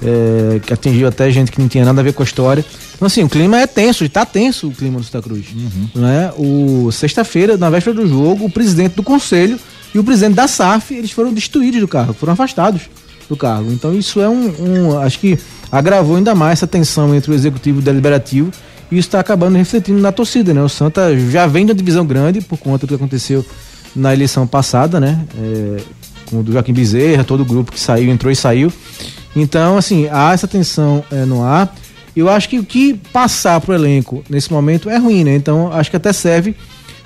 é, 0.02 0.60
que 0.60 0.72
atingiu 0.72 1.08
até 1.08 1.30
gente 1.30 1.50
que 1.50 1.60
não 1.60 1.68
tinha 1.68 1.84
nada 1.84 2.00
a 2.00 2.04
ver 2.04 2.12
com 2.12 2.22
a 2.22 2.24
história. 2.24 2.64
Então, 2.98 3.06
assim, 3.06 3.22
o 3.22 3.28
clima 3.28 3.58
é 3.60 3.66
tenso, 3.66 4.04
está 4.04 4.26
tenso 4.26 4.66
o 4.66 4.72
clima 4.72 4.98
do 4.98 5.04
Santa 5.04 5.22
Cruz. 5.22 5.46
Né? 5.94 6.32
O 6.36 6.90
Sexta-feira, 6.90 7.56
na 7.56 7.70
véspera 7.70 7.94
do 7.94 8.08
jogo, 8.08 8.44
o 8.44 8.50
presidente 8.50 8.96
do 8.96 9.04
conselho 9.04 9.56
e 9.94 9.98
o 10.00 10.04
presidente 10.04 10.34
da 10.34 10.48
SAF, 10.48 10.94
eles 10.94 11.12
foram 11.12 11.32
destituídos 11.32 11.80
do 11.80 11.86
cargo, 11.86 12.12
foram 12.12 12.32
afastados 12.32 12.82
do 13.28 13.36
cargo. 13.36 13.70
Então, 13.70 13.94
isso 13.96 14.20
é 14.20 14.28
um, 14.28 14.52
um- 14.92 14.98
Acho 14.98 15.20
que 15.20 15.38
agravou 15.70 16.16
ainda 16.16 16.34
mais 16.34 16.54
essa 16.58 16.66
tensão 16.66 17.14
entre 17.14 17.30
o 17.30 17.34
executivo 17.34 17.78
e 17.78 17.82
o 17.82 17.84
deliberativo. 17.84 18.50
E 18.90 18.98
isso 18.98 19.06
está 19.08 19.20
acabando 19.20 19.56
refletindo 19.56 20.00
na 20.00 20.10
torcida, 20.10 20.52
né? 20.52 20.62
O 20.62 20.68
Santa 20.68 21.16
já 21.30 21.46
vem 21.46 21.64
de 21.66 21.70
uma 21.72 21.76
divisão 21.76 22.04
grande 22.04 22.40
por 22.40 22.58
conta 22.58 22.84
do 22.84 22.88
que 22.88 22.94
aconteceu 22.94 23.44
na 23.94 24.12
eleição 24.12 24.44
passada, 24.46 24.98
né? 24.98 25.24
É, 25.38 25.76
com 26.26 26.40
o 26.40 26.42
do 26.42 26.52
Joaquim 26.52 26.72
Bezerra, 26.72 27.22
todo 27.22 27.42
o 27.42 27.44
grupo 27.44 27.70
que 27.70 27.78
saiu, 27.78 28.10
entrou 28.10 28.32
e 28.32 28.34
saiu. 28.36 28.72
Então, 29.36 29.76
assim, 29.76 30.08
há 30.10 30.32
essa 30.32 30.48
tensão 30.48 31.04
é, 31.12 31.24
no 31.24 31.44
ar. 31.44 31.72
Eu 32.18 32.28
acho 32.28 32.48
que 32.48 32.58
o 32.58 32.64
que 32.64 32.94
passar 33.12 33.60
pro 33.60 33.74
elenco 33.74 34.24
nesse 34.28 34.52
momento 34.52 34.90
é 34.90 34.96
ruim, 34.96 35.24
né? 35.24 35.34
Então, 35.34 35.72
acho 35.72 35.90
que 35.90 35.96
até 35.96 36.12
serve 36.12 36.54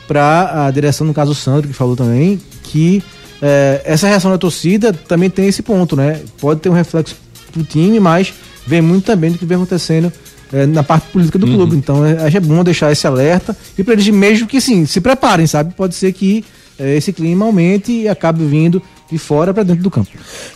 para 0.07 0.67
a 0.67 0.71
direção, 0.71 1.07
no 1.07 1.15
caso 1.15 1.33
o 1.33 1.35
Sandro, 1.35 1.69
que 1.69 1.75
falou 1.75 1.97
também, 1.97 2.41
que 2.65 3.03
é, 3.41 3.83
essa 3.85 4.07
reação 4.07 4.31
da 4.31 4.39
torcida 4.39 4.93
também 4.93 5.29
tem 5.29 5.49
esse 5.49 5.63
ponto, 5.63 5.97
né? 5.97 6.21
Pode 6.41 6.61
ter 6.61 6.69
um 6.69 6.73
reflexo 6.73 7.17
pro 7.53 7.63
time, 7.65 7.99
mas 7.99 8.33
vem 8.67 8.81
muito 8.81 9.05
também 9.05 9.33
do 9.33 9.39
que 9.39 9.45
vem 9.45 9.57
acontecendo 9.57 10.13
é, 10.53 10.67
na 10.67 10.83
parte 10.83 11.09
política 11.09 11.39
do 11.39 11.47
clube. 11.47 11.77
Então, 11.77 12.05
é, 12.05 12.19
acho 12.19 12.31
que 12.31 12.37
é 12.37 12.41
bom 12.41 12.63
deixar 12.63 12.93
esse 12.93 13.07
alerta 13.07 13.57
e 13.77 13.83
para 13.83 13.95
eles 13.95 14.09
mesmo 14.09 14.47
que, 14.47 14.59
assim, 14.59 14.87
se 14.87 15.01
preparem, 15.01 15.47
sabe? 15.47 15.75
Pode 15.75 15.95
ser 15.95 16.13
que 16.13 16.45
é, 16.79 16.97
esse 16.97 17.13
clima 17.13 17.45
aumente 17.45 17.93
e 17.93 18.09
acabe 18.09 18.45
vindo 18.45 18.83
de 19.13 19.19
fora 19.19 19.53
para 19.53 19.63
dentro 19.63 19.83
do 19.83 19.91
campo. 19.91 20.11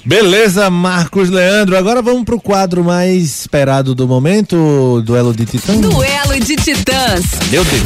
Beleza, 0.04 0.70
Marcos 0.70 1.28
Leandro. 1.28 1.76
Agora 1.76 2.00
vamos 2.00 2.24
pro 2.24 2.40
quadro 2.40 2.82
mais 2.82 3.40
esperado 3.40 3.94
do 3.94 4.08
momento, 4.08 5.02
duelo 5.04 5.34
de 5.34 5.44
titãs. 5.44 5.78
Duelo 5.78 6.40
de 6.40 6.56
titãs. 6.56 7.24
Meu 7.50 7.62
Deus. 7.64 7.82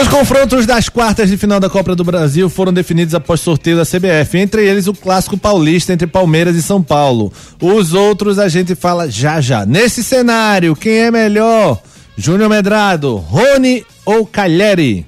Os 0.00 0.08
confrontos 0.08 0.66
das 0.66 0.88
quartas 0.88 1.30
de 1.30 1.36
final 1.36 1.60
da 1.60 1.70
Copa 1.70 1.94
do 1.94 2.02
Brasil 2.02 2.50
foram 2.50 2.72
definidos 2.72 3.14
após 3.14 3.40
sorteio 3.40 3.76
da 3.76 3.84
CBF, 3.84 4.36
entre 4.36 4.66
eles 4.66 4.88
o 4.88 4.94
clássico 4.94 5.38
paulista 5.38 5.92
entre 5.92 6.08
Palmeiras 6.08 6.56
e 6.56 6.62
São 6.62 6.82
Paulo. 6.82 7.32
Os 7.62 7.94
outros 7.94 8.40
a 8.40 8.48
gente 8.48 8.74
fala 8.74 9.08
já 9.08 9.40
já. 9.40 9.64
Nesse 9.64 10.02
cenário, 10.02 10.74
quem 10.74 10.94
é 10.94 11.10
melhor? 11.12 11.80
Júnior 12.16 12.50
Medrado, 12.50 13.16
Rony 13.16 13.86
ou 14.04 14.26
Calheri? 14.26 15.06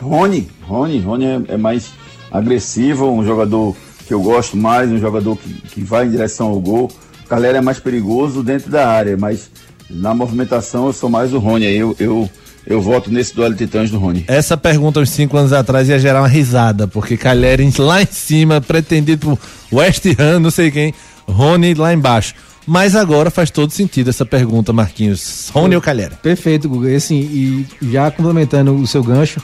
Rony, 0.00 0.48
Rony, 0.70 1.00
Rony 1.00 1.24
é, 1.24 1.40
é 1.48 1.56
mais 1.56 1.90
agressivo, 2.30 3.10
um 3.10 3.24
jogador 3.24 3.76
que 4.06 4.14
eu 4.14 4.22
gosto 4.22 4.56
mais, 4.56 4.90
um 4.90 4.98
jogador 4.98 5.36
que, 5.36 5.52
que 5.68 5.80
vai 5.82 6.06
em 6.06 6.10
direção 6.10 6.48
ao 6.48 6.60
gol. 6.60 6.90
Calera 7.28 7.58
é 7.58 7.60
mais 7.60 7.80
perigoso 7.80 8.42
dentro 8.42 8.70
da 8.70 8.88
área, 8.88 9.16
mas 9.16 9.50
na 9.88 10.14
movimentação 10.14 10.86
eu 10.86 10.92
sou 10.92 11.10
mais 11.10 11.32
o 11.32 11.38
Rony. 11.38 11.66
aí 11.66 11.76
Eu, 11.76 11.96
eu, 11.98 12.30
eu 12.66 12.80
voto 12.80 13.10
nesse 13.10 13.34
duelo 13.34 13.54
de 13.54 13.66
titãs 13.66 13.90
do 13.90 13.98
Rony. 13.98 14.24
Essa 14.28 14.56
pergunta, 14.56 15.00
uns 15.00 15.10
cinco 15.10 15.36
anos 15.36 15.52
atrás, 15.52 15.88
ia 15.88 15.98
gerar 15.98 16.20
uma 16.20 16.28
risada, 16.28 16.86
porque 16.86 17.16
Calheri 17.16 17.68
lá 17.78 18.02
em 18.02 18.06
cima, 18.06 18.60
pretendido 18.60 19.26
por 19.26 19.38
West 19.72 20.04
Ham, 20.18 20.38
não 20.38 20.50
sei 20.50 20.70
quem, 20.70 20.94
Rony 21.26 21.74
lá 21.74 21.92
embaixo. 21.92 22.34
Mas 22.66 22.94
agora 22.94 23.30
faz 23.30 23.50
todo 23.50 23.72
sentido 23.72 24.10
essa 24.10 24.24
pergunta, 24.24 24.72
Marquinhos. 24.72 25.50
Rony 25.52 25.74
ou 25.74 25.82
Calheri? 25.82 26.14
Perfeito, 26.22 26.68
Guga. 26.68 26.90
E 26.90 26.94
assim, 26.94 27.16
e 27.16 27.66
já 27.90 28.10
complementando 28.10 28.74
o 28.74 28.86
seu 28.86 29.02
gancho, 29.02 29.42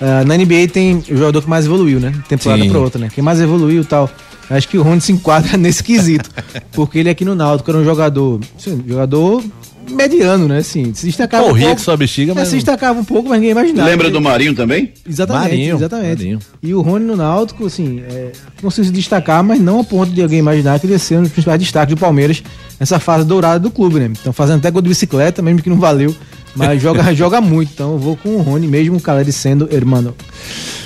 ah, 0.00 0.24
na 0.24 0.36
NBA 0.36 0.68
tem 0.72 0.96
o 1.10 1.16
jogador 1.16 1.42
que 1.42 1.48
mais 1.48 1.66
evoluiu, 1.66 2.00
né? 2.00 2.12
Temporada 2.28 2.62
Sim. 2.62 2.70
pra 2.70 2.78
outra, 2.78 3.00
né? 3.00 3.08
Quem 3.12 3.22
mais 3.22 3.40
evoluiu 3.40 3.82
e 3.82 3.84
tal. 3.84 4.10
Acho 4.50 4.68
que 4.68 4.78
o 4.78 4.82
Rony 4.82 5.00
se 5.00 5.12
enquadra 5.12 5.56
nesse 5.58 5.82
quesito. 5.82 6.30
porque 6.72 6.98
ele 6.98 7.10
aqui 7.10 7.24
no 7.24 7.34
Náutico 7.34 7.70
era 7.70 7.78
um 7.78 7.84
jogador, 7.84 8.40
sim, 8.56 8.82
jogador 8.86 9.42
mediano, 9.90 10.46
né? 10.48 10.58
Assim, 10.58 10.92
se 10.94 11.06
destacava 11.06 11.44
Pô, 11.48 11.54
um 11.54 11.58
pouco. 11.60 11.80
só 11.80 11.96
bexiga, 11.96 12.32
é, 12.32 12.34
mas 12.34 12.48
se 12.48 12.56
destacava 12.56 12.98
um 13.00 13.04
pouco, 13.04 13.28
mas 13.28 13.38
ninguém 13.38 13.52
imaginava. 13.52 13.88
Lembra 13.88 14.10
do 14.10 14.20
Marinho 14.20 14.54
também? 14.54 14.92
Exatamente, 15.08 15.50
Marinho, 15.50 15.76
exatamente. 15.76 16.18
Marinho. 16.18 16.38
E 16.62 16.74
o 16.74 16.80
Rony 16.80 17.04
no 17.04 17.16
Náutico, 17.16 17.66
assim, 17.66 18.02
é, 18.08 18.32
conseguiu 18.60 18.86
se 18.86 18.92
destacar, 18.92 19.42
mas 19.42 19.60
não 19.60 19.80
a 19.80 19.84
ponto 19.84 20.12
de 20.12 20.22
alguém 20.22 20.38
imaginar 20.38 20.78
que 20.78 20.86
ele 20.86 20.92
ia 20.92 20.98
ser 20.98 21.16
um 21.16 21.22
dos 21.22 21.32
principais 21.32 21.58
destaques 21.58 21.94
do 21.94 21.98
Palmeiras 21.98 22.42
nessa 22.78 22.98
fase 23.00 23.24
dourada 23.24 23.58
do 23.58 23.70
clube, 23.70 23.98
né? 23.98 24.10
Então 24.20 24.32
fazendo 24.32 24.58
até 24.58 24.70
gol 24.70 24.82
de 24.82 24.88
bicicleta, 24.88 25.42
mesmo 25.42 25.62
que 25.62 25.70
não 25.70 25.78
valeu, 25.78 26.14
mas 26.58 26.82
joga, 26.82 27.14
joga 27.14 27.40
muito. 27.40 27.70
Então 27.72 27.92
eu 27.92 27.98
vou 27.98 28.16
com 28.16 28.36
o 28.36 28.42
Rony, 28.42 28.66
mesmo 28.66 28.96
o 28.96 29.00
Caleri 29.00 29.32
sendo 29.32 29.68
hermano. 29.72 30.14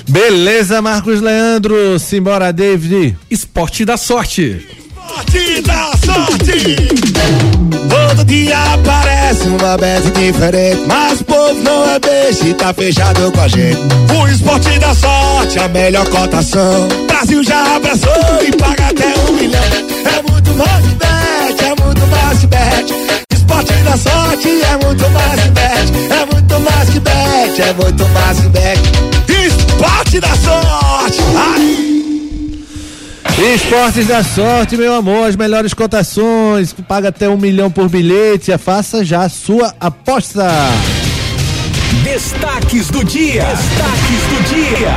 Beleza, 0.07 0.81
Marcos 0.81 1.19
Leandro. 1.19 1.97
Simbora, 1.99 2.53
David. 2.53 3.17
Esporte 3.29 3.83
da 3.83 3.97
sorte. 3.97 4.65
Sorte 5.07 5.61
da 5.61 5.91
sorte! 6.05 6.75
Todo 7.89 8.25
dia 8.25 8.57
aparece 8.73 9.47
uma 9.47 9.77
bet 9.77 10.09
diferente, 10.11 10.81
mas 10.87 11.21
o 11.21 11.25
povo 11.25 11.61
não 11.61 11.89
é 11.89 11.99
beijo 11.99 12.47
e 12.47 12.53
tá 12.53 12.73
fechado 12.73 13.31
com 13.31 13.41
a 13.41 13.47
gente. 13.47 13.79
O 14.17 14.27
esporte 14.27 14.79
da 14.79 14.93
sorte, 14.95 15.59
a 15.59 15.67
melhor 15.67 16.07
cotação. 16.09 16.87
Brasil 17.07 17.43
já 17.43 17.75
abraçou 17.75 18.11
e 18.47 18.51
paga 18.55 18.87
até 18.87 19.13
um 19.29 19.33
milhão. 19.33 19.61
É 19.63 20.31
muito 20.31 20.51
mais 20.55 20.85
bet, 20.85 21.63
é 21.63 21.83
muito 21.83 22.07
mais 22.07 22.45
bet. 22.45 22.92
Esporte 23.83 23.89
da 23.89 23.97
sorte 23.97 24.47
é 24.47 24.77
muito 24.85 25.09
mais 25.09 25.41
que 25.41 25.49
bet, 25.49 25.91
é 26.09 26.25
muito 26.25 26.59
mais 26.59 26.89
que 26.89 26.99
bet, 26.99 27.61
é 27.61 27.73
muito 27.73 28.07
mais 28.09 28.39
que 28.39 28.47
bet. 28.49 28.79
Esporte 29.45 30.19
da 30.21 30.35
sorte! 30.35 31.19
Ai! 31.35 31.93
Esportes 33.55 34.07
da 34.07 34.23
sorte, 34.23 34.77
meu 34.77 34.93
amor, 34.93 35.27
as 35.27 35.35
melhores 35.35 35.73
cotações, 35.73 36.71
paga 36.87 37.09
até 37.09 37.27
um 37.27 37.35
milhão 37.35 37.69
por 37.69 37.89
bilhete, 37.89 38.57
faça 38.57 39.03
já 39.03 39.23
a 39.23 39.29
sua 39.29 39.75
aposta. 39.79 40.47
Destaques 42.03 42.87
do 42.87 43.03
dia. 43.03 43.43
Destaques 43.43 44.21
do 44.29 44.43
dia. 44.55 44.93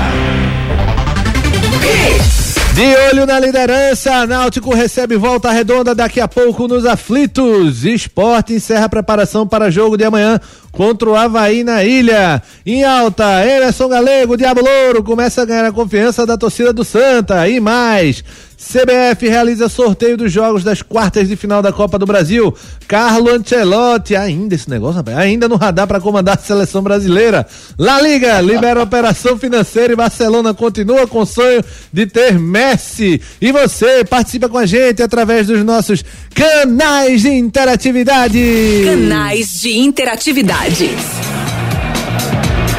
De 2.76 2.94
olho 3.10 3.24
na 3.24 3.40
liderança, 3.40 4.26
Náutico 4.26 4.74
recebe 4.74 5.16
volta 5.16 5.50
redonda 5.50 5.94
daqui 5.94 6.20
a 6.20 6.28
pouco 6.28 6.68
nos 6.68 6.84
aflitos. 6.84 7.86
Esporte 7.86 8.52
encerra 8.52 8.84
a 8.84 8.88
preparação 8.90 9.48
para 9.48 9.70
jogo 9.70 9.96
de 9.96 10.04
amanhã 10.04 10.38
contra 10.76 11.08
o 11.08 11.16
Havaí 11.16 11.64
na 11.64 11.82
ilha. 11.82 12.42
Em 12.64 12.84
alta, 12.84 13.44
Emerson 13.44 13.88
Galego, 13.88 14.36
Diabo 14.36 14.60
Louro, 14.60 15.02
começa 15.02 15.42
a 15.42 15.44
ganhar 15.44 15.64
a 15.64 15.72
confiança 15.72 16.26
da 16.26 16.36
torcida 16.36 16.72
do 16.72 16.84
Santa. 16.84 17.48
E 17.48 17.58
mais, 17.58 18.22
CBF 18.58 19.28
realiza 19.28 19.68
sorteio 19.68 20.16
dos 20.16 20.32
jogos 20.32 20.64
das 20.64 20.82
quartas 20.82 21.28
de 21.28 21.36
final 21.36 21.62
da 21.62 21.72
Copa 21.72 21.98
do 21.98 22.06
Brasil. 22.06 22.54
Carlo 22.88 23.30
Ancelotti, 23.30 24.16
ainda 24.16 24.54
esse 24.54 24.68
negócio, 24.68 24.96
rapaz, 24.96 25.16
ainda 25.16 25.48
no 25.48 25.56
radar 25.56 25.86
para 25.86 26.00
comandar 26.00 26.36
a 26.36 26.40
seleção 26.40 26.82
brasileira. 26.82 27.46
La 27.78 28.00
Liga 28.00 28.40
libera 28.40 28.80
a 28.80 28.82
operação 28.84 29.38
financeira 29.38 29.92
e 29.92 29.96
Barcelona 29.96 30.52
continua 30.52 31.06
com 31.06 31.20
o 31.20 31.26
sonho 31.26 31.62
de 31.92 32.06
ter 32.06 32.38
Messi. 32.38 33.20
E 33.40 33.52
você 33.52 34.04
participa 34.04 34.48
com 34.48 34.58
a 34.58 34.66
gente 34.66 35.02
através 35.02 35.46
dos 35.46 35.62
nossos 35.64 36.04
canais 36.36 37.22
de 37.22 37.30
interatividade. 37.30 38.38
Canais 38.84 39.60
de 39.62 39.78
interatividade. 39.78 40.90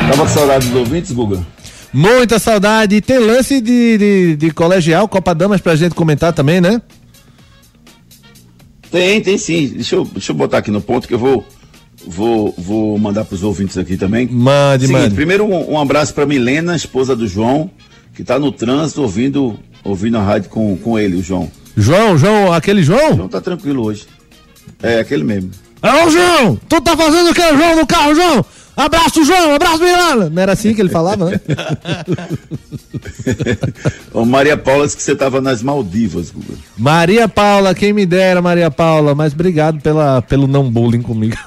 Tava 0.08 0.22
com 0.24 0.28
saudade 0.28 0.68
dos 0.68 0.76
ouvintes, 0.78 1.12
Guga? 1.12 1.46
Muita 1.92 2.38
saudade. 2.38 2.98
E 2.98 3.02
tem 3.02 3.18
lance 3.18 3.60
de, 3.60 3.98
de, 3.98 4.36
de 4.36 4.52
colegial, 4.52 5.08
Copa 5.08 5.34
Damas 5.34 5.60
pra 5.60 5.76
gente 5.76 5.96
comentar 5.96 6.32
também, 6.32 6.62
né? 6.62 6.80
Tem, 8.92 9.20
tem 9.22 9.38
sim. 9.38 9.68
Deixa 9.76 9.96
eu, 9.96 10.06
deixa 10.06 10.32
eu 10.32 10.36
botar 10.36 10.60
aqui 10.60 10.70
no 10.70 10.80
ponto 10.80 11.08
que 11.08 11.14
eu 11.16 11.20
vou, 11.20 11.44
vou, 12.06 12.54
vou 12.58 12.98
mandar 13.00 13.26
pros 13.26 13.42
ouvintes 13.44 13.78
aqui 13.78 13.98
também. 13.98 14.28
Mande, 14.28 14.86
Seguinte, 14.86 15.02
mande. 15.02 15.16
primeiro 15.16 15.44
um, 15.46 15.74
um 15.74 15.80
abraço 15.80 16.14
pra 16.14 16.26
Milena, 16.28 16.76
esposa 16.76 17.16
do 17.16 17.28
João, 17.28 17.72
que 18.14 18.24
tá 18.24 18.38
no 18.38 18.52
trânsito 18.52 19.02
ouvindo, 19.02 19.60
ouvindo 19.84 20.18
a 20.18 20.22
rádio 20.22 20.50
com, 20.52 20.78
com 20.78 20.98
ele, 20.98 21.18
o 21.18 21.24
João. 21.24 21.52
João, 21.78 22.18
João, 22.18 22.52
aquele 22.52 22.82
João? 22.82 23.16
João 23.16 23.28
tá 23.28 23.40
tranquilo 23.40 23.86
hoje. 23.86 24.08
É, 24.82 25.00
aquele 25.00 25.24
mesmo. 25.24 25.52
Ô, 25.82 26.10
João! 26.10 26.60
Tu 26.68 26.82
tá 26.82 26.98
fazendo 26.98 27.30
o 27.30 27.34
que, 27.36 27.56
João, 27.56 27.76
no 27.76 27.86
carro, 27.86 28.16
João? 28.16 28.44
Abraço, 28.76 29.24
João! 29.24 29.54
Abraço, 29.54 29.84
Milana! 29.84 30.30
Não 30.30 30.42
era 30.42 30.54
assim 30.54 30.74
que 30.74 30.82
ele 30.82 30.90
falava, 30.90 31.30
né? 31.30 31.40
Ô, 34.12 34.26
Maria 34.26 34.58
Paula 34.58 34.86
disse 34.86 34.98
que 34.98 35.04
você 35.04 35.16
tava 35.16 35.40
nas 35.40 35.62
Maldivas, 35.62 36.32
Guga. 36.32 36.58
Maria 36.76 37.28
Paula, 37.28 37.76
quem 37.76 37.94
me 37.94 38.08
dera, 38.08 38.42
Maria 38.42 38.72
Paula, 38.72 39.14
mas 39.14 39.34
obrigado 39.34 39.80
pela, 39.80 40.22
pelo 40.24 40.48
não 40.48 40.70
bullying 40.70 41.04
comigo. 41.04 41.38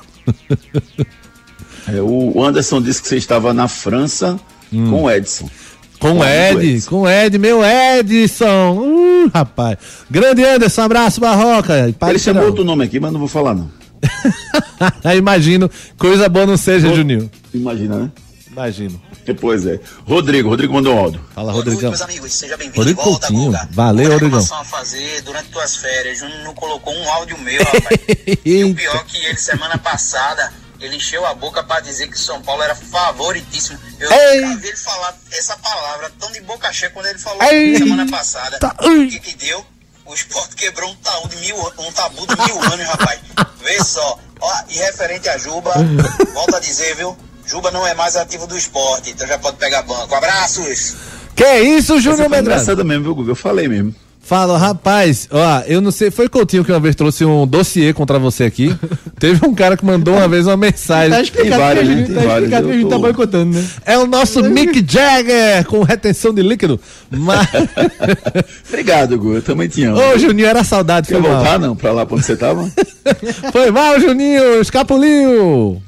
É, 1.89 2.01
o 2.01 2.45
Anderson 2.45 2.81
disse 2.81 3.03
que 3.03 3.09
você 3.09 3.17
estava 3.17 3.53
na 3.53 3.67
França 3.67 4.39
com 4.71 5.03
o 5.03 5.11
Edson. 5.11 5.51
Com 6.01 6.13
o 6.13 6.17
Com 6.17 6.25
Ed, 6.25 6.67
Edson. 6.67 6.91
com 6.91 7.01
o 7.03 7.09
Ed, 7.09 7.39
meu 7.39 7.61
Edson! 7.63 8.79
Uh, 8.79 9.31
rapaz. 9.33 9.77
Grande 10.11 10.43
Anderson, 10.43 10.81
abraço, 10.81 11.21
Barroca. 11.21 11.95
Pai 11.99 12.11
Ele 12.11 12.19
chamou 12.19 12.47
outro 12.47 12.65
nome 12.65 12.85
aqui, 12.85 12.99
mas 12.99 13.13
não 13.13 13.21
vou 13.21 13.29
falar 13.29 13.55
não. 13.55 13.71
Imagino, 15.15 15.71
coisa 15.99 16.27
boa 16.29 16.47
não 16.47 16.57
seja, 16.57 16.93
Juninho. 16.95 17.31
Imagina, 17.53 17.97
né? 17.99 18.11
Imagino. 18.51 19.01
Pois 19.41 19.65
é. 19.67 19.79
Rodrigo, 20.05 20.49
Rodrigo 20.49 20.73
mandou 20.73 20.95
um 20.95 20.99
áudio. 20.99 21.21
Fala, 21.35 21.53
Rodrigão. 21.53 21.91
meus 21.91 22.03
amigos, 22.03 22.33
seja 22.33 22.57
bem-vindo 22.57 22.79
Rodrigo 22.79 22.99
de 23.01 23.09
volta, 23.09 23.27
Coutinho. 23.29 23.53
Guga. 23.53 23.69
Valeu, 23.71 24.07
Uma 24.07 24.15
Rodrigão. 24.15 24.41
a 24.41 24.65
fazer 24.65 25.23
durante 25.23 25.49
tuas 25.51 25.77
férias. 25.77 26.19
Júnior 26.19 26.43
não 26.43 26.55
colocou 26.55 26.93
um 26.93 27.11
áudio 27.11 27.39
meu, 27.39 27.63
rapaz. 27.63 28.01
e 28.45 28.65
o 28.65 28.75
pior 28.75 28.97
é 28.97 29.05
que 29.07 29.25
ele, 29.25 29.37
semana 29.37 29.79
passada, 29.79 30.53
ele 30.81 30.97
encheu 30.97 31.27
a 31.27 31.35
boca 31.35 31.63
pra 31.63 31.81
dizer 31.81 32.09
que 32.09 32.17
o 32.17 32.19
São 32.19 32.41
Paulo 32.43 32.63
era 32.63 32.75
favoritíssimo. 32.75 33.79
Eu 33.99 34.11
Ei. 34.11 34.41
nunca 34.41 34.57
vi 34.57 34.69
ele 34.69 34.77
falar 34.77 35.17
essa 35.33 35.57
palavra 35.59 36.11
tão 36.19 36.31
de 36.33 36.41
boca 36.41 36.73
cheia 36.73 36.91
quando 36.91 37.07
ele 37.07 37.19
falou 37.19 37.43
Ei. 37.43 37.77
semana 37.77 38.07
passada. 38.11 38.59
Tá. 38.59 38.75
O 38.81 39.09
que 39.09 39.21
que 39.21 39.37
deu? 39.37 39.65
O 40.07 40.15
esporte 40.15 40.57
quebrou 40.57 40.91
um 40.91 40.97
tabu 40.97 41.29
de 41.29 41.37
mil, 41.37 41.57
um 41.57 41.93
tabu 41.93 42.27
de 42.27 42.35
mil 42.45 42.63
anos, 42.73 42.87
rapaz. 42.87 43.21
Vê 43.63 43.83
só. 43.85 44.19
Ó, 44.41 44.53
e 44.71 44.75
referente 44.79 45.29
a 45.29 45.37
Juba, 45.37 45.73
volta 46.33 46.57
a 46.57 46.61
dizer, 46.61 46.97
viu? 46.97 47.17
Juba 47.47 47.71
não 47.71 47.87
é 47.87 47.95
mais 47.95 48.17
ativo 48.17 48.47
do 48.47 48.57
esporte, 48.57 49.11
então 49.11 49.27
já 49.27 49.39
pode 49.39 49.59
pegar 49.59 49.83
banco. 49.83 50.15
Abraços! 50.15 50.95
Que 51.37 51.45
é 51.45 51.61
isso, 51.63 52.01
Júnior 52.01 52.29
Medrado? 52.29 52.43
engraçada 52.51 52.83
mesmo, 52.83 53.05
viu, 53.05 53.15
Guga? 53.15 53.33
Eu 53.33 53.37
falei 53.37 53.69
mesmo. 53.69 53.95
Fala, 54.31 54.57
rapaz, 54.57 55.27
ó, 55.29 55.63
eu 55.67 55.81
não 55.81 55.91
sei, 55.91 56.09
foi 56.09 56.29
Coutinho 56.29 56.65
que 56.65 56.71
uma 56.71 56.79
vez 56.79 56.95
trouxe 56.95 57.25
um 57.25 57.45
dossiê 57.45 57.93
contra 57.93 58.17
você 58.17 58.45
aqui. 58.45 58.73
Teve 59.19 59.45
um 59.45 59.53
cara 59.53 59.77
que 59.77 59.85
mandou 59.85 60.15
uma 60.15 60.29
vez 60.29 60.47
uma 60.47 60.57
mensagem. 60.57 61.11
Tá 61.11 61.21
explicado 61.21 61.61
vários, 61.61 61.85
que 61.85 61.93
a 61.93 61.97
gente, 61.97 62.07
Tem 62.07 62.15
tá 62.15 62.21
vários, 62.21 62.37
explicado 62.37 62.65
que 62.65 62.71
a 62.71 62.77
eu 62.77 62.81
gente 62.81 62.91
tá 62.91 62.99
boicotando, 62.99 63.59
né? 63.59 63.69
É 63.85 63.99
o 63.99 64.07
nosso 64.07 64.45
Mick 64.45 64.85
Jagger 64.89 65.65
com 65.67 65.83
retenção 65.83 66.33
de 66.33 66.43
líquido. 66.43 66.79
Mas... 67.11 67.49
Obrigado, 68.71 69.19
Guga. 69.19 69.39
Eu 69.39 69.43
também 69.43 69.69
amo. 69.85 69.99
Ô, 70.01 70.17
Juninho, 70.17 70.47
era 70.47 70.63
saudade, 70.63 71.09
Quer 71.09 71.21
voltar, 71.21 71.59
não? 71.59 71.75
Pra 71.75 71.91
lá 71.91 72.07
pra 72.07 72.15
onde 72.15 72.25
você 72.25 72.37
tava? 72.37 72.71
Foi 73.51 73.73
mal, 73.73 73.99
Juninho, 73.99 74.61
escapuliu. 74.61 75.83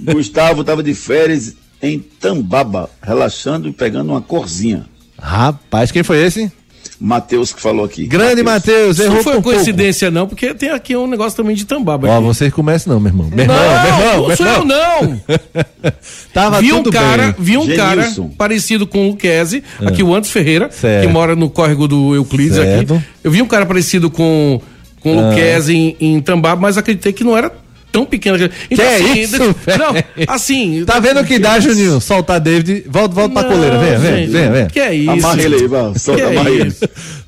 Gustavo 0.00 0.64
tava 0.64 0.82
de 0.82 0.94
férias 0.94 1.54
em 1.82 1.98
Tambaba, 1.98 2.88
relaxando 3.02 3.68
e 3.68 3.72
pegando 3.74 4.12
uma 4.12 4.22
corzinha. 4.22 4.86
Rapaz, 5.20 5.92
quem 5.92 6.02
foi 6.02 6.24
esse? 6.24 6.50
Matheus 7.00 7.52
que 7.52 7.60
falou 7.60 7.84
aqui. 7.84 8.06
Grande 8.06 8.42
Matheus, 8.42 8.96
Isso 8.96 9.02
errou 9.02 9.16
não 9.16 9.22
foi 9.22 9.32
por 9.34 9.42
pouco. 9.42 9.56
coincidência, 9.56 10.10
não, 10.10 10.26
porque 10.28 10.54
tem 10.54 10.70
aqui 10.70 10.96
um 10.96 11.06
negócio 11.06 11.36
também 11.36 11.54
de 11.56 11.64
tambaba. 11.64 12.08
Ó, 12.08 12.20
vocês 12.20 12.52
começam 12.52 12.92
não, 12.92 13.00
meu 13.00 13.10
irmão. 13.10 13.30
Meu 13.34 13.46
não, 13.46 13.54
irmão, 13.54 13.82
meu 13.82 13.92
irmão, 13.92 14.16
não 14.20 14.26
meu 14.28 14.36
sou 14.36 14.46
eu, 14.46 14.52
irmão. 14.52 14.66
não. 14.66 15.20
Tava 16.32 16.60
vi 16.60 16.72
um 16.72 16.76
tudo 16.82 16.92
cara, 16.92 17.22
bem. 17.24 17.34
vi 17.38 17.56
um 17.58 17.66
Genilson. 17.66 18.22
cara 18.24 18.34
parecido 18.38 18.86
com 18.86 19.06
o 19.06 19.10
Luquezzi, 19.10 19.62
aqui 19.84 20.02
o 20.02 20.14
Antes 20.14 20.30
Ferreira, 20.30 20.70
Certo. 20.70 21.06
que 21.06 21.12
mora 21.12 21.34
no 21.36 21.48
córrego 21.50 21.86
do 21.88 22.14
Euclides 22.14 22.56
Certo. 22.56 22.94
aqui. 22.94 23.04
Eu 23.22 23.30
vi 23.30 23.42
um 23.42 23.46
cara 23.46 23.66
parecido 23.66 24.10
com, 24.10 24.60
com 25.00 25.16
o 25.16 25.28
Luquezzi 25.30 25.74
em, 25.76 25.96
em 26.00 26.20
Tambaba, 26.20 26.60
mas 26.60 26.76
acreditei 26.78 27.12
que 27.12 27.24
não 27.24 27.36
era 27.36 27.52
tão 27.94 28.04
pequeno. 28.04 28.36
Que 28.68 28.82
é 28.82 28.98
isso, 28.98 29.38
Não, 29.38 29.94
assim. 30.26 30.84
Tá 30.84 30.98
vendo 30.98 31.20
o 31.20 31.24
que 31.24 31.38
dá, 31.38 31.60
Juninho? 31.60 32.00
Soltar 32.00 32.40
David. 32.40 32.84
Volta, 32.88 33.14
volta 33.14 33.32
pra 33.34 33.42
Não, 33.44 33.50
coleira. 33.50 33.78
Vem, 33.78 33.98
vem, 33.98 34.28
vem, 34.28 34.50
vem. 34.50 34.66
Que 34.66 34.80
é 34.80 34.94
isso? 34.94 35.10
Amarra 35.10 35.42
ele 35.42 35.54
aí. 35.54 35.98
Solta, 35.98 36.20
é 36.22 36.26
amarra 36.26 36.50
ele. 36.50 36.76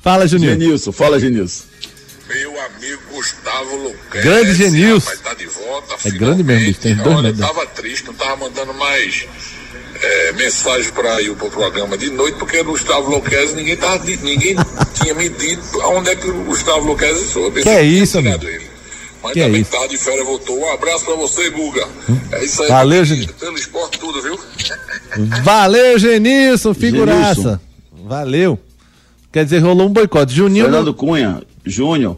Fala, 0.01 0.27
Juninho. 0.27 0.51
Genilson, 0.51 0.91
fala, 0.91 1.19
Genilson. 1.19 1.63
Meu 2.27 2.51
amigo 2.59 3.01
Gustavo 3.13 3.75
Luquez. 3.77 4.23
Grande 4.25 4.53
Genilson. 4.55 5.09
rapaz, 5.09 5.21
Tá 5.21 5.33
de 5.33 5.45
volta. 5.47 5.95
É 6.05 6.11
grande 6.11 6.43
mesmo, 6.43 6.65
bicho, 6.65 6.79
tem 6.81 6.95
dois 6.95 7.15
Olha, 7.15 7.33
tava 7.33 7.65
triste, 7.67 8.05
não 8.07 8.13
tava 8.13 8.35
mandando 8.35 8.73
mais 8.73 9.25
é, 10.01 10.31
mensagem 10.33 10.91
pra 10.91 11.21
ir 11.21 11.33
pro 11.35 11.49
programa 11.49 11.97
de 11.97 12.09
noite, 12.09 12.37
porque 12.37 12.59
o 12.59 12.65
Gustavo 12.65 13.09
Luquez, 13.09 13.53
ninguém, 13.55 13.77
tava, 13.77 14.03
ninguém 14.05 14.55
tinha 15.01 15.13
me 15.13 15.29
dito 15.29 15.81
aonde 15.81 16.09
é 16.09 16.15
que 16.17 16.27
o 16.29 16.43
Gustavo 16.43 16.85
Luquez 16.85 17.17
soube. 17.29 17.61
Que 17.63 17.69
é 17.69 17.81
isso, 17.83 18.17
amigo? 18.17 18.45
ele. 18.45 18.66
Mas 19.23 19.33
Que 19.33 19.39
é 19.41 19.45
também 19.45 19.61
isso? 19.61 19.71
tava 19.71 19.87
de 19.87 19.97
férias, 19.97 20.25
voltou. 20.25 20.59
Um 20.59 20.71
abraço 20.73 21.05
pra 21.05 21.15
você, 21.15 21.49
Guga. 21.49 21.87
É 22.31 22.43
isso 22.43 22.61
aí. 22.63 22.69
Valeu, 22.69 23.03
Genilson. 23.05 23.33
Pelo 23.39 23.57
esporte 23.57 23.99
tudo, 23.99 24.21
viu? 24.21 24.39
Valeu, 25.43 25.97
Genilson, 25.99 26.73
figuraça. 26.73 27.59
Valeu. 28.05 28.59
Quer 29.31 29.43
dizer, 29.43 29.59
rolou 29.59 29.87
um 29.87 29.93
boicote. 29.93 30.33
Juninho. 30.33 30.65
Fernando 30.65 30.93
Cunha, 30.93 31.41
Júnior, 31.65 32.17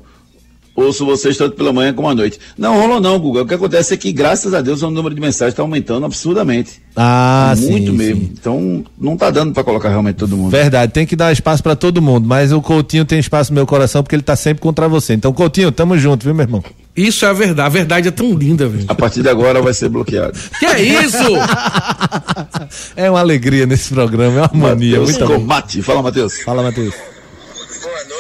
ouço 0.80 1.06
vocês 1.06 1.38
tanto 1.38 1.56
pela 1.56 1.72
manhã 1.74 1.94
como 1.94 2.10
à 2.10 2.16
noite. 2.16 2.40
Não 2.58 2.80
rolou 2.80 3.00
não, 3.00 3.20
Guga. 3.20 3.42
O 3.42 3.46
que 3.46 3.54
acontece 3.54 3.94
é 3.94 3.98
que, 3.98 4.12
graças 4.12 4.54
a 4.54 4.62
Deus, 4.62 4.82
o 4.82 4.90
número 4.90 5.14
de 5.16 5.22
mensagens 5.22 5.54
está 5.54 5.62
aumentando 5.64 6.06
absurdamente. 6.06 6.82
Ah, 6.96 7.54
Muito 7.58 7.92
sim, 7.92 7.98
mesmo. 7.98 8.22
sim. 8.22 8.34
Então, 8.40 8.84
não 9.00 9.16
tá 9.16 9.30
dando 9.30 9.54
para 9.54 9.64
colocar 9.64 9.90
realmente 9.90 10.16
todo 10.18 10.36
mundo. 10.36 10.52
Verdade, 10.52 10.92
tem 10.92 11.06
que 11.06 11.16
dar 11.16 11.32
espaço 11.32 11.62
pra 11.64 11.76
todo 11.76 12.02
mundo, 12.02 12.28
mas 12.28 12.52
o 12.52 12.62
Coutinho 12.62 13.06
tem 13.06 13.20
espaço 13.20 13.52
no 13.52 13.56
meu 13.56 13.66
coração 13.66 14.04
porque 14.04 14.16
ele 14.16 14.24
tá 14.24 14.36
sempre 14.36 14.62
contra 14.62 14.88
você. 14.88 15.14
Então, 15.14 15.32
Coutinho, 15.32 15.72
tamo 15.72 15.98
junto, 15.98 16.24
viu, 16.26 16.34
meu 16.36 16.44
irmão? 16.44 16.64
Isso 16.96 17.24
é 17.26 17.30
a 17.30 17.34
verdade. 17.34 17.66
A 17.66 17.70
verdade 17.70 18.08
é 18.10 18.12
tão 18.12 18.34
linda, 18.34 18.68
velho. 18.68 18.86
A 18.90 18.96
partir 18.96 19.22
de 19.22 19.30
agora 19.30 19.62
vai 19.62 19.74
ser 19.74 19.88
bloqueado. 19.90 20.38
Que 20.60 20.66
é 20.66 20.82
isso? 20.82 21.18
É 22.96 23.10
uma 23.10 23.20
alegria 23.20 23.66
nesse 23.66 23.94
programa, 23.94 24.40
é 24.40 24.42
uma 24.42 24.68
mania, 24.70 25.00
muito 25.00 25.20
bom. 25.26 25.36
Comate. 25.40 25.82
Fala, 25.82 26.02
Matheus. 26.02 26.40
Fala, 26.42 26.62
Matheus. 26.64 26.94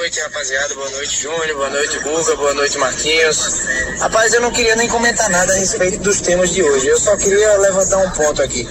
Boa 0.10 0.18
noite, 0.18 0.22
rapaziada. 0.22 0.74
Boa 0.74 0.89
noite, 0.89 1.22
Júnior. 1.22 1.55
Boa 1.55 1.70
noite, 1.70 1.99
Guga. 1.99 2.36
Boa 2.36 2.53
noite, 2.55 2.78
Marquinhos. 2.80 3.62
Rapaz, 3.99 4.34
eu 4.34 4.41
não 4.41 4.49
queria 4.49 4.76
nem 4.76 4.88
comentar 4.88 5.30
nada 5.30 5.53
a 5.53 5.55
respeito 5.55 5.99
dos 5.99 6.20
temas 6.20 6.49
de 6.49 6.64
hoje. 6.64 6.88
Eu 6.88 6.99
só 6.99 7.16
queria 7.16 7.55
levantar 7.57 7.97
um 7.97 8.10
ponto 8.10 8.41
aqui. 8.41 8.68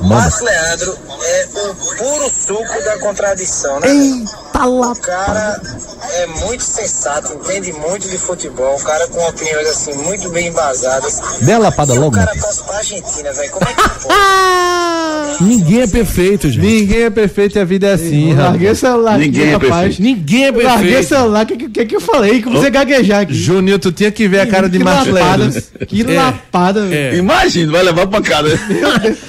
Marcos 0.00 0.40
Leandro 0.40 0.98
é 1.22 1.48
o 1.52 1.74
puro 1.74 2.30
suco 2.30 2.82
da 2.84 2.98
contradição, 3.00 3.78
né? 3.80 3.88
Lá. 3.88 4.47
O 4.66 4.94
cara 4.96 5.60
é 6.14 6.26
muito 6.46 6.62
sensato, 6.64 7.32
entende 7.34 7.72
muito 7.72 8.08
de 8.08 8.18
futebol. 8.18 8.76
Um 8.76 8.82
cara 8.84 9.06
com 9.08 9.20
opiniões 9.28 9.68
assim 9.68 9.94
muito 9.94 10.28
bem 10.30 10.48
embasadas. 10.48 11.20
Dê 11.40 11.52
a 11.52 11.58
lapada 11.58 11.94
e 11.94 11.98
logo, 11.98 12.08
O 12.16 12.18
cara 12.18 12.32
torce 12.40 12.62
pra 12.64 12.78
Argentina, 12.78 13.32
velho. 13.32 13.50
Como 13.52 13.68
é 13.68 13.74
que 13.74 13.82
pode? 13.82 14.08
Ninguém 15.40 15.82
é 15.82 15.86
perfeito, 15.86 16.50
gente. 16.50 16.64
Ninguém 16.66 17.02
é 17.04 17.10
perfeito 17.10 17.56
e 17.56 17.60
a 17.60 17.64
vida 17.64 17.86
é 17.86 17.92
assim, 17.92 18.34
larguei 18.34 18.70
o 18.70 18.74
celular 18.74 19.14
aqui, 19.14 19.26
Ninguém 19.26 19.48
é 19.48 19.52
rapaz. 19.52 19.70
perfeito. 19.70 20.02
Ninguém 20.02 20.44
é 20.44 20.48
Eu 20.48 20.52
Larguei 20.54 20.66
o 20.66 20.78
perfeito. 20.94 21.08
celular, 21.08 21.44
o 21.44 21.46
que, 21.46 21.56
que, 21.56 21.68
que 21.68 21.86
que 21.86 21.96
eu 21.96 22.00
falei? 22.00 22.42
Que 22.42 22.48
você 22.48 22.70
gaguejar 22.70 23.20
aqui. 23.20 23.34
Juninho, 23.34 23.78
tu 23.78 23.92
tinha 23.92 24.10
que 24.10 24.26
ver 24.26 24.40
a 24.40 24.46
cara 24.48 24.68
de 24.68 24.78
que 24.78 24.84
Marcos 24.84 25.12
que 25.86 26.02
É. 26.02 26.16
lapada, 26.16 26.86
velho. 26.86 27.14
É. 27.14 27.18
Imagina, 27.18 27.70
vai 27.70 27.82
levar 27.84 28.06
pancada. 28.08 28.48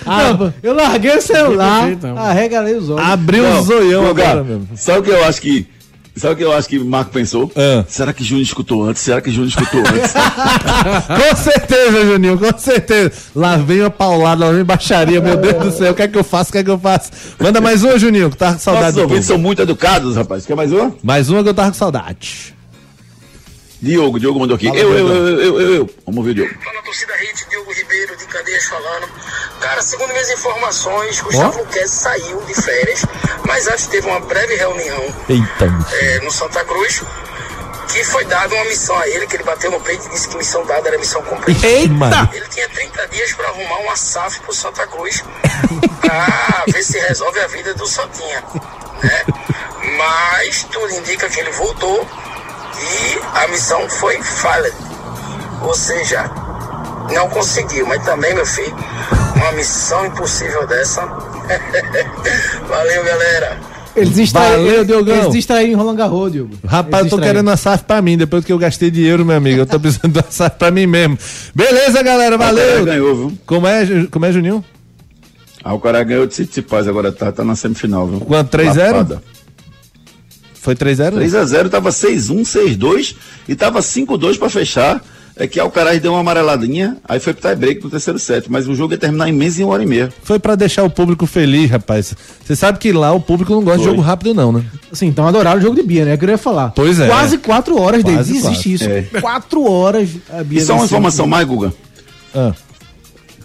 Não, 0.05 0.53
eu 0.63 0.73
larguei 0.73 1.15
o 1.15 1.21
celular, 1.21 1.89
perfeito, 1.89 2.07
arregalei 2.17 2.73
os 2.75 2.89
olhos. 2.89 3.07
Abriu 3.07 3.43
o 3.45 3.61
zoião 3.61 4.07
agora 4.07 4.43
mesmo. 4.43 4.67
Sabe 4.75 4.99
o 4.99 5.03
que 5.03 5.11
eu 5.11 5.18
acho 5.23 5.41
que. 5.41 5.67
Sabe 6.15 6.33
o 6.33 6.37
que 6.37 6.43
eu 6.43 6.51
acho 6.51 6.67
que 6.67 6.77
o 6.77 6.83
Marco 6.83 7.11
pensou? 7.11 7.49
Ah. 7.55 7.85
Será 7.87 8.11
que 8.11 8.23
Júnior 8.25 8.43
escutou 8.43 8.83
antes? 8.83 9.01
Será 9.01 9.21
que 9.21 9.31
Júnior 9.31 9.49
escutou 9.49 9.79
antes? 9.79 10.11
Com 11.07 11.35
certeza, 11.35 12.05
Juninho, 12.05 12.37
com 12.37 12.57
certeza. 12.57 13.11
Lá 13.33 13.55
vem 13.55 13.83
a 13.83 13.89
paulada, 13.89 14.45
lá 14.45 14.51
vem 14.51 14.65
baixaria, 14.65 15.21
meu 15.21 15.37
Deus 15.37 15.63
do 15.63 15.71
céu. 15.71 15.93
O 15.93 15.95
que 15.95 16.01
é 16.01 16.07
que 16.09 16.17
eu 16.17 16.23
faço? 16.23 16.49
O 16.49 16.51
que 16.53 16.57
é 16.57 16.63
que 16.63 16.69
eu 16.69 16.79
faço? 16.79 17.11
Manda 17.39 17.61
mais 17.61 17.83
uma, 17.83 17.97
Juninho, 17.97 18.29
que 18.29 18.35
tá 18.35 18.51
com 18.53 18.59
saudade 18.59 18.97
do 18.97 19.03
ouvintes 19.03 19.27
são 19.27 19.37
muito 19.37 19.61
educados, 19.61 20.17
rapaz. 20.17 20.45
Quer 20.45 20.55
mais 20.55 20.73
uma? 20.73 20.93
Mais 21.01 21.29
uma 21.29 21.41
que 21.41 21.49
eu 21.49 21.53
tava 21.53 21.69
com 21.69 21.77
saudade. 21.77 22.58
Diogo, 23.81 24.19
Diogo 24.19 24.39
mandou 24.39 24.55
aqui. 24.55 24.67
Fala, 24.67 24.79
eu, 24.79 24.97
eu, 24.97 25.07
eu, 25.07 25.39
eu, 25.39 25.61
eu, 25.61 25.73
eu. 25.75 25.89
Vamos 26.05 26.17
ouvir 26.17 26.31
o 26.31 26.33
Diogo. 26.35 26.63
Fala 26.63 26.81
torcida 26.83 27.15
Hit, 27.15 27.47
Diogo 27.49 27.71
Ribeiro 27.71 28.17
de 28.17 28.25
Cadeias 28.25 28.65
falando. 28.65 29.07
Cara, 29.61 29.81
segundo 29.81 30.09
minhas 30.09 30.29
informações, 30.31 31.21
Gustavo 31.21 31.59
Luquez 31.59 31.91
saiu 31.91 32.41
de 32.41 32.53
férias, 32.53 33.05
mas 33.45 33.67
antes 33.67 33.87
teve 33.87 34.07
uma 34.07 34.19
breve 34.21 34.55
reunião 34.55 35.03
Eita, 35.29 35.65
é, 35.93 36.19
no 36.21 36.31
Santa 36.31 36.63
Cruz, 36.65 37.01
que 37.91 38.03
foi 38.05 38.25
dada 38.25 38.53
uma 38.53 38.65
missão 38.65 38.97
a 38.97 39.07
ele, 39.07 39.27
que 39.27 39.35
ele 39.35 39.43
bateu 39.43 39.71
no 39.71 39.79
peito 39.79 40.07
e 40.07 40.09
disse 40.09 40.27
que 40.27 40.37
missão 40.37 40.65
dada 40.65 40.87
era 40.87 40.97
missão 40.97 41.21
cumprida. 41.23 41.67
Eita! 41.67 42.29
Ele 42.33 42.45
tinha 42.49 42.67
30 42.69 43.07
dias 43.07 43.33
para 43.33 43.47
arrumar 43.47 43.79
uma 43.79 43.95
SAF 43.95 44.39
pro 44.41 44.53
Santa 44.53 44.87
Cruz 44.87 45.23
pra 46.01 46.63
ver 46.71 46.83
se 46.83 46.99
resolve 46.99 47.39
a 47.39 47.47
vida 47.47 47.73
do 47.73 47.87
Santinha, 47.87 48.43
né? 49.03 49.25
Mas 49.97 50.63
tudo 50.65 50.93
indica 50.93 51.29
que 51.29 51.39
ele 51.39 51.51
voltou 51.51 52.07
e 52.81 53.37
a 53.37 53.47
missão 53.47 53.89
foi 53.89 54.21
falha. 54.21 54.71
Ou 55.61 55.73
seja, 55.75 56.29
não 57.13 57.29
conseguiu, 57.29 57.85
mas 57.85 58.03
também, 58.05 58.33
meu 58.33 58.45
filho, 58.45 58.75
uma 59.35 59.51
missão 59.53 60.05
impossível 60.05 60.65
dessa. 60.67 61.01
Valeu, 62.67 63.03
galera. 63.03 63.59
Eles 63.95 64.13
distraíram, 64.13 64.63
Valeu, 64.63 64.85
Diogão. 64.85 65.15
eles 65.17 65.31
distraíram 65.31 65.73
em 65.73 65.75
Roland 65.75 65.95
Garros, 65.95 66.31
Diogo. 66.31 66.55
Rapaz, 66.65 67.05
eu 67.05 67.09
tô 67.09 67.17
querendo 67.17 67.47
uma 67.47 67.57
SAF 67.57 67.83
pra 67.83 68.01
mim, 68.01 68.17
depois 68.17 68.45
que 68.45 68.53
eu 68.53 68.57
gastei 68.57 68.89
de 68.89 69.03
euro, 69.05 69.25
meu 69.25 69.35
amigo. 69.35 69.59
Eu 69.59 69.65
tô 69.65 69.79
precisando 69.79 70.13
de 70.13 70.19
uma 70.19 70.31
SAF 70.31 70.57
pra 70.57 70.71
mim 70.71 70.85
mesmo. 70.85 71.17
Beleza, 71.53 72.01
galera, 72.01 72.37
valeu. 72.37 72.85
ganhou, 72.85 73.15
viu? 73.15 73.37
Como 73.45 73.67
é, 73.67 73.85
como 74.09 74.25
é 74.25 74.31
Juninho? 74.31 74.63
Ah, 75.63 75.73
o 75.73 75.79
cara 75.79 76.01
ganhou 76.03 76.25
de 76.25 76.33
Tsitsipas, 76.33 76.87
agora 76.87 77.11
tá, 77.11 77.31
tá 77.31 77.43
na 77.43 77.55
semifinal, 77.55 78.07
viu? 78.07 78.21
Quanto, 78.21 78.57
3-0? 78.57 79.19
Foi 80.61 80.75
3-0? 80.75 81.13
3x0, 81.15 81.69
tava 81.69 81.89
6-1, 81.89 82.41
6-2 82.41 83.15
e 83.47 83.55
tava 83.55 83.79
5-2 83.79 84.37
pra 84.37 84.49
fechar. 84.49 85.01
É 85.41 85.47
que 85.47 85.57
Alcaraz 85.57 86.01
deu 86.01 86.11
uma 86.11 86.19
amareladinha, 86.19 86.97
aí 87.07 87.17
foi 87.17 87.33
pro 87.33 87.47
tie-break 87.47 87.81
no 87.81 87.89
terceiro 87.89 88.19
set, 88.19 88.51
mas 88.51 88.67
o 88.67 88.75
jogo 88.75 88.93
ia 88.93 88.97
terminar 88.97 89.29
em 89.29 89.31
mês 89.31 89.57
e 89.57 89.63
uma 89.63 89.71
hora 89.71 89.83
e 89.83 89.85
meia. 89.85 90.11
Foi 90.21 90.37
pra 90.37 90.53
deixar 90.53 90.83
o 90.83 90.89
público 90.89 91.25
feliz, 91.25 91.71
rapaz. 91.71 92.13
Você 92.45 92.57
sabe 92.57 92.77
que 92.77 92.91
lá 92.91 93.13
o 93.13 93.21
público 93.21 93.53
não 93.53 93.63
gosta 93.63 93.77
de 93.77 93.85
Foi. 93.85 93.91
jogo 93.93 94.01
rápido, 94.05 94.33
não, 94.33 94.51
né? 94.51 94.65
Assim, 94.91 95.07
então 95.07 95.25
adoraram 95.25 95.57
o 95.59 95.61
jogo 95.61 95.77
de 95.77 95.83
Bia, 95.83 96.03
né? 96.03 96.11
É 96.11 96.17
que 96.17 96.25
eu 96.25 96.29
ia 96.29 96.37
falar. 96.37 96.71
Pois 96.71 96.99
é. 96.99 97.07
Quase 97.07 97.37
quatro 97.37 97.79
horas, 97.79 98.01
Quase 98.03 98.17
David. 98.33 98.33
quatro. 98.41 98.51
Existe 98.51 98.73
isso. 98.73 98.83
É. 98.89 99.01
Quatro 99.21 99.63
horas 99.71 100.09
a 100.29 100.43
Bia 100.43 100.59
E 100.59 100.61
só 100.61 100.73
uma 100.75 100.83
informação 100.83 101.25
mais, 101.25 101.47
Guga. 101.47 101.71
Ah, 102.35 102.51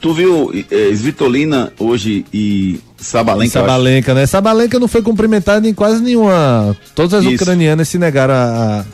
Tu 0.00 0.12
viu 0.12 0.52
eh, 0.72 0.90
Svitolina 0.92 1.72
hoje 1.78 2.26
e 2.34 2.80
Sabalenka? 3.04 3.52
Sabalenka, 3.52 4.14
né? 4.14 4.26
Sabalenka 4.26 4.78
não 4.78 4.88
foi 4.88 5.02
cumprimentada 5.02 5.68
em 5.68 5.74
quase 5.74 6.02
nenhuma. 6.02 6.76
Todas 6.94 7.14
as 7.14 7.24
Isso. 7.24 7.34
ucranianas 7.42 7.88
se 7.88 7.98
negaram 7.98 8.34
a, 8.34 8.84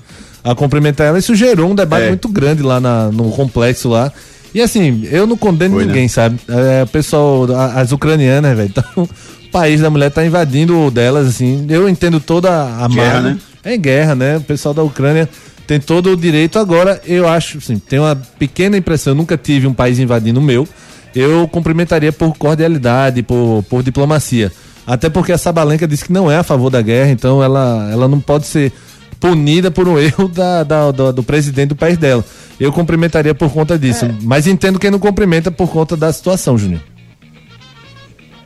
a, 0.45 0.51
a 0.53 0.55
cumprimentar 0.55 1.07
ela. 1.07 1.19
Isso 1.19 1.35
gerou 1.35 1.71
um 1.71 1.75
debate 1.75 2.05
É. 2.05 2.09
muito 2.09 2.29
grande 2.29 2.63
lá 2.63 2.81
na- 2.81 3.11
no 3.11 3.31
complexo 3.31 3.89
lá. 3.89 4.13
E 4.55 4.61
assim, 4.61 5.07
eu 5.13 5.27
não 5.27 5.37
condeno 5.37 5.75
Foi, 5.77 5.85
né? 5.85 5.93
ninguém, 5.93 6.09
sabe? 6.09 6.39
É, 6.49 6.83
o 6.83 6.87
pessoal, 6.89 7.47
as 7.77 7.93
ucranianas, 7.93 8.57
velho. 8.57 8.69
Então, 8.77 9.05
o 9.05 9.51
país 9.53 9.81
da 9.81 9.89
mulher 9.89 10.11
tá 10.11 10.27
invadindo 10.27 10.77
o 10.77 10.91
delas, 10.91 11.29
assim. 11.29 11.67
Eu 11.69 11.89
entendo 11.89 12.19
toda 12.19 12.51
a 12.51 12.89
Guerra, 12.89 13.21
né? 13.21 13.39
É 13.63 13.77
guerra, 13.77 14.15
né? 14.17 14.37
O 14.39 14.41
pessoal 14.41 14.75
da 14.75 14.83
Ucrânia 14.83 15.29
tem 15.69 15.79
todo 15.79 16.11
o 16.13 16.17
direito. 16.17 16.59
Agora, 16.59 17.01
eu 17.07 17.29
acho, 17.29 17.59
assim, 17.59 17.79
tenho 17.79 18.03
uma 18.03 18.17
pequena 18.17 18.77
impressão, 18.77 19.13
eu 19.13 19.15
nunca 19.15 19.37
tive 19.37 19.69
um 19.69 19.73
país 19.75 19.99
invadindo 20.01 20.41
o 20.41 20.43
meu. 20.43 20.67
Eu 21.15 21.49
cumprimentaria 21.49 22.13
por 22.13 22.37
cordialidade, 22.37 23.23
por, 23.23 23.65
por 23.69 23.83
diplomacia. 23.83 24.53
Até 24.87 25.09
porque 25.09 25.33
a 25.33 25.39
Sabalenka 25.39 25.87
disse 25.87 26.05
que 26.05 26.13
não 26.13 26.31
é 26.31 26.37
a 26.37 26.43
favor 26.43 26.71
da 26.71 26.81
guerra, 26.83 27.11
então 27.11 27.43
ela, 27.43 27.89
ela 27.93 28.09
não 28.09 28.21
pode 28.21 28.47
ser 28.47 28.73
punida 29.19 29.71
por 29.71 29.87
um 29.89 29.99
erro 30.01 30.29
da, 30.29 30.63
da- 30.65 30.91
da- 30.93 31.13
do 31.13 31.23
presidente 31.23 31.71
do 31.71 31.77
país 31.77 31.99
dela. 31.99 32.25
Eu 32.59 32.73
cumprimentaria 32.73 33.35
por 33.35 33.51
conta 33.51 33.79
disso. 33.79 34.07
Mas 34.23 34.47
entendo 34.47 34.79
quem 34.79 34.91
não 34.91 34.99
cumprimenta 34.99 35.51
por 35.51 35.69
conta 35.71 35.97
da 35.97 36.13
situação, 36.13 36.57
Júnior. 36.59 36.81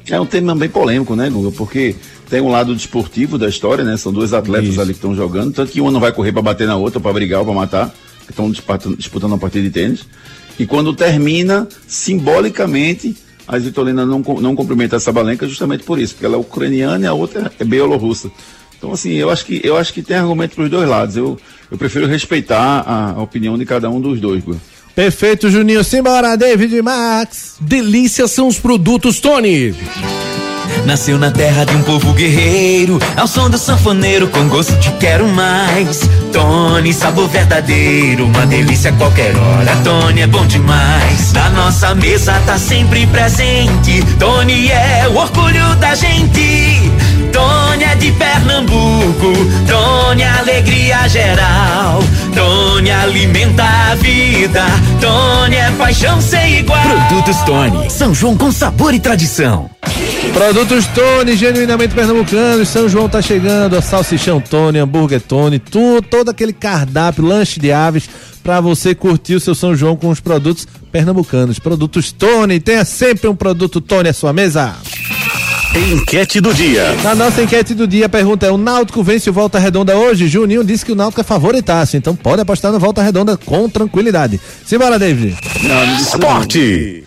É 0.08 0.20
um 0.20 0.26
tema 0.26 0.54
bem 0.54 0.68
polêmico, 0.68 1.16
né, 1.16 1.30
Guga? 1.30 1.50
Porque 1.50 1.94
tem 2.28 2.40
um 2.40 2.50
lado 2.50 2.74
desportivo 2.74 3.38
da 3.38 3.48
história, 3.48 3.82
né? 3.84 3.96
São 3.96 4.12
dois 4.12 4.32
atletas 4.34 4.70
Isso. 4.70 4.80
ali 4.80 4.90
que 4.92 4.98
estão 4.98 5.14
jogando, 5.14 5.52
tanto 5.52 5.72
que 5.72 5.80
uma 5.80 5.90
não 5.90 6.00
vai 6.00 6.12
correr 6.12 6.30
para 6.32 6.42
bater 6.42 6.66
na 6.66 6.76
outra, 6.76 7.00
para 7.00 7.12
brigar 7.12 7.40
ou 7.40 7.46
para 7.46 7.54
matar, 7.54 7.94
que 8.26 8.30
estão 8.30 8.50
disputando, 8.50 8.96
disputando 8.96 9.30
uma 9.32 9.38
partida 9.38 9.64
de 9.64 9.70
tênis. 9.70 10.04
E 10.58 10.66
quando 10.66 10.94
termina, 10.94 11.68
simbolicamente, 11.86 13.16
a 13.46 13.58
Svitolina 13.58 14.06
não, 14.06 14.20
não 14.20 14.54
cumprimenta 14.54 14.96
a 14.96 15.00
Sabalenka 15.00 15.46
justamente 15.46 15.84
por 15.84 15.98
isso, 15.98 16.14
porque 16.14 16.26
ela 16.26 16.36
é 16.36 16.38
ucraniana 16.38 17.04
e 17.04 17.08
a 17.08 17.12
outra 17.12 17.52
é 17.58 17.64
bielorrussa. 17.64 18.30
Então, 18.76 18.92
assim, 18.92 19.12
eu 19.12 19.30
acho 19.30 19.46
que, 19.46 19.60
eu 19.64 19.76
acho 19.76 19.92
que 19.92 20.02
tem 20.02 20.16
argumento 20.16 20.54
para 20.54 20.64
os 20.64 20.70
dois 20.70 20.88
lados. 20.88 21.16
Eu, 21.16 21.38
eu 21.70 21.78
prefiro 21.78 22.06
respeitar 22.06 22.80
a, 22.86 23.12
a 23.12 23.22
opinião 23.22 23.56
de 23.56 23.64
cada 23.64 23.88
um 23.90 24.00
dos 24.00 24.20
dois. 24.20 24.44
Perfeito, 24.94 25.50
Juninho. 25.50 25.82
Simbora, 25.82 26.36
David 26.36 26.76
e 26.76 26.82
Max. 26.82 27.56
Delícia 27.60 28.28
são 28.28 28.46
os 28.46 28.58
produtos 28.58 29.20
Tony. 29.20 29.74
Nasceu 30.84 31.18
na 31.18 31.30
terra 31.30 31.64
de 31.64 31.74
um 31.74 31.82
povo 31.82 32.12
guerreiro, 32.12 32.98
ao 33.16 33.26
som 33.26 33.48
do 33.48 33.56
sanfoneiro 33.56 34.28
com 34.28 34.48
gosto 34.48 34.76
de 34.76 34.90
quero 34.92 35.26
mais. 35.26 36.00
Tony, 36.30 36.92
sabor 36.92 37.28
verdadeiro, 37.28 38.26
uma 38.26 38.46
delícia 38.46 38.90
a 38.90 38.92
qualquer 38.92 39.34
hora. 39.34 39.76
Tony 39.82 40.20
é 40.20 40.26
bom 40.26 40.46
demais. 40.46 41.32
Na 41.32 41.48
nossa 41.50 41.94
mesa 41.94 42.34
tá 42.44 42.58
sempre 42.58 43.06
presente. 43.06 44.04
Tony 44.18 44.70
é 44.70 45.08
o 45.08 45.16
orgulho 45.16 45.74
da 45.76 45.94
gente. 45.94 46.92
Tony 47.34 47.82
é 47.82 47.96
de 47.96 48.12
Pernambuco, 48.12 49.32
Tony 49.66 50.22
é 50.22 50.28
alegria 50.28 51.08
geral. 51.08 51.98
Tony 52.32 52.92
alimenta 52.92 53.64
a 53.64 53.96
vida, 53.96 54.64
Tony 55.00 55.56
é 55.56 55.68
paixão 55.72 56.20
sem 56.20 56.60
igual. 56.60 56.80
Produtos 56.80 57.36
Tony, 57.42 57.90
São 57.90 58.14
João 58.14 58.36
com 58.36 58.52
sabor 58.52 58.94
e 58.94 59.00
tradição. 59.00 59.68
Produtos 60.32 60.86
Tony, 60.86 61.36
genuinamente 61.36 61.92
pernambucanos. 61.92 62.68
São 62.68 62.88
João 62.88 63.08
tá 63.08 63.20
chegando, 63.20 63.76
a 63.76 63.82
salsichão 63.82 64.40
Tony, 64.40 64.78
hambúrguer 64.78 65.20
Tony, 65.20 65.58
tu, 65.58 66.00
todo 66.08 66.28
aquele 66.28 66.52
cardápio, 66.52 67.24
lanche 67.24 67.58
de 67.58 67.72
aves 67.72 68.08
para 68.44 68.60
você 68.60 68.94
curtir 68.94 69.34
o 69.34 69.40
seu 69.40 69.56
São 69.56 69.74
João 69.74 69.96
com 69.96 70.08
os 70.08 70.20
produtos 70.20 70.68
pernambucanos. 70.92 71.58
Produtos 71.58 72.12
Tony, 72.12 72.60
tenha 72.60 72.84
sempre 72.84 73.26
um 73.26 73.34
produto 73.34 73.80
Tony 73.80 74.08
à 74.08 74.12
sua 74.12 74.32
mesa. 74.32 74.76
Enquete 75.74 76.40
do 76.40 76.54
dia. 76.54 76.94
Na 77.02 77.14
nossa 77.14 77.42
enquete 77.42 77.74
do 77.74 77.86
dia, 77.86 78.06
a 78.06 78.08
pergunta 78.08 78.46
é: 78.46 78.50
o 78.50 78.56
Náutico 78.56 79.02
vence 79.02 79.28
o 79.28 79.32
Volta 79.32 79.58
Redonda 79.58 79.96
hoje? 79.96 80.28
Juninho 80.28 80.62
disse 80.64 80.84
que 80.84 80.92
o 80.92 80.94
Náutico 80.94 81.20
é 81.20 81.24
favoritaço, 81.24 81.96
então 81.96 82.14
pode 82.14 82.40
apostar 82.40 82.70
no 82.70 82.78
Volta 82.78 83.02
Redonda 83.02 83.36
com 83.36 83.68
tranquilidade. 83.68 84.40
Simbora, 84.64 84.98
David. 84.98 85.36
Não, 85.62 85.96
Esporte. 85.96 87.04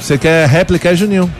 Você 0.00 0.16
quer 0.16 0.48
réplica, 0.48 0.90
é 0.90 0.94
Juninho? 0.94 1.32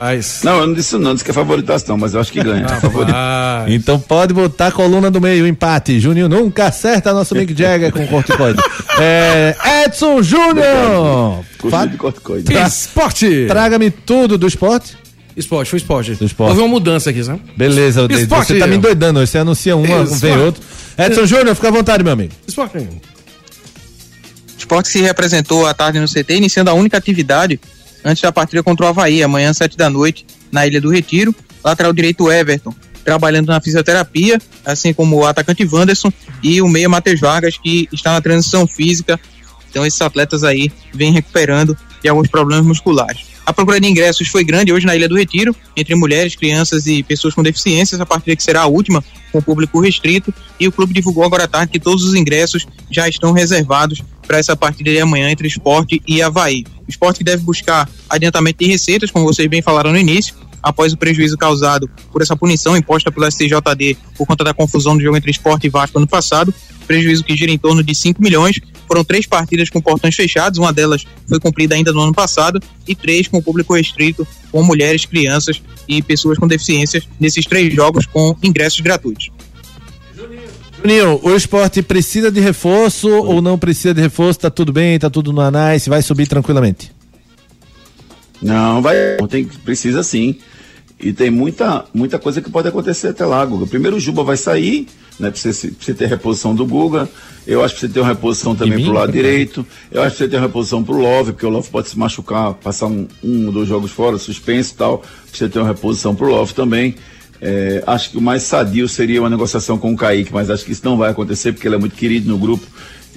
Mas... 0.00 0.40
Não, 0.42 0.58
eu 0.58 0.66
não 0.66 0.74
disse 0.74 0.96
não, 0.98 1.12
disse 1.12 1.24
que 1.24 1.30
é 1.30 1.34
favoritação, 1.34 1.96
mas 1.96 2.12
eu 2.14 2.20
acho 2.20 2.32
que 2.32 2.42
ganha. 2.42 2.66
Ah, 3.14 3.64
Então 3.68 4.00
pode 4.00 4.34
botar 4.34 4.68
a 4.68 4.72
coluna 4.72 5.10
do 5.12 5.20
meio, 5.20 5.46
empate. 5.46 6.00
Juninho 6.00 6.28
nunca 6.28 6.64
acerta 6.66 7.12
nosso 7.12 7.34
Mick 7.36 7.54
Jagger 7.56 7.92
com 7.92 8.06
corticoide. 8.06 8.58
É, 9.00 9.56
Edson 9.86 10.22
Júnior! 10.22 11.42
Curso 11.58 11.88
de 11.88 11.96
corticoide. 11.96 12.44
Tra- 12.44 12.66
esporte! 12.68 13.46
Traga-me 13.48 13.90
tudo 13.90 14.36
do 14.36 14.46
esporte. 14.46 14.98
Esporte, 15.36 15.70
foi 15.70 15.78
esporte. 15.78 16.12
Esporte. 16.12 16.50
Houve 16.50 16.60
uma 16.60 16.68
mudança 16.68 17.10
aqui, 17.10 17.22
sabe? 17.24 17.40
Beleza, 17.56 18.06
David. 18.06 18.24
Esporte. 18.24 18.48
Você 18.48 18.58
tá 18.58 18.66
me 18.66 18.76
endoidando. 18.76 19.24
Você 19.26 19.38
anuncia 19.38 19.76
uma, 19.76 20.02
Esporte. 20.02 20.20
vem 20.20 20.38
outro. 20.38 20.62
Edson 20.98 21.26
Júnior, 21.26 21.54
fica 21.54 21.68
à 21.68 21.70
vontade, 21.70 22.04
meu 22.04 22.12
amigo. 22.12 22.32
Esporte. 22.46 22.86
Esporte 24.58 24.88
se 24.88 25.00
representou 25.00 25.66
à 25.66 25.74
tarde 25.74 25.98
no 25.98 26.06
CT, 26.06 26.36
iniciando 26.36 26.70
a 26.70 26.74
única 26.74 26.96
atividade 26.96 27.58
antes 28.04 28.22
da 28.22 28.30
partida 28.30 28.62
contra 28.62 28.86
o 28.86 28.88
Havaí, 28.88 29.22
amanhã, 29.22 29.52
sete 29.52 29.76
da 29.76 29.88
noite, 29.88 30.26
na 30.50 30.66
Ilha 30.66 30.80
do 30.80 30.90
Retiro. 30.90 31.34
Lateral 31.64 31.92
direito 31.92 32.30
Everton, 32.30 32.74
trabalhando 33.04 33.46
na 33.46 33.60
fisioterapia, 33.60 34.40
assim 34.64 34.92
como 34.92 35.16
o 35.16 35.26
atacante 35.26 35.64
Wanderson 35.64 36.12
e 36.42 36.60
o 36.60 36.68
meia 36.68 36.88
Matheus 36.88 37.20
Vargas, 37.20 37.56
que 37.56 37.88
está 37.92 38.12
na 38.12 38.20
transição 38.20 38.66
física. 38.66 39.18
Então, 39.70 39.86
esses 39.86 40.00
atletas 40.00 40.44
aí 40.44 40.70
vêm 40.92 41.12
recuperando 41.12 41.76
de 42.02 42.08
alguns 42.08 42.28
problemas 42.28 42.66
musculares. 42.66 43.31
A 43.44 43.52
procura 43.52 43.80
de 43.80 43.88
ingressos 43.88 44.28
foi 44.28 44.44
grande 44.44 44.72
hoje 44.72 44.86
na 44.86 44.94
Ilha 44.94 45.08
do 45.08 45.16
Retiro, 45.16 45.54
entre 45.76 45.94
mulheres, 45.94 46.36
crianças 46.36 46.86
e 46.86 47.02
pessoas 47.02 47.34
com 47.34 47.42
deficiências, 47.42 48.00
a 48.00 48.06
partida 48.06 48.36
que 48.36 48.42
será 48.42 48.62
a 48.62 48.66
última, 48.66 49.02
com 49.32 49.42
público 49.42 49.80
restrito, 49.80 50.32
e 50.60 50.68
o 50.68 50.72
clube 50.72 50.94
divulgou 50.94 51.24
agora 51.24 51.44
à 51.44 51.48
tarde 51.48 51.72
que 51.72 51.80
todos 51.80 52.04
os 52.04 52.14
ingressos 52.14 52.66
já 52.90 53.08
estão 53.08 53.32
reservados 53.32 54.00
para 54.26 54.38
essa 54.38 54.56
partida 54.56 54.90
de 54.90 55.00
amanhã 55.00 55.30
entre 55.30 55.48
esporte 55.48 56.00
e 56.06 56.22
Havaí. 56.22 56.64
O 56.86 56.90
esporte 56.90 57.18
que 57.18 57.24
deve 57.24 57.42
buscar 57.42 57.88
adiantamento 58.08 58.58
de 58.60 58.70
receitas, 58.70 59.10
como 59.10 59.24
vocês 59.24 59.48
bem 59.48 59.60
falaram 59.60 59.90
no 59.90 59.98
início, 59.98 60.34
após 60.62 60.92
o 60.92 60.96
prejuízo 60.96 61.36
causado 61.36 61.90
por 62.12 62.22
essa 62.22 62.36
punição 62.36 62.76
imposta 62.76 63.10
pelo 63.10 63.28
STJD 63.30 63.96
por 64.16 64.26
conta 64.26 64.44
da 64.44 64.54
confusão 64.54 64.96
do 64.96 65.02
jogo 65.02 65.16
entre 65.16 65.30
esporte 65.30 65.66
e 65.66 65.70
Vasco 65.70 65.98
ano 65.98 66.06
passado, 66.06 66.54
prejuízo 66.86 67.24
que 67.24 67.36
gira 67.36 67.50
em 67.50 67.58
torno 67.58 67.82
de 67.82 67.94
5 67.94 68.22
milhões. 68.22 68.60
Foram 68.92 69.04
três 69.04 69.24
partidas 69.24 69.70
com 69.70 69.80
portões 69.80 70.14
fechados, 70.14 70.58
uma 70.58 70.70
delas 70.70 71.06
foi 71.26 71.40
cumprida 71.40 71.74
ainda 71.74 71.94
no 71.94 72.00
ano 72.02 72.12
passado, 72.12 72.60
e 72.86 72.94
três 72.94 73.26
com 73.26 73.40
público 73.40 73.74
restrito, 73.74 74.28
com 74.50 74.62
mulheres, 74.62 75.06
crianças 75.06 75.62
e 75.88 76.02
pessoas 76.02 76.36
com 76.36 76.46
deficiências, 76.46 77.08
nesses 77.18 77.46
três 77.46 77.72
jogos 77.72 78.04
com 78.04 78.36
ingressos 78.42 78.80
gratuitos. 78.80 79.30
Juninho, 80.76 81.18
o 81.22 81.34
esporte 81.34 81.80
precisa 81.80 82.30
de 82.30 82.38
reforço 82.38 83.08
ou 83.08 83.40
não 83.40 83.58
precisa 83.58 83.94
de 83.94 84.02
reforço? 84.02 84.40
Tá 84.40 84.50
tudo 84.50 84.74
bem, 84.74 84.98
tá 84.98 85.08
tudo 85.08 85.32
no 85.32 85.40
anais, 85.40 85.88
vai 85.88 86.02
subir 86.02 86.26
tranquilamente. 86.26 86.92
Não, 88.42 88.82
vai. 88.82 89.16
Tem, 89.30 89.46
precisa 89.46 90.02
sim. 90.02 90.36
E 91.02 91.12
tem 91.12 91.30
muita, 91.30 91.84
muita 91.92 92.18
coisa 92.18 92.40
que 92.40 92.48
pode 92.48 92.68
acontecer 92.68 93.08
até 93.08 93.26
lá, 93.26 93.44
Guga. 93.44 93.66
Primeiro 93.66 93.96
o 93.96 94.00
Juba 94.00 94.22
vai 94.22 94.36
sair, 94.36 94.86
né? 95.18 95.30
Precisa, 95.30 95.52
se- 95.52 95.70
precisa 95.72 95.98
ter 95.98 96.06
reposição 96.06 96.54
do 96.54 96.64
Guga. 96.64 97.08
Eu 97.44 97.64
acho 97.64 97.74
que 97.74 97.80
precisa 97.80 97.94
ter 97.94 98.00
uma 98.00 98.08
reposição 98.08 98.54
também 98.54 98.78
mim? 98.78 98.84
pro 98.84 98.92
lado 98.92 99.10
direito. 99.10 99.66
Eu 99.90 100.00
acho 100.02 100.12
que 100.12 100.16
precisa 100.18 100.30
ter 100.30 100.36
uma 100.36 100.46
reposição 100.46 100.84
pro 100.84 100.96
Love, 100.96 101.32
porque 101.32 101.44
o 101.44 101.50
Love 101.50 101.68
pode 101.70 101.88
se 101.88 101.98
machucar, 101.98 102.54
passar 102.54 102.86
um, 102.86 103.08
um 103.22 103.46
ou 103.46 103.52
dois 103.52 103.66
jogos 103.68 103.90
fora, 103.90 104.16
suspenso 104.16 104.74
e 104.74 104.76
tal. 104.76 105.02
Precisa 105.28 105.50
ter 105.50 105.58
uma 105.58 105.66
reposição 105.68 106.14
pro 106.14 106.30
Love 106.30 106.54
também. 106.54 106.94
É, 107.44 107.82
acho 107.88 108.10
que 108.10 108.18
o 108.18 108.20
mais 108.20 108.44
sadio 108.44 108.88
seria 108.88 109.20
uma 109.20 109.28
negociação 109.28 109.76
com 109.76 109.92
o 109.92 109.96
Kaique, 109.96 110.32
mas 110.32 110.48
acho 110.48 110.64
que 110.64 110.70
isso 110.70 110.82
não 110.84 110.96
vai 110.96 111.10
acontecer 111.10 111.52
porque 111.52 111.66
ele 111.66 111.74
é 111.74 111.78
muito 111.78 111.96
querido 111.96 112.28
no 112.30 112.38
grupo 112.38 112.64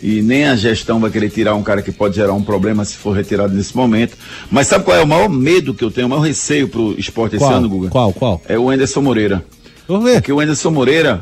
e 0.07 0.21
nem 0.21 0.45
a 0.45 0.55
gestão 0.55 0.99
vai 0.99 1.09
querer 1.09 1.29
tirar 1.31 1.55
um 1.55 1.63
cara 1.63 1.81
que 1.81 1.91
pode 1.91 2.15
gerar 2.15 2.33
um 2.33 2.43
problema 2.43 2.85
se 2.85 2.95
for 2.95 3.15
retirado 3.15 3.53
nesse 3.55 3.75
momento. 3.75 4.15
Mas 4.51 4.67
sabe 4.67 4.83
qual 4.85 4.95
é 4.95 5.01
o 5.01 5.07
maior 5.07 5.27
medo 5.29 5.73
que 5.73 5.83
eu 5.83 5.89
tenho, 5.89 6.05
o 6.05 6.09
maior 6.11 6.21
receio 6.21 6.67
pro 6.67 6.93
esporte 6.97 7.35
esse 7.37 7.43
Qual? 7.45 7.53
ano, 7.55 7.67
Guga? 7.67 7.89
Qual, 7.89 8.13
qual? 8.13 8.41
É 8.47 8.57
o 8.59 8.69
Anderson 8.69 9.01
Moreira. 9.01 9.43
Vamos 9.87 10.03
ver. 10.05 10.13
Porque 10.15 10.31
o 10.31 10.39
Anderson 10.39 10.69
Moreira, 10.69 11.21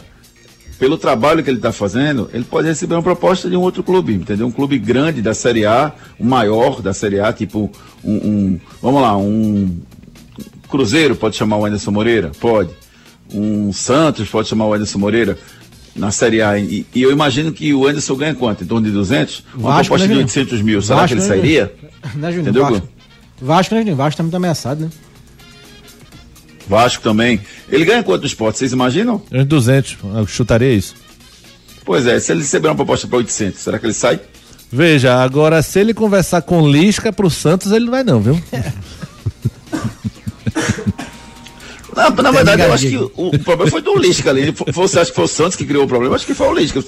pelo 0.78 0.98
trabalho 0.98 1.42
que 1.44 1.50
ele 1.50 1.58
está 1.60 1.72
fazendo, 1.72 2.30
ele 2.34 2.44
pode 2.44 2.68
receber 2.68 2.96
uma 2.96 3.02
proposta 3.04 3.50
de 3.50 3.56
um 3.56 3.62
outro 3.62 3.84
clube, 3.84 4.14
entendeu? 4.16 4.48
Um 4.48 4.52
clube 4.52 4.78
grande 4.78 5.22
da 5.22 5.34
Série 5.34 5.66
A, 5.66 5.94
o 6.20 6.26
maior 6.26 6.82
da 6.82 6.94
Série 6.94 7.22
A, 7.22 7.32
tipo 7.32 7.72
um, 8.04 8.14
um- 8.14 8.60
vamos 8.82 9.02
lá, 9.02 9.16
um 9.18 9.78
Cruzeiro 10.70 11.16
pode 11.16 11.36
chamar 11.36 11.58
o 11.58 11.66
Anderson 11.66 11.92
Moreira? 11.92 12.32
Pode. 12.40 12.72
Um 13.34 13.72
Santos 13.72 14.28
pode 14.30 14.48
chamar 14.48 14.66
o 14.66 14.74
Anderson 14.74 15.00
Moreira 15.00 15.38
na 15.96 16.12
Série 16.12 16.42
A. 16.42 16.58
E, 16.58 16.86
e 16.94 17.02
eu 17.02 17.12
imagino 17.12 17.52
que 17.52 17.74
o 17.74 17.88
Anderson 17.88 18.16
ganha 18.16 18.34
quanto? 18.34 18.64
Em 18.64 18.68
torno 18.68 18.86
de 18.88 18.94
200? 18.94 19.44
Uma 19.56 19.70
Vasco, 19.70 19.84
proposta 19.84 19.94
né, 19.94 19.98
de 19.98 20.08
Juninho? 20.08 20.26
800 20.26 20.62
mil. 20.62 20.82
Será 20.82 21.00
Vasco, 21.02 21.08
que 21.08 21.14
ele 21.14 21.22
né, 21.22 21.28
sairia? 21.28 21.74
Né, 22.16 22.32
Júnior? 22.32 22.42
Entendeu, 22.42 22.64
Vasco. 22.64 22.90
Vasco, 23.42 23.76
né, 23.76 23.82
Júnior? 23.82 23.98
Vasco 23.98 24.18
também 24.18 24.32
tá 24.32 24.38
ameaçado, 24.38 24.82
né? 24.86 24.90
Vasco 26.68 27.04
também. 27.04 27.42
Ele 27.70 27.86
ganha 27.86 28.04
quanto 28.04 28.22
no 28.22 28.28
esporte? 28.28 28.60
Vocês 28.60 28.72
imaginam? 28.72 29.22
Uns 29.32 29.46
200, 29.46 29.98
eu 30.16 30.28
chutaria 30.28 30.74
isso. 30.74 30.96
Pois 31.86 32.08
é, 32.08 32.20
se 32.20 32.32
ele 32.32 32.42
receber 32.42 32.70
uma 32.70 32.76
proposta 32.76 33.08
para 33.08 33.18
800, 33.18 33.60
será 33.60 33.78
que 33.78 33.86
ele 33.86 33.94
sai? 33.94 34.20
Veja, 34.72 35.22
agora 35.22 35.62
se 35.62 35.80
ele 35.80 35.94
conversar 35.94 36.42
com 36.42 36.68
Lisca 36.68 37.12
pro 37.12 37.30
Santos, 37.30 37.72
ele 37.72 37.86
não 37.86 37.92
vai 37.92 38.04
não, 38.04 38.22
viu? 38.22 38.42
Na, 41.96 42.10
na 42.10 42.32
verdade, 42.32 42.62
eu 42.62 42.74
acho 42.74 42.88
que 42.88 42.98
o, 42.98 43.12
o 43.16 43.40
problema 43.40 43.70
foi 43.72 43.82
do 43.82 43.96
Lisca 43.98 44.30
ali. 44.30 44.52
Fo- 44.52 44.66
Você 44.72 45.00
acha 45.00 45.10
que 45.10 45.16
foi 45.16 45.26
o 45.26 45.28
Santos 45.28 45.56
que 45.56 45.66
criou 45.66 45.86
o 45.86 45.88
problema? 45.88 46.16
Acho 46.16 46.26
que 46.26 46.34
foi 46.34 46.48
o 46.48 46.54
Lisca. 46.54 46.84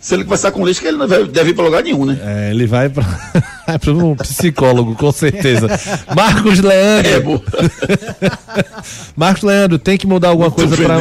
Se 0.00 0.14
ele 0.14 0.24
conversar 0.24 0.50
com 0.50 0.62
o 0.62 0.66
Lisca, 0.66 0.88
ele 0.88 0.96
não 0.96 1.06
vai- 1.06 1.24
deve 1.24 1.50
ir 1.50 1.54
para 1.54 1.64
lugar 1.64 1.82
nenhum, 1.82 2.06
né? 2.06 2.18
É, 2.24 2.50
ele 2.52 2.66
vai 2.66 2.88
pra, 2.88 3.04
vai 3.66 3.78
pra 3.78 3.92
um 3.92 4.14
psicólogo, 4.16 4.94
com 4.94 5.12
certeza. 5.12 5.68
Marcos 6.16 6.58
Leandro. 6.60 7.10
É, 7.10 7.20
boa. 7.20 7.42
Marcos 9.16 9.42
Leandro, 9.42 9.78
tem 9.78 9.98
que 9.98 10.06
mudar 10.06 10.28
alguma 10.28 10.50
coisa 10.50 10.74
pra, 10.76 10.96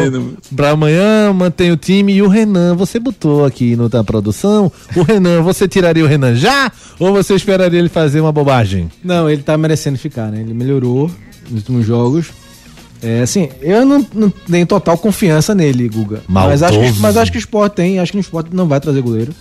pra 0.55 0.69
amanhã, 0.71 1.31
mantém 1.33 1.71
o 1.71 1.77
time. 1.77 2.13
E 2.13 2.21
o 2.21 2.27
Renan, 2.27 2.75
você 2.75 2.99
botou 2.99 3.45
aqui 3.45 3.75
no 3.75 3.87
da 3.87 4.03
produção. 4.03 4.71
O 4.95 5.03
Renan, 5.03 5.41
você 5.41 5.67
tiraria 5.67 6.03
o 6.03 6.07
Renan 6.07 6.35
já? 6.35 6.71
Ou 6.99 7.13
você 7.13 7.33
esperaria 7.35 7.79
ele 7.79 7.89
fazer 7.89 8.19
uma 8.19 8.31
bobagem? 8.31 8.89
Não, 9.03 9.29
ele 9.29 9.41
tá 9.43 9.57
merecendo 9.57 9.97
ficar, 9.97 10.27
né? 10.29 10.41
Ele 10.41 10.53
melhorou 10.53 11.09
nos 11.49 11.61
últimos 11.61 11.85
jogos. 11.85 12.27
É, 13.01 13.21
assim, 13.21 13.49
eu 13.61 13.85
não, 13.85 14.05
não 14.13 14.29
tenho 14.29 14.65
total 14.65 14.97
confiança 14.97 15.55
nele, 15.55 15.87
Guga. 15.87 16.21
Mas 16.27 16.61
acho, 16.63 16.77
que, 16.79 16.99
mas 16.99 17.15
acho 17.17 17.31
que 17.31 17.37
o 17.37 17.39
Sport 17.39 17.73
tem, 17.73 17.99
acho 17.99 18.11
que 18.11 18.17
o 18.17 18.21
Sport 18.21 18.47
não 18.51 18.67
vai 18.67 18.79
trazer 18.79 19.01
goleiro. 19.01 19.33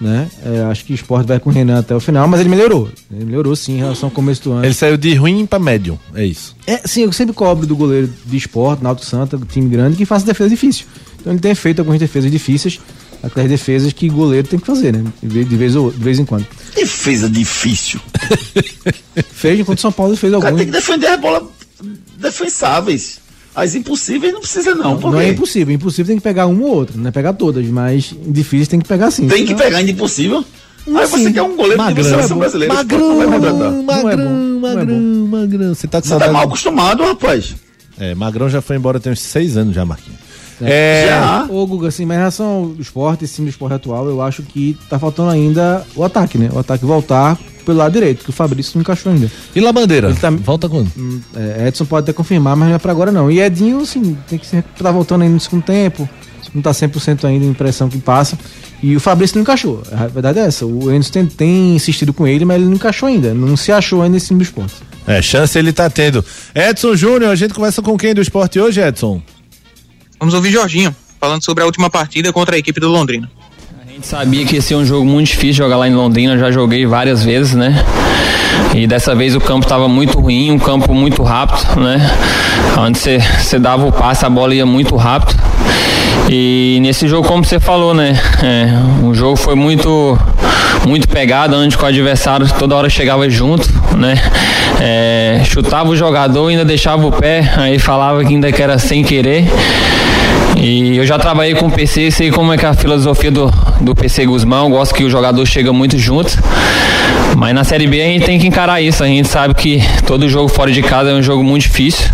Né? 0.00 0.28
É, 0.44 0.62
acho 0.62 0.84
que 0.84 0.92
o 0.92 0.96
Sport 0.96 1.26
vai 1.26 1.38
com 1.38 1.48
o 1.48 1.52
Renan 1.52 1.78
até 1.78 1.94
o 1.94 2.00
final, 2.00 2.26
mas 2.26 2.40
ele 2.40 2.48
melhorou. 2.48 2.88
Ele 3.12 3.24
melhorou 3.24 3.54
sim 3.54 3.74
em 3.74 3.78
relação 3.78 4.08
ao 4.08 4.10
começo 4.10 4.42
do 4.42 4.52
ano. 4.52 4.64
Ele 4.64 4.74
saiu 4.74 4.96
de 4.96 5.14
ruim 5.14 5.46
pra 5.46 5.60
médium, 5.60 5.96
é 6.14 6.24
isso. 6.24 6.56
É, 6.66 6.78
sim, 6.84 7.02
eu 7.02 7.12
sempre 7.12 7.32
cobro 7.34 7.66
do 7.68 7.76
goleiro 7.76 8.10
de 8.26 8.36
esporte, 8.36 8.82
Náutico 8.82 9.06
Santa, 9.06 9.38
time 9.48 9.68
grande, 9.68 9.96
que 9.96 10.04
faça 10.04 10.26
defesa 10.26 10.50
difícil. 10.50 10.86
Então 11.20 11.32
ele 11.32 11.40
tem 11.40 11.54
feito 11.54 11.78
algumas 11.78 12.00
defesas 12.00 12.32
difíceis, 12.32 12.80
aquelas 13.22 13.48
defesas 13.48 13.92
que 13.92 14.08
goleiro 14.08 14.48
tem 14.48 14.58
que 14.58 14.66
fazer, 14.66 14.92
né? 14.92 15.04
De 15.22 15.28
vez, 15.28 15.48
de 15.48 15.56
vez, 15.56 15.76
ou- 15.76 15.92
de 15.92 15.98
vez 16.02 16.18
em 16.18 16.24
quando. 16.24 16.46
Defesa 16.74 17.30
difícil. 17.30 18.00
Fez 19.32 19.60
enquanto 19.60 19.78
o 19.78 19.82
São 19.82 19.92
Paulo 19.92 20.16
fez 20.16 20.32
O 20.32 20.38
cara 20.38 20.48
alguns. 20.50 20.64
tem 20.64 20.66
que 20.66 20.72
defender 20.78 21.06
as 21.08 21.20
bolas 21.20 21.42
defensáveis. 22.22 23.20
As 23.54 23.74
impossíveis 23.74 24.32
não 24.32 24.40
precisa, 24.40 24.74
não. 24.74 24.96
Por 24.98 25.12
Não 25.12 25.18
quê? 25.18 25.26
é 25.26 25.28
impossível. 25.28 25.74
Impossível 25.74 26.06
tem 26.06 26.16
que 26.16 26.22
pegar 26.22 26.46
uma 26.46 26.64
ou 26.64 26.74
outra, 26.74 26.96
não 26.96 27.06
é 27.08 27.10
pegar 27.10 27.34
todas, 27.34 27.66
mas 27.66 28.14
difíceis 28.26 28.68
tem 28.68 28.80
que 28.80 28.88
pegar 28.88 29.10
sim. 29.10 29.28
Tem 29.28 29.44
que 29.44 29.54
pegar 29.54 29.76
ainda 29.78 29.90
impossível. 29.90 30.42
Aí 30.86 30.96
Assim, 30.96 31.24
você 31.24 31.32
quer 31.32 31.42
um 31.42 31.54
goleiro 31.54 31.72
de 31.72 31.84
magrão, 31.84 32.04
seleção 32.04 32.24
é 32.24 32.28
bom. 32.34 32.38
brasileira. 32.40 32.74
Magrão, 32.74 33.00
o 33.00 33.12
Sport 33.12 33.30
não 33.30 33.38
vai 33.38 33.40
contratar. 33.40 33.70
Não 33.72 33.78
é 33.78 33.82
Magrão, 34.16 34.26
bom, 34.26 34.32
não 34.32 34.68
é 34.68 34.74
magrão, 34.74 34.98
magrão. 35.28 35.74
Você 35.74 35.86
tá 35.86 36.00
com 36.00 36.08
Você 36.08 36.18
tá 36.18 36.32
mal 36.32 36.44
acostumado, 36.44 37.02
rapaz. 37.04 37.54
É, 37.98 38.14
Magrão 38.14 38.48
já 38.48 38.62
foi 38.62 38.76
embora 38.76 38.98
tem 38.98 39.12
uns 39.12 39.20
seis 39.20 39.56
anos 39.56 39.74
já, 39.74 39.84
Marquinhos. 39.84 40.18
É, 40.60 41.06
Já. 41.08 41.46
Ô, 41.50 41.66
Guga, 41.66 41.88
assim, 41.88 42.04
mas 42.06 42.16
em 42.16 42.18
relação 42.20 42.46
ao 42.46 42.72
esporte, 42.80 43.24
esse 43.24 43.34
time 43.34 43.48
do 43.48 43.50
esporte 43.50 43.74
atual, 43.74 44.06
eu 44.08 44.22
acho 44.22 44.42
que 44.42 44.76
tá 44.88 44.98
faltando 44.98 45.30
ainda 45.30 45.84
o 45.96 46.04
ataque, 46.04 46.38
né? 46.38 46.48
O 46.52 46.58
ataque 46.58 46.84
voltar 46.84 47.38
pelo 47.64 47.78
lado 47.78 47.92
direito, 47.92 48.24
que 48.24 48.30
o 48.30 48.32
Fabrício 48.32 48.72
não 48.74 48.82
encaixou 48.82 49.12
ainda. 49.12 49.30
E 49.54 49.60
Labandeira? 49.60 50.08
Ele 50.08 50.16
tá- 50.18 50.30
Volta 50.30 50.68
quando? 50.68 50.90
Hum, 50.96 51.20
é, 51.34 51.68
Edson 51.68 51.84
pode 51.84 52.04
até 52.04 52.12
confirmar, 52.12 52.56
mas 52.56 52.68
não 52.68 52.74
é 52.76 52.78
pra 52.78 52.92
agora 52.92 53.10
não. 53.12 53.30
E 53.30 53.40
Edinho, 53.40 53.80
assim, 53.80 54.16
tem 54.28 54.38
que 54.38 54.46
se 54.46 54.62
tá 54.78 54.90
voltando 54.90 55.22
ainda 55.22 55.34
no 55.34 55.40
segundo 55.40 55.62
tempo. 55.64 56.08
Não 56.54 56.60
tá 56.60 56.70
100% 56.74 57.24
ainda 57.26 57.46
a 57.46 57.48
impressão 57.48 57.88
que 57.88 57.96
passa. 57.98 58.38
E 58.82 58.94
o 58.94 59.00
Fabrício 59.00 59.36
não 59.36 59.42
encaixou. 59.42 59.82
A 59.90 60.06
verdade 60.06 60.38
é 60.38 60.42
essa. 60.42 60.66
O 60.66 60.92
Enzo 60.92 61.10
tem, 61.10 61.24
tem 61.24 61.74
insistido 61.76 62.12
com 62.12 62.26
ele, 62.26 62.44
mas 62.44 62.56
ele 62.56 62.66
não 62.66 62.74
encaixou 62.74 63.08
ainda. 63.08 63.32
Não 63.32 63.56
se 63.56 63.72
achou 63.72 64.02
ainda 64.02 64.14
nesse 64.14 64.26
time 64.26 64.40
do 64.40 64.42
esporte. 64.42 64.74
É, 65.06 65.22
chance 65.22 65.58
ele 65.58 65.72
tá 65.72 65.88
tendo. 65.88 66.22
Edson 66.54 66.94
Júnior, 66.94 67.30
a 67.30 67.34
gente 67.36 67.54
conversa 67.54 67.80
com 67.80 67.96
quem 67.96 68.12
do 68.14 68.20
esporte 68.20 68.60
hoje, 68.60 68.80
Edson? 68.82 69.22
Vamos 70.20 70.34
ouvir 70.34 70.50
Jorginho, 70.50 70.94
falando 71.18 71.42
sobre 71.42 71.62
a 71.62 71.66
última 71.66 71.88
partida 71.88 72.32
contra 72.32 72.54
a 72.54 72.58
equipe 72.58 72.78
do 72.78 72.88
Londrina. 72.88 73.30
Gente 74.02 74.08
sabia 74.08 74.44
que 74.44 74.56
ia 74.56 74.60
ser 74.60 74.74
um 74.74 74.84
jogo 74.84 75.04
muito 75.04 75.28
difícil 75.28 75.62
jogar 75.62 75.76
lá 75.76 75.86
em 75.86 75.94
Londrina, 75.94 76.36
já 76.36 76.50
joguei 76.50 76.84
várias 76.84 77.22
vezes, 77.22 77.54
né? 77.54 77.84
E 78.74 78.84
dessa 78.84 79.14
vez 79.14 79.36
o 79.36 79.40
campo 79.40 79.64
estava 79.64 79.86
muito 79.86 80.18
ruim, 80.18 80.50
um 80.50 80.58
campo 80.58 80.92
muito 80.92 81.22
rápido, 81.22 81.80
né? 81.80 82.10
Onde 82.76 82.98
você 82.98 83.60
dava 83.60 83.86
o 83.86 83.92
passe, 83.92 84.26
a 84.26 84.28
bola 84.28 84.56
ia 84.56 84.66
muito 84.66 84.96
rápido. 84.96 85.40
E 86.28 86.80
nesse 86.82 87.06
jogo, 87.06 87.28
como 87.28 87.44
você 87.44 87.60
falou, 87.60 87.94
né? 87.94 88.20
É, 88.42 89.06
o 89.06 89.14
jogo 89.14 89.36
foi 89.36 89.54
muito, 89.54 90.18
muito 90.84 91.06
pegado, 91.06 91.54
onde 91.54 91.76
o 91.76 91.86
adversário 91.86 92.44
toda 92.58 92.74
hora 92.74 92.90
chegava 92.90 93.30
junto, 93.30 93.68
né? 93.96 94.20
É, 94.80 95.42
chutava 95.44 95.88
o 95.88 95.94
jogador, 95.96 96.48
ainda 96.48 96.64
deixava 96.64 97.06
o 97.06 97.12
pé, 97.12 97.52
aí 97.56 97.78
falava 97.78 98.24
que 98.24 98.34
ainda 98.34 98.50
que 98.50 98.60
era 98.60 98.80
sem 98.80 99.04
querer. 99.04 99.46
E 100.56 100.96
eu 100.96 101.04
já 101.04 101.18
trabalhei 101.18 101.54
com 101.54 101.66
o 101.66 101.70
PC, 101.70 102.10
sei 102.10 102.30
como 102.30 102.52
é 102.52 102.56
que 102.56 102.64
é 102.64 102.68
a 102.68 102.74
filosofia 102.74 103.30
do, 103.30 103.52
do 103.80 103.94
PC 103.94 104.26
Guzmão, 104.26 104.70
gosto 104.70 104.94
que 104.94 105.02
o 105.02 105.10
jogador 105.10 105.44
chega 105.46 105.72
muito 105.72 105.98
junto. 105.98 106.38
Mas 107.36 107.54
na 107.54 107.64
Série 107.64 107.86
B 107.86 108.00
a 108.00 108.04
gente 108.04 108.24
tem 108.24 108.38
que 108.38 108.46
encarar 108.46 108.80
isso. 108.80 109.02
A 109.02 109.06
gente 109.06 109.28
sabe 109.28 109.54
que 109.54 109.82
todo 110.06 110.28
jogo 110.28 110.48
fora 110.48 110.70
de 110.70 110.82
casa 110.82 111.10
é 111.10 111.14
um 111.14 111.22
jogo 111.22 111.42
muito 111.42 111.62
difícil. 111.62 112.06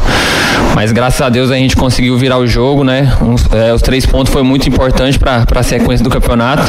Mas 0.78 0.92
graças 0.92 1.20
a 1.20 1.28
Deus 1.28 1.50
a 1.50 1.56
gente 1.56 1.74
conseguiu 1.74 2.16
virar 2.16 2.38
o 2.38 2.46
jogo, 2.46 2.84
né? 2.84 3.12
Uns, 3.20 3.44
é, 3.52 3.74
os 3.74 3.82
três 3.82 4.06
pontos 4.06 4.32
foi 4.32 4.44
muito 4.44 4.68
importante 4.68 5.18
para 5.18 5.44
a 5.52 5.62
sequência 5.64 6.04
do 6.04 6.08
campeonato. 6.08 6.62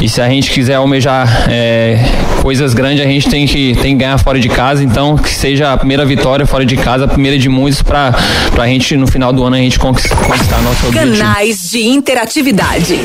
E 0.00 0.08
se 0.08 0.20
a 0.20 0.28
gente 0.28 0.50
quiser 0.50 0.74
almejar 0.74 1.46
é, 1.48 1.96
coisas 2.42 2.74
grandes, 2.74 3.06
a 3.06 3.08
gente 3.08 3.28
tem 3.28 3.46
que, 3.46 3.76
tem 3.76 3.96
que 3.96 4.02
ganhar 4.02 4.18
fora 4.18 4.40
de 4.40 4.48
casa. 4.48 4.82
Então, 4.82 5.16
que 5.16 5.32
seja 5.32 5.72
a 5.72 5.76
primeira 5.76 6.04
vitória 6.04 6.44
fora 6.44 6.66
de 6.66 6.76
casa, 6.76 7.04
a 7.04 7.06
primeira 7.06 7.38
de 7.38 7.48
muitos, 7.48 7.82
para 7.82 8.12
a 8.58 8.66
gente 8.66 8.96
no 8.96 9.06
final 9.06 9.32
do 9.32 9.44
ano 9.44 9.54
a 9.54 9.60
gente 9.60 9.78
conquistar, 9.78 10.16
conquistar 10.16 10.60
nosso 10.62 10.88
objetivo. 10.88 11.16
Canais 11.16 11.70
de 11.70 11.86
interatividade. 11.86 12.98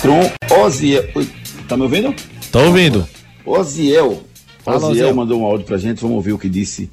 Tron 0.00 0.30
Oziel. 0.64 1.04
Oi, 1.14 1.28
Tá 1.68 1.76
me 1.76 1.82
ouvindo? 1.82 2.14
Tô 2.50 2.60
ouvindo. 2.60 3.06
Oziel. 3.44 4.31
Fala, 4.64 4.76
Oziel 4.78 4.90
Oziel. 4.90 5.14
mandou 5.14 5.40
um 5.40 5.44
áudio 5.44 5.66
pra 5.66 5.78
gente. 5.78 6.00
Vamos 6.00 6.16
ouvir 6.16 6.32
o 6.32 6.38
que 6.38 6.48
disse 6.48 6.90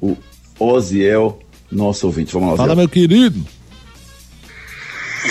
o 0.00 0.16
Oziel, 0.58 1.38
nosso 1.70 2.06
ouvinte. 2.06 2.32
Vamos 2.32 2.48
lá, 2.48 2.54
Oziel. 2.54 2.66
Fala, 2.66 2.76
meu 2.76 2.88
querido. 2.88 3.44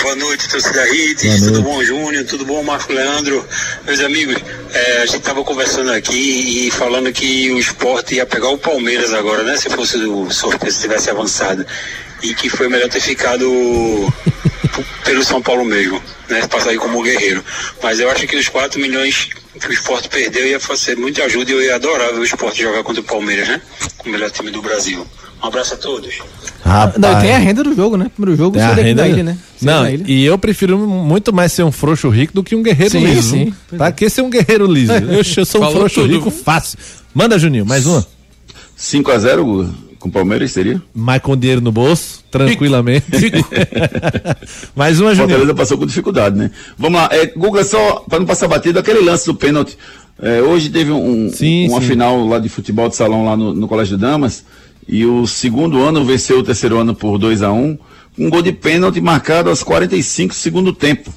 Boa 0.04 0.16
noite, 0.16 0.48
torcida 0.48 0.88
Hits, 0.88 1.42
tudo 1.46 1.64
bom, 1.64 1.84
Júnior? 1.84 2.24
Tudo 2.24 2.46
bom, 2.46 2.62
Marco 2.64 2.94
Leandro? 2.94 3.44
Meus 3.86 4.00
amigos, 4.02 4.36
é, 4.72 5.02
a 5.02 5.06
gente 5.08 5.18
estava 5.18 5.44
conversando 5.44 5.92
aqui 5.92 6.68
e 6.68 6.72
falando 6.72 7.12
que 7.12 7.52
o 7.52 7.58
esporte 7.58 8.16
ia 8.16 8.26
pegar 8.26 8.50
o 8.50 8.58
Palmeiras 8.58 9.14
agora, 9.14 9.42
né? 9.42 9.58
Se 9.58 9.68
fosse 9.68 9.98
o 9.98 10.30
sorteio, 10.30 10.72
se 10.72 10.82
tivesse 10.82 11.10
avançado. 11.10 11.66
E 12.22 12.36
que 12.36 12.50
foi 12.50 12.70
melhor 12.70 12.88
ter 12.88 13.00
ficado 13.00 13.46
pelo 15.04 15.24
São 15.24 15.42
Paulo 15.42 15.66
mesmo, 15.66 16.02
né? 16.30 16.46
Passar 16.48 16.70
aí 16.72 16.78
como 16.78 17.02
guerreiro. 17.02 17.44
Mas 17.82 18.00
eu 18.00 18.10
acho 18.10 18.26
que 18.28 18.36
os 18.36 18.48
4 18.50 18.80
milhões 18.80 19.30
que 19.60 19.68
o 19.68 19.74
esporte 19.74 20.08
perdeu 20.10 20.48
ia 20.48 20.60
fazer 20.60 20.96
muita 20.96 21.24
ajuda 21.24 21.52
e 21.52 21.54
eu 21.54 21.62
ia 21.62 21.76
adorar 21.76 22.14
ver 22.14 22.20
o 22.20 22.24
esporte 22.24 22.62
jogar 22.62 22.84
contra 22.84 23.02
o 23.02 23.06
Palmeiras, 23.06 23.48
né? 23.48 23.62
O 24.06 24.10
melhor 24.10 24.30
time 24.32 24.52
do 24.52 24.62
Brasil. 24.62 25.06
Um 25.42 25.48
abraço 25.48 25.74
a 25.74 25.78
todos. 25.78 26.16
Não, 26.98 27.18
e 27.18 27.22
tem 27.22 27.34
a 27.34 27.38
renda 27.38 27.64
do 27.64 27.74
jogo, 27.74 27.96
né? 27.98 28.12
Primeiro 28.14 28.38
jogo 28.38 28.58
Tem 28.58 28.66
a 28.66 28.74
renda. 28.74 29.02
da 29.04 29.08
ilha, 29.08 29.24
né? 29.24 29.38
Não, 29.62 29.90
ilha. 29.90 30.04
e 30.08 30.26
eu 30.26 30.38
prefiro 30.38 30.78
muito 30.78 31.32
mais 31.34 31.52
ser 31.54 31.64
um 31.64 31.72
frouxo 31.72 32.10
rico 32.10 32.34
do 32.34 32.44
que 32.44 32.56
um 32.56 32.62
guerreiro 32.62 32.92
Sim, 32.92 33.06
liso. 33.06 33.30
sim. 33.32 33.54
Pra 33.78 33.92
que 33.92 34.10
ser 34.10 34.22
um 34.22 34.30
guerreiro 34.30 34.66
liso? 34.66 34.92
Eu, 34.94 35.24
eu 35.38 35.46
sou 35.46 35.62
um 35.62 35.64
Falou 35.64 35.72
frouxo 35.78 36.02
tudo. 36.02 36.14
rico 36.14 36.30
fácil. 36.30 36.78
Manda, 37.14 37.40
Juninho, 37.40 37.66
mais 37.66 37.86
uma. 37.86 38.06
5x0 38.78 39.44
Guga, 39.44 39.70
com 40.00 40.08
o 40.10 40.12
Palmeiras 40.12 40.52
seria? 40.52 40.82
Mais 40.94 41.22
com 41.22 41.36
dinheiro 41.36 41.62
no 41.62 41.72
bolso, 41.72 42.24
tranquilamente. 42.32 43.06
mais 44.76 45.00
uma, 45.00 45.14
Juninho. 45.14 45.30
Fortaleza 45.30 45.54
passou 45.56 45.78
com 45.78 45.86
dificuldade, 45.86 46.38
né? 46.38 46.52
Vamos 46.78 47.00
lá, 47.02 47.10
é, 47.12 47.26
Guga, 47.28 47.64
só 47.64 48.04
para 48.10 48.20
não 48.20 48.26
passar 48.26 48.48
batido, 48.48 48.80
aquele 48.80 49.00
lance 49.02 49.26
do 49.26 49.36
pênalti. 49.36 49.78
é, 50.22 50.42
hoje 50.42 50.70
teve 50.70 50.92
um, 50.92 51.30
Sim, 51.32 51.68
uma 51.70 51.82
sim. 51.82 51.88
final 51.88 52.26
lá 52.26 52.40
de 52.40 52.50
futebol 52.50 52.90
de 52.90 52.96
salão 52.96 53.26
lá 53.26 53.36
no, 53.36 53.54
no 53.54 53.68
Colégio 53.68 53.98
de 53.98 54.02
Damas 54.02 54.44
e 54.88 55.06
o 55.06 55.28
segundo 55.28 55.80
ano 55.84 56.04
venceu 56.06 56.40
o 56.40 56.44
terceiro 56.44 56.78
ano 56.80 56.96
por 56.96 57.18
2 57.18 57.42
a 57.44 57.52
1 57.52 57.58
um, 57.62 57.78
um 58.18 58.30
gol 58.30 58.42
de 58.42 58.52
pênalti 58.52 59.00
marcado 59.02 59.50
aos 59.50 59.64
45 59.64 60.34
do 60.34 60.38
segundo 60.38 60.74
tempo. 60.74 61.14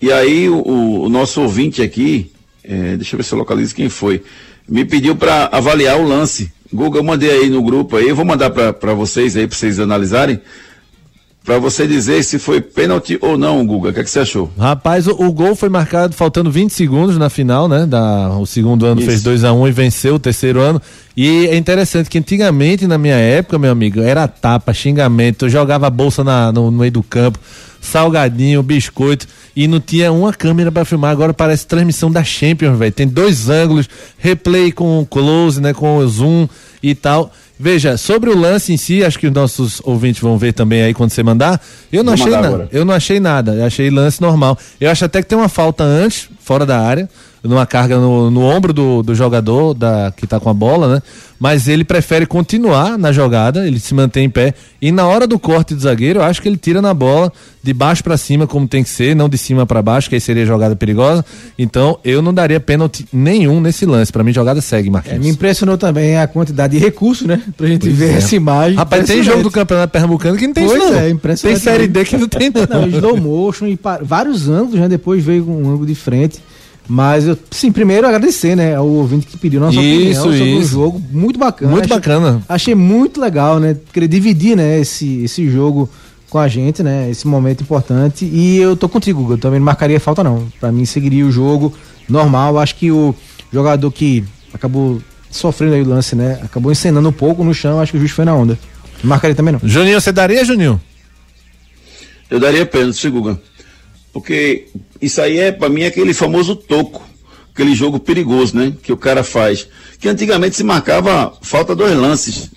E 0.00 0.10
aí 0.10 0.48
o, 0.48 0.56
o- 0.56 1.04
o 1.04 1.08
nosso 1.08 1.42
ouvinte 1.42 1.82
aqui, 1.82 2.32
é, 2.64 2.96
deixa 2.96 3.14
eu 3.14 3.18
ver 3.18 3.24
se 3.24 3.32
eu 3.34 3.38
localizo 3.38 3.74
quem 3.74 3.88
foi, 3.88 4.22
me 4.68 4.84
pediu 4.84 5.14
para 5.14 5.46
avaliar 5.52 5.98
o 6.00 6.06
lance. 6.08 6.50
Guga, 6.72 6.98
eu 6.98 7.02
mandei 7.04 7.30
aí 7.30 7.50
no 7.50 7.62
grupo 7.62 7.96
aí, 7.96 8.08
eu 8.08 8.16
vou 8.16 8.24
mandar 8.24 8.50
para 8.50 8.94
vocês 8.94 9.36
aí, 9.36 9.46
para 9.46 9.56
vocês 9.56 9.80
analisarem, 9.80 10.40
para 11.44 11.58
você 11.58 11.86
dizer 11.86 12.22
se 12.22 12.38
foi 12.38 12.60
pênalti 12.60 13.18
ou 13.20 13.36
não, 13.36 13.64
Guga. 13.66 13.88
O 13.88 13.92
que, 13.92 14.00
é 14.00 14.04
que 14.04 14.10
você 14.10 14.20
achou? 14.20 14.50
Rapaz, 14.58 15.06
o, 15.08 15.12
o 15.12 15.32
gol 15.32 15.56
foi 15.56 15.68
marcado 15.68 16.14
faltando 16.14 16.50
20 16.50 16.70
segundos 16.70 17.16
na 17.18 17.28
final, 17.30 17.66
né? 17.66 17.86
Da, 17.86 18.28
o 18.38 18.46
segundo 18.46 18.84
ano 18.86 19.00
Isso. 19.00 19.08
fez 19.10 19.22
2 19.22 19.42
a 19.44 19.52
1 19.52 19.66
e 19.68 19.72
venceu 19.72 20.14
o 20.14 20.18
terceiro 20.18 20.60
ano. 20.60 20.80
E 21.16 21.46
é 21.48 21.56
interessante 21.56 22.08
que 22.10 22.18
antigamente, 22.18 22.86
na 22.86 22.98
minha 22.98 23.16
época, 23.16 23.58
meu 23.58 23.72
amigo, 23.72 24.00
era 24.00 24.28
tapa, 24.28 24.72
xingamento, 24.72 25.46
eu 25.46 25.48
jogava 25.50 25.86
a 25.86 25.90
bolsa 25.90 26.22
na- 26.22 26.52
no, 26.52 26.70
no 26.70 26.78
meio 26.78 26.92
do 26.92 27.02
campo, 27.02 27.38
salgadinho, 27.80 28.62
biscoito, 28.62 29.26
e 29.56 29.66
não 29.66 29.80
tinha 29.80 30.12
uma 30.12 30.32
câmera 30.32 30.70
pra 30.70 30.84
filmar. 30.84 31.10
Agora 31.10 31.32
parece 31.34 31.66
transmissão 31.66 32.10
da 32.10 32.22
Champions, 32.22 32.78
velho. 32.78 32.92
Tem 32.92 33.06
dois 33.06 33.48
ângulos, 33.48 33.88
replay 34.18 34.70
com 34.72 35.06
close, 35.08 35.60
né? 35.60 35.72
Com 35.72 35.96
o 35.98 36.08
zoom 36.08 36.48
e 36.82 36.94
tal. 36.94 37.32
Veja, 37.62 37.98
sobre 37.98 38.30
o 38.30 38.38
lance 38.38 38.72
em 38.72 38.78
si, 38.78 39.04
acho 39.04 39.18
que 39.18 39.26
os 39.26 39.32
nossos 39.34 39.82
ouvintes 39.84 40.22
vão 40.22 40.38
ver 40.38 40.54
também 40.54 40.82
aí 40.82 40.94
quando 40.94 41.10
você 41.10 41.22
mandar. 41.22 41.60
Eu 41.92 42.02
não 42.02 42.16
Vou 42.16 42.24
achei 42.24 42.34
nada. 42.34 42.48
agora. 42.48 42.68
Eu 42.72 42.84
não 42.86 42.94
achei 42.94 43.20
nada. 43.20 43.54
Eu 43.54 43.64
achei 43.66 43.90
lance 43.90 44.20
normal. 44.20 44.58
Eu 44.80 44.90
acho 44.90 45.04
até 45.04 45.20
que 45.20 45.28
tem 45.28 45.36
uma 45.36 45.48
falta 45.48 45.84
antes, 45.84 46.30
fora 46.42 46.64
da 46.64 46.80
área, 46.80 47.06
numa 47.42 47.64
carga 47.66 47.98
no, 47.98 48.30
no 48.30 48.40
ombro 48.42 48.72
do, 48.72 49.02
do 49.02 49.14
jogador 49.14 49.74
da, 49.74 50.12
que 50.16 50.26
tá 50.26 50.38
com 50.38 50.50
a 50.50 50.54
bola, 50.54 50.94
né? 50.96 51.02
Mas 51.38 51.68
ele 51.68 51.84
prefere 51.84 52.26
continuar 52.26 52.98
na 52.98 53.12
jogada, 53.12 53.66
ele 53.66 53.80
se 53.80 53.94
mantém 53.94 54.26
em 54.26 54.30
pé. 54.30 54.52
E 54.80 54.92
na 54.92 55.06
hora 55.06 55.26
do 55.26 55.38
corte 55.38 55.74
do 55.74 55.80
zagueiro, 55.80 56.18
eu 56.20 56.22
acho 56.22 56.42
que 56.42 56.46
ele 56.48 56.58
tira 56.58 56.82
na 56.82 56.92
bola 56.92 57.32
de 57.62 57.72
baixo 57.72 58.04
pra 58.04 58.18
cima, 58.18 58.46
como 58.46 58.68
tem 58.68 58.82
que 58.82 58.90
ser, 58.90 59.16
não 59.16 59.26
de 59.26 59.38
cima 59.38 59.64
pra 59.64 59.80
baixo, 59.80 60.08
que 60.10 60.14
aí 60.16 60.20
seria 60.20 60.44
jogada 60.44 60.76
perigosa. 60.76 61.24
Então, 61.58 61.98
eu 62.04 62.20
não 62.20 62.34
daria 62.34 62.60
pênalti 62.60 63.06
nenhum 63.10 63.58
nesse 63.58 63.86
lance. 63.86 64.12
Pra 64.12 64.22
mim, 64.22 64.34
jogada 64.34 64.60
segue, 64.60 64.88
É, 64.88 64.92
Marquinhos. 64.92 65.24
me 65.24 65.30
impressionou 65.30 65.78
também 65.78 66.18
a 66.18 66.26
quantidade 66.26 66.76
de 66.78 66.84
recursos, 66.84 67.26
né? 67.26 67.40
Pra 67.56 67.66
gente 67.66 67.86
Pois 67.86 67.96
ver 67.96 68.10
é. 68.12 68.16
essa 68.18 68.36
imagem. 68.36 68.76
Rapaz, 68.76 69.06
tem 69.06 69.22
jogo 69.22 69.42
do 69.42 69.50
Campeonato 69.50 69.90
Pernambucano 69.92 70.36
que 70.36 70.46
não 70.46 70.52
tem 70.54 70.66
pois 70.66 70.82
isso, 70.82 70.92
não. 70.92 70.98
é, 71.00 71.08
impressionante. 71.08 71.62
Tem 71.62 71.72
Série 71.72 71.88
D 71.88 72.04
que 72.04 72.18
não 72.18 72.28
tem, 72.28 72.50
não. 72.68 72.80
Não, 72.82 72.88
slow 72.88 73.16
motion 73.16 73.66
e 73.66 73.78
vários 74.02 74.46
ângulos, 74.46 74.78
né? 74.78 74.88
Depois 74.88 75.24
veio 75.24 75.48
um 75.50 75.70
ângulo 75.70 75.86
de 75.86 75.94
frente. 75.94 76.38
Mas 76.92 77.24
eu, 77.24 77.38
sim, 77.52 77.70
primeiro 77.70 78.04
agradecer, 78.04 78.56
né, 78.56 78.74
ao 78.74 78.84
ouvinte 78.84 79.24
que 79.24 79.36
pediu 79.38 79.60
nossa 79.60 79.80
Isso, 79.80 80.22
opinião 80.22 80.22
sobre 80.24 80.54
o 80.58 80.64
jogo. 80.64 81.02
Muito 81.12 81.38
bacana. 81.38 81.70
Muito 81.70 81.84
Achei- 81.84 81.96
bacana. 81.96 82.42
Achei 82.48 82.74
muito 82.74 83.20
legal, 83.20 83.60
né? 83.60 83.76
Querer 83.92 84.08
dividir, 84.08 84.56
né, 84.56 84.80
esse, 84.80 85.22
esse 85.22 85.48
jogo 85.48 85.88
com 86.28 86.36
a 86.36 86.48
gente, 86.48 86.82
né? 86.82 87.08
Esse 87.08 87.28
momento 87.28 87.62
importante. 87.62 88.24
E 88.24 88.56
eu 88.56 88.74
tô 88.74 88.88
contigo, 88.88 89.22
Guga. 89.22 89.34
Eu 89.34 89.38
também 89.38 89.60
não 89.60 89.66
marcaria 89.66 90.00
falta, 90.00 90.24
não. 90.24 90.48
Pra 90.58 90.72
mim, 90.72 90.84
seguiria 90.84 91.24
o 91.24 91.30
jogo 91.30 91.72
normal. 92.08 92.58
Acho 92.58 92.74
que 92.74 92.90
o 92.90 93.14
jogador 93.52 93.88
que 93.92 94.24
acabou 94.52 95.00
sofrendo 95.30 95.74
aí 95.74 95.82
o 95.82 95.88
lance, 95.88 96.16
né? 96.16 96.40
Acabou 96.42 96.72
encenando 96.72 97.08
um 97.08 97.12
pouco 97.12 97.44
no 97.44 97.54
chão. 97.54 97.78
Acho 97.78 97.92
que 97.92 97.98
o 97.98 98.00
juiz 98.00 98.10
foi 98.10 98.24
na 98.24 98.34
onda. 98.34 98.58
Não 99.00 99.08
marcaria 99.08 99.36
também, 99.36 99.52
não. 99.52 99.60
Juninho, 99.62 100.00
você 100.00 100.10
daria, 100.10 100.44
Juninho? 100.44 100.80
Eu 102.28 102.40
daria 102.40 102.66
pênalti, 102.66 103.08
Guga. 103.08 103.40
Porque 104.12 104.66
isso 105.00 105.20
aí 105.20 105.38
é, 105.38 105.52
pra 105.52 105.68
mim, 105.68 105.84
aquele 105.84 106.12
famoso 106.14 106.56
toco. 106.56 107.08
Aquele 107.52 107.74
jogo 107.74 107.98
perigoso, 107.98 108.56
né? 108.56 108.72
Que 108.82 108.92
o 108.92 108.96
cara 108.96 109.22
faz. 109.22 109.68
Que 109.98 110.08
antigamente 110.08 110.56
se 110.56 110.64
marcava 110.64 111.32
falta 111.42 111.74
dois 111.74 111.96
lances 111.96 112.50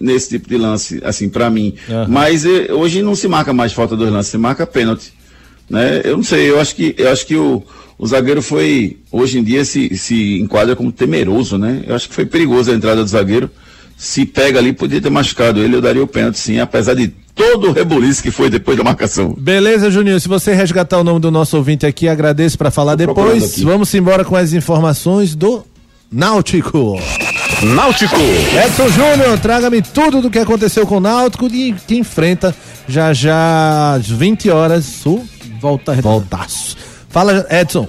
nesse 0.00 0.30
tipo 0.30 0.48
de 0.48 0.56
lance, 0.56 1.00
assim, 1.04 1.28
pra 1.28 1.50
mim. 1.50 1.74
Mas 2.08 2.44
eh, 2.44 2.72
hoje 2.72 3.02
não 3.02 3.14
se 3.14 3.28
marca 3.28 3.52
mais 3.52 3.72
falta 3.72 3.96
dois 3.96 4.10
lances, 4.10 4.30
se 4.30 4.38
marca 4.38 4.66
pênalti. 4.66 5.12
Né? 5.68 6.00
Eu 6.04 6.16
não 6.16 6.24
sei, 6.24 6.48
eu 6.50 6.58
acho 6.58 6.74
que, 6.74 6.94
eu 6.96 7.10
acho 7.10 7.26
que 7.26 7.36
o, 7.36 7.62
o 7.98 8.06
zagueiro 8.06 8.40
foi, 8.40 8.98
hoje 9.12 9.38
em 9.38 9.44
dia, 9.44 9.64
se, 9.64 9.96
se 9.96 10.40
enquadra 10.40 10.74
como 10.74 10.90
temeroso, 10.90 11.58
né? 11.58 11.82
Eu 11.86 11.94
acho 11.94 12.08
que 12.08 12.14
foi 12.14 12.24
perigoso 12.24 12.70
a 12.70 12.74
entrada 12.74 13.02
do 13.02 13.10
zagueiro. 13.10 13.50
Se 13.98 14.24
pega 14.24 14.60
ali, 14.60 14.72
podia 14.72 15.00
ter 15.00 15.10
machucado 15.10 15.60
ele, 15.60 15.74
eu 15.74 15.82
daria 15.82 16.02
o 16.02 16.06
pênalti 16.06 16.38
sim, 16.38 16.60
apesar 16.60 16.94
de 16.94 17.08
todo 17.34 17.68
o 17.68 17.72
rebuliço 17.72 18.22
que 18.22 18.30
foi 18.30 18.48
depois 18.48 18.78
da 18.78 18.84
marcação. 18.84 19.34
Beleza, 19.36 19.90
Juninho. 19.90 20.20
Se 20.20 20.28
você 20.28 20.54
resgatar 20.54 20.98
o 20.98 21.04
nome 21.04 21.18
do 21.18 21.32
nosso 21.32 21.56
ouvinte 21.56 21.84
aqui, 21.84 22.08
agradeço 22.08 22.56
para 22.56 22.70
falar 22.70 22.96
procurando 22.96 23.34
depois. 23.34 23.60
Vamos 23.60 23.92
embora 23.92 24.24
com 24.24 24.36
as 24.36 24.52
informações 24.52 25.34
do 25.34 25.64
Náutico. 26.12 26.96
Náutico. 27.62 28.14
Edson 28.64 28.88
Júnior, 28.88 29.36
traga-me 29.40 29.82
tudo 29.82 30.22
do 30.22 30.30
que 30.30 30.38
aconteceu 30.38 30.86
com 30.86 30.98
o 30.98 31.00
Náutico 31.00 31.48
e 31.48 31.72
que 31.72 31.96
enfrenta 31.96 32.54
já 32.86 33.12
já 33.12 33.94
às 33.94 34.08
20 34.08 34.48
horas 34.48 35.04
o 35.04 35.24
Volta 35.60 35.92
Voltaço. 35.94 36.76
Fala, 37.08 37.44
Edson. 37.50 37.88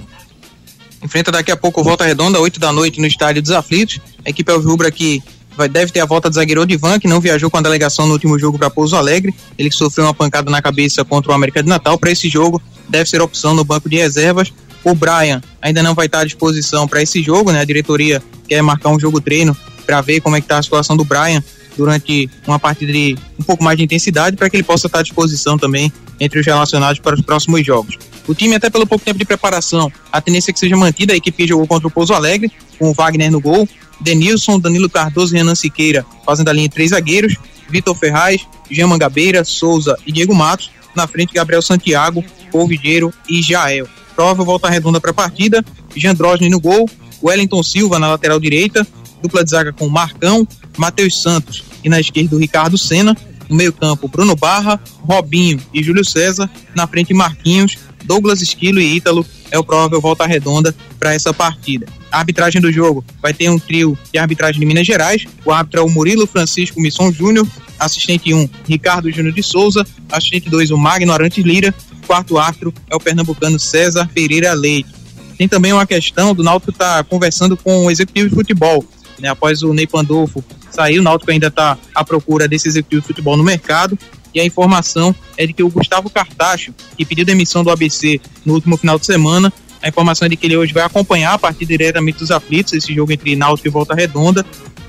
Enfrenta 1.02 1.30
daqui 1.30 1.52
a 1.52 1.56
pouco 1.56 1.80
o 1.80 1.84
Volta 1.84 2.04
Redonda, 2.04 2.40
8 2.40 2.58
da 2.58 2.72
noite, 2.72 3.00
no 3.00 3.06
estádio 3.06 3.40
dos 3.40 3.52
Aflitos. 3.52 4.00
A 4.24 4.30
equipe 4.30 4.50
Alvirrubra 4.50 4.90
que 4.90 5.22
vai, 5.56 5.68
deve 5.68 5.92
ter 5.92 6.00
a 6.00 6.06
volta 6.06 6.28
do 6.28 6.34
zagueiro 6.34 6.62
Odivan, 6.62 6.98
que 6.98 7.08
não 7.08 7.20
viajou 7.20 7.50
com 7.50 7.58
a 7.58 7.60
delegação 7.60 8.06
no 8.06 8.12
último 8.12 8.38
jogo 8.38 8.58
para 8.58 8.70
Pouso 8.70 8.96
Alegre. 8.96 9.34
Ele 9.58 9.70
sofreu 9.70 10.06
uma 10.06 10.14
pancada 10.14 10.50
na 10.50 10.60
cabeça 10.62 11.04
contra 11.04 11.32
o 11.32 11.34
América 11.34 11.62
de 11.62 11.68
Natal. 11.68 11.98
Para 11.98 12.10
esse 12.10 12.28
jogo, 12.28 12.60
deve 12.88 13.08
ser 13.08 13.20
opção 13.20 13.54
no 13.54 13.64
banco 13.64 13.88
de 13.88 13.96
reservas. 13.96 14.52
O 14.82 14.94
Brian 14.94 15.42
ainda 15.60 15.82
não 15.82 15.94
vai 15.94 16.06
estar 16.06 16.20
à 16.20 16.24
disposição 16.24 16.88
para 16.88 17.02
esse 17.02 17.22
jogo, 17.22 17.52
né? 17.52 17.60
A 17.60 17.64
diretoria 17.64 18.22
quer 18.48 18.62
marcar 18.62 18.88
um 18.90 18.98
jogo 18.98 19.20
treino 19.20 19.56
para 19.84 20.00
ver 20.00 20.20
como 20.20 20.36
é 20.36 20.40
que 20.40 20.46
tá 20.46 20.58
a 20.58 20.62
situação 20.62 20.96
do 20.96 21.04
Brian 21.04 21.42
durante 21.76 22.28
uma 22.46 22.58
partida 22.58 22.92
de 22.92 23.16
um 23.38 23.42
pouco 23.42 23.62
mais 23.62 23.76
de 23.76 23.84
intensidade 23.84 24.36
para 24.36 24.48
que 24.48 24.56
ele 24.56 24.62
possa 24.62 24.86
estar 24.86 25.00
à 25.00 25.02
disposição 25.02 25.58
também 25.58 25.92
entre 26.18 26.40
os 26.40 26.46
relacionados 26.46 27.00
para 27.00 27.14
os 27.14 27.22
próximos 27.22 27.64
jogos. 27.64 27.98
O 28.30 28.34
time, 28.34 28.54
até 28.54 28.70
pelo 28.70 28.86
pouco 28.86 29.04
tempo 29.04 29.18
de 29.18 29.24
preparação, 29.24 29.90
a 30.12 30.20
tendência 30.20 30.52
é 30.52 30.54
que 30.54 30.60
seja 30.60 30.76
mantida. 30.76 31.12
A 31.12 31.16
equipe 31.16 31.48
jogou 31.48 31.66
contra 31.66 31.88
o 31.88 31.90
Pouso 31.90 32.14
Alegre, 32.14 32.48
com 32.78 32.88
o 32.88 32.94
Wagner 32.94 33.28
no 33.28 33.40
gol, 33.40 33.68
Denilson, 34.00 34.60
Danilo 34.60 34.88
Cardoso 34.88 35.34
e 35.34 35.38
Renan 35.38 35.56
Siqueira 35.56 36.06
fazendo 36.24 36.48
a 36.48 36.52
linha 36.52 36.68
de 36.68 36.74
três 36.74 36.90
zagueiros, 36.90 37.34
Vitor 37.68 37.92
Ferraz, 37.96 38.46
Jean 38.70 38.86
Mangabeira, 38.86 39.42
Souza 39.42 39.96
e 40.06 40.12
Diego 40.12 40.32
Matos. 40.32 40.70
Na 40.94 41.08
frente, 41.08 41.34
Gabriel 41.34 41.60
Santiago, 41.60 42.24
Polvideiro 42.52 43.12
e 43.28 43.42
Jael. 43.42 43.88
Prova 44.14 44.44
volta 44.44 44.70
redonda 44.70 45.00
para 45.00 45.10
a 45.10 45.14
partida, 45.14 45.64
Jean 45.96 46.14
Drosny 46.14 46.48
no 46.48 46.60
gol, 46.60 46.88
Wellington 47.20 47.64
Silva 47.64 47.98
na 47.98 48.06
lateral 48.06 48.38
direita, 48.38 48.86
dupla 49.20 49.42
de 49.42 49.50
zaga 49.50 49.72
com 49.72 49.88
Marcão, 49.88 50.46
Matheus 50.78 51.20
Santos 51.20 51.64
e 51.82 51.88
na 51.88 51.98
esquerda 51.98 52.36
o 52.36 52.38
Ricardo 52.38 52.78
Senna, 52.78 53.16
no 53.48 53.56
meio-campo 53.56 54.06
Bruno 54.06 54.36
Barra, 54.36 54.80
Robinho 55.00 55.60
e 55.74 55.82
Júlio 55.82 56.04
César, 56.04 56.48
na 56.76 56.86
frente 56.86 57.12
Marquinhos, 57.12 57.76
Douglas 58.10 58.42
Esquilo 58.42 58.80
e 58.80 58.96
Ítalo 58.96 59.24
é 59.52 59.58
o 59.58 59.62
provável 59.62 60.00
volta 60.00 60.26
redonda 60.26 60.74
para 60.98 61.14
essa 61.14 61.32
partida. 61.32 61.86
A 62.10 62.18
arbitragem 62.18 62.60
do 62.60 62.72
jogo 62.72 63.04
vai 63.22 63.32
ter 63.32 63.48
um 63.48 63.56
trio 63.56 63.96
de 64.12 64.18
arbitragem 64.18 64.58
de 64.58 64.66
Minas 64.66 64.84
Gerais. 64.84 65.26
O 65.44 65.52
árbitro 65.52 65.78
é 65.78 65.82
o 65.84 65.88
Murilo 65.88 66.26
Francisco 66.26 66.80
Misson 66.80 67.12
Júnior, 67.12 67.46
assistente 67.78 68.34
1, 68.34 68.36
um, 68.36 68.48
Ricardo 68.66 69.12
Júnior 69.12 69.32
de 69.32 69.44
Souza, 69.44 69.86
assistente 70.10 70.50
2, 70.50 70.72
o 70.72 70.76
Magno 70.76 71.12
Arantes 71.12 71.44
Lira, 71.44 71.72
quarto 72.04 72.36
árbitro 72.36 72.74
é 72.90 72.96
o 72.96 72.98
pernambucano 72.98 73.60
César 73.60 74.10
Pereira 74.12 74.52
Leite. 74.54 74.90
Tem 75.38 75.46
também 75.46 75.72
uma 75.72 75.86
questão 75.86 76.34
do 76.34 76.42
Náutico 76.42 76.72
estar 76.72 76.96
tá 76.96 77.04
conversando 77.04 77.56
com 77.56 77.86
o 77.86 77.90
executivo 77.92 78.28
de 78.28 78.34
futebol, 78.34 78.84
né? 79.20 79.28
Após 79.28 79.62
o 79.62 79.72
Ney 79.72 79.86
Pandolfo 79.86 80.44
sair, 80.68 80.98
o 80.98 81.02
Náutico 81.04 81.30
ainda 81.30 81.46
está 81.46 81.78
à 81.94 82.02
procura 82.02 82.48
desse 82.48 82.66
executivo 82.66 83.02
de 83.02 83.06
futebol 83.06 83.36
no 83.36 83.44
mercado 83.44 83.96
e 84.34 84.40
a 84.40 84.44
informação 84.44 85.14
é 85.36 85.46
de 85.46 85.52
que 85.52 85.62
o 85.62 85.68
Gustavo 85.68 86.10
Cartacho, 86.10 86.74
que 86.96 87.04
pediu 87.04 87.24
demissão 87.24 87.62
do 87.64 87.70
ABC 87.70 88.20
no 88.44 88.54
último 88.54 88.76
final 88.76 88.98
de 88.98 89.06
semana, 89.06 89.52
a 89.82 89.88
informação 89.88 90.26
é 90.26 90.28
de 90.28 90.36
que 90.36 90.46
ele 90.46 90.56
hoje 90.56 90.72
vai 90.72 90.82
acompanhar 90.82 91.34
a 91.34 91.38
partir 91.38 91.64
diretamente 91.64 92.18
dos 92.18 92.30
aflitos, 92.30 92.72
esse 92.72 92.94
jogo 92.94 93.12
entre 93.12 93.34
Náutico 93.34 93.68
e 93.68 93.70
Volta 93.70 93.94
Redonda, 93.94 94.44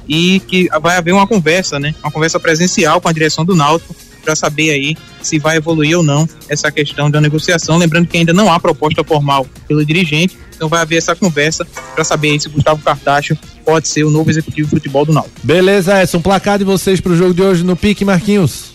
e 0.08 0.42
que 0.42 0.70
vai 0.82 0.98
haver 0.98 1.14
uma 1.14 1.26
conversa, 1.26 1.80
né? 1.80 1.96
Uma 2.04 2.12
conversa 2.12 2.40
presencial 2.40 3.00
com 3.00 3.08
a 3.08 3.14
direção 3.14 3.46
do 3.46 3.56
Náutico 3.56 3.96
para 4.22 4.36
saber 4.36 4.72
aí 4.72 4.96
se 5.22 5.40
vai 5.40 5.58
evoluir 5.58 5.98
ou 5.98 6.04
não 6.04 6.28
essa 6.48 6.72
questão 6.72 7.10
da 7.10 7.20
negociação. 7.20 7.78
Lembrando 7.78 8.08
que 8.08 8.18
ainda 8.18 8.34
não 8.34 8.52
há 8.52 8.60
proposta 8.60 9.04
formal 9.04 9.48
pelo 9.68 9.86
dirigente, 9.86 10.38
então 10.56 10.70
vai 10.70 10.82
haver 10.82 10.98
essa 10.98 11.16
conversa 11.16 11.66
para 11.96 12.04
saber 12.04 12.40
se 12.40 12.50
Gustavo 12.50 12.82
Cartacho 12.84 13.38
pode 13.66 13.88
ser 13.88 14.04
o 14.04 14.10
novo 14.10 14.30
executivo 14.30 14.68
de 14.70 14.76
futebol 14.76 15.06
do 15.06 15.14
Náutico. 15.14 15.40
Beleza, 15.44 16.02
Edson. 16.02 16.22
Placar 16.22 16.58
de 16.58 16.66
vocês 16.66 17.00
para 17.00 17.14
o 17.14 17.16
jogo 17.16 17.34
de 17.34 17.42
hoje 17.42 17.64
no 17.64 17.76
Pique, 17.76 18.06
Marquinhos. 18.06 18.71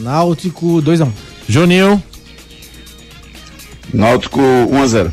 Náutico 0.00 0.82
2x1. 0.82 1.06
Um. 1.06 1.12
Juninho. 1.48 2.02
Náutico 3.92 4.40
1x0. 4.40 5.12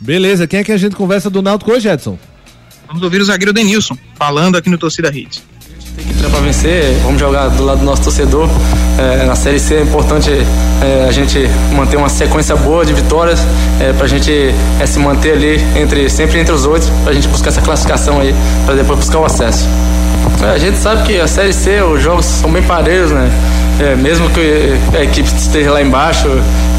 Beleza, 0.00 0.46
quem 0.46 0.60
é 0.60 0.64
que 0.64 0.72
a 0.72 0.76
gente 0.76 0.96
conversa 0.96 1.30
do 1.30 1.42
Náutico 1.42 1.72
hoje, 1.72 1.88
Edson? 1.88 2.18
Vamos 2.86 3.02
ouvir 3.02 3.20
o 3.20 3.24
zagueiro 3.24 3.52
Denilson, 3.52 3.96
falando 4.16 4.56
aqui 4.56 4.68
no 4.68 4.76
Torcida 4.76 5.08
Hits. 5.08 5.42
Tem 5.96 6.06
que 6.06 6.12
entrar 6.12 6.30
para 6.30 6.40
vencer, 6.40 6.94
vamos 7.02 7.20
jogar 7.20 7.48
do 7.48 7.64
lado 7.64 7.78
do 7.80 7.84
nosso 7.84 8.02
torcedor. 8.02 8.48
É, 8.98 9.24
na 9.24 9.34
Série 9.34 9.58
C 9.58 9.76
é 9.76 9.82
importante 9.82 10.30
é, 10.30 11.06
a 11.08 11.12
gente 11.12 11.38
manter 11.74 11.96
uma 11.96 12.08
sequência 12.08 12.56
boa 12.56 12.84
de 12.84 12.92
vitórias, 12.92 13.40
é, 13.80 13.92
para 13.92 14.04
a 14.04 14.08
gente 14.08 14.30
é, 14.80 14.86
se 14.86 14.98
manter 14.98 15.32
ali 15.32 15.60
entre, 15.78 16.08
sempre 16.08 16.38
entre 16.38 16.52
os 16.52 16.64
oito, 16.64 16.86
para 17.02 17.12
a 17.12 17.14
gente 17.14 17.28
buscar 17.28 17.48
essa 17.48 17.62
classificação 17.62 18.20
aí, 18.20 18.34
para 18.64 18.74
depois 18.74 18.98
buscar 18.98 19.18
o 19.18 19.24
acesso. 19.24 19.66
É, 20.42 20.50
a 20.50 20.58
gente 20.58 20.76
sabe 20.78 21.04
que 21.04 21.20
a 21.20 21.26
Série 21.26 21.52
C, 21.52 21.80
os 21.82 22.02
jogos 22.02 22.26
são 22.26 22.50
bem 22.50 22.62
parelhos, 22.62 23.12
né? 23.12 23.30
É, 23.80 23.94
mesmo 23.94 24.28
que 24.30 24.74
a 24.96 25.02
equipe 25.02 25.28
esteja 25.28 25.72
lá 25.72 25.80
embaixo, 25.80 26.28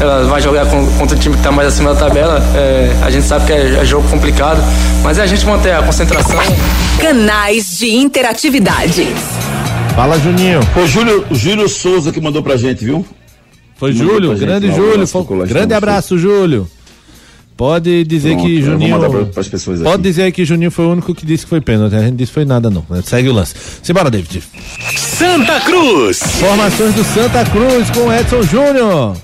ela 0.00 0.24
vai 0.24 0.40
jogar 0.40 0.66
contra 0.66 1.16
o 1.16 1.18
time 1.18 1.34
que 1.34 1.40
está 1.40 1.50
mais 1.50 1.68
acima 1.68 1.94
da 1.94 2.00
tabela. 2.00 2.42
É, 2.54 2.94
a 3.02 3.10
gente 3.10 3.26
sabe 3.26 3.46
que 3.46 3.52
é, 3.52 3.80
é, 3.80 3.84
jogo 3.84 4.08
complicado, 4.08 4.62
mas 5.02 5.18
é 5.18 5.22
a 5.22 5.26
gente 5.26 5.44
manter 5.46 5.72
a 5.72 5.82
concentração. 5.82 6.38
Canais 7.00 7.78
de 7.78 7.94
interatividade. 7.94 9.06
Fala, 9.94 10.18
Juninho. 10.18 10.60
Foi 10.74 10.84
o 10.84 10.86
Júlio, 10.86 11.24
Júlio 11.30 11.68
Souza 11.68 12.12
que 12.12 12.20
mandou 12.20 12.42
pra 12.42 12.56
gente, 12.56 12.84
viu? 12.84 13.04
Foi 13.76 13.92
Júlio, 13.92 14.36
grande 14.36 14.70
Júlio. 14.72 15.06
Grande 15.46 15.74
abraço, 15.74 16.18
Júlio. 16.18 16.68
Pode 17.56 18.02
dizer 18.04 18.30
Pronto, 18.34 18.46
que 18.46 18.62
Juninho. 18.62 18.98
Pra, 19.32 19.44
pessoas 19.44 19.80
pode 19.80 20.02
dizer 20.02 20.22
aí 20.24 20.32
que 20.32 20.44
Juninho 20.44 20.72
foi 20.72 20.86
o 20.86 20.90
único 20.90 21.14
que 21.14 21.24
disse 21.24 21.44
que 21.44 21.50
foi 21.50 21.60
pênalti. 21.60 21.94
A 21.94 22.02
gente 22.02 22.16
disse 22.16 22.30
que 22.30 22.34
foi 22.34 22.44
nada, 22.44 22.68
não. 22.68 22.84
Segue 23.04 23.28
o 23.28 23.32
lance. 23.32 23.54
Simbora, 23.80 24.10
David. 24.10 24.42
Santa 24.96 25.60
Cruz. 25.60 26.18
Formações 26.18 26.94
do 26.94 27.04
Santa 27.04 27.44
Cruz 27.44 27.90
com 27.90 28.12
Edson 28.12 28.42
Júnior. 28.42 29.16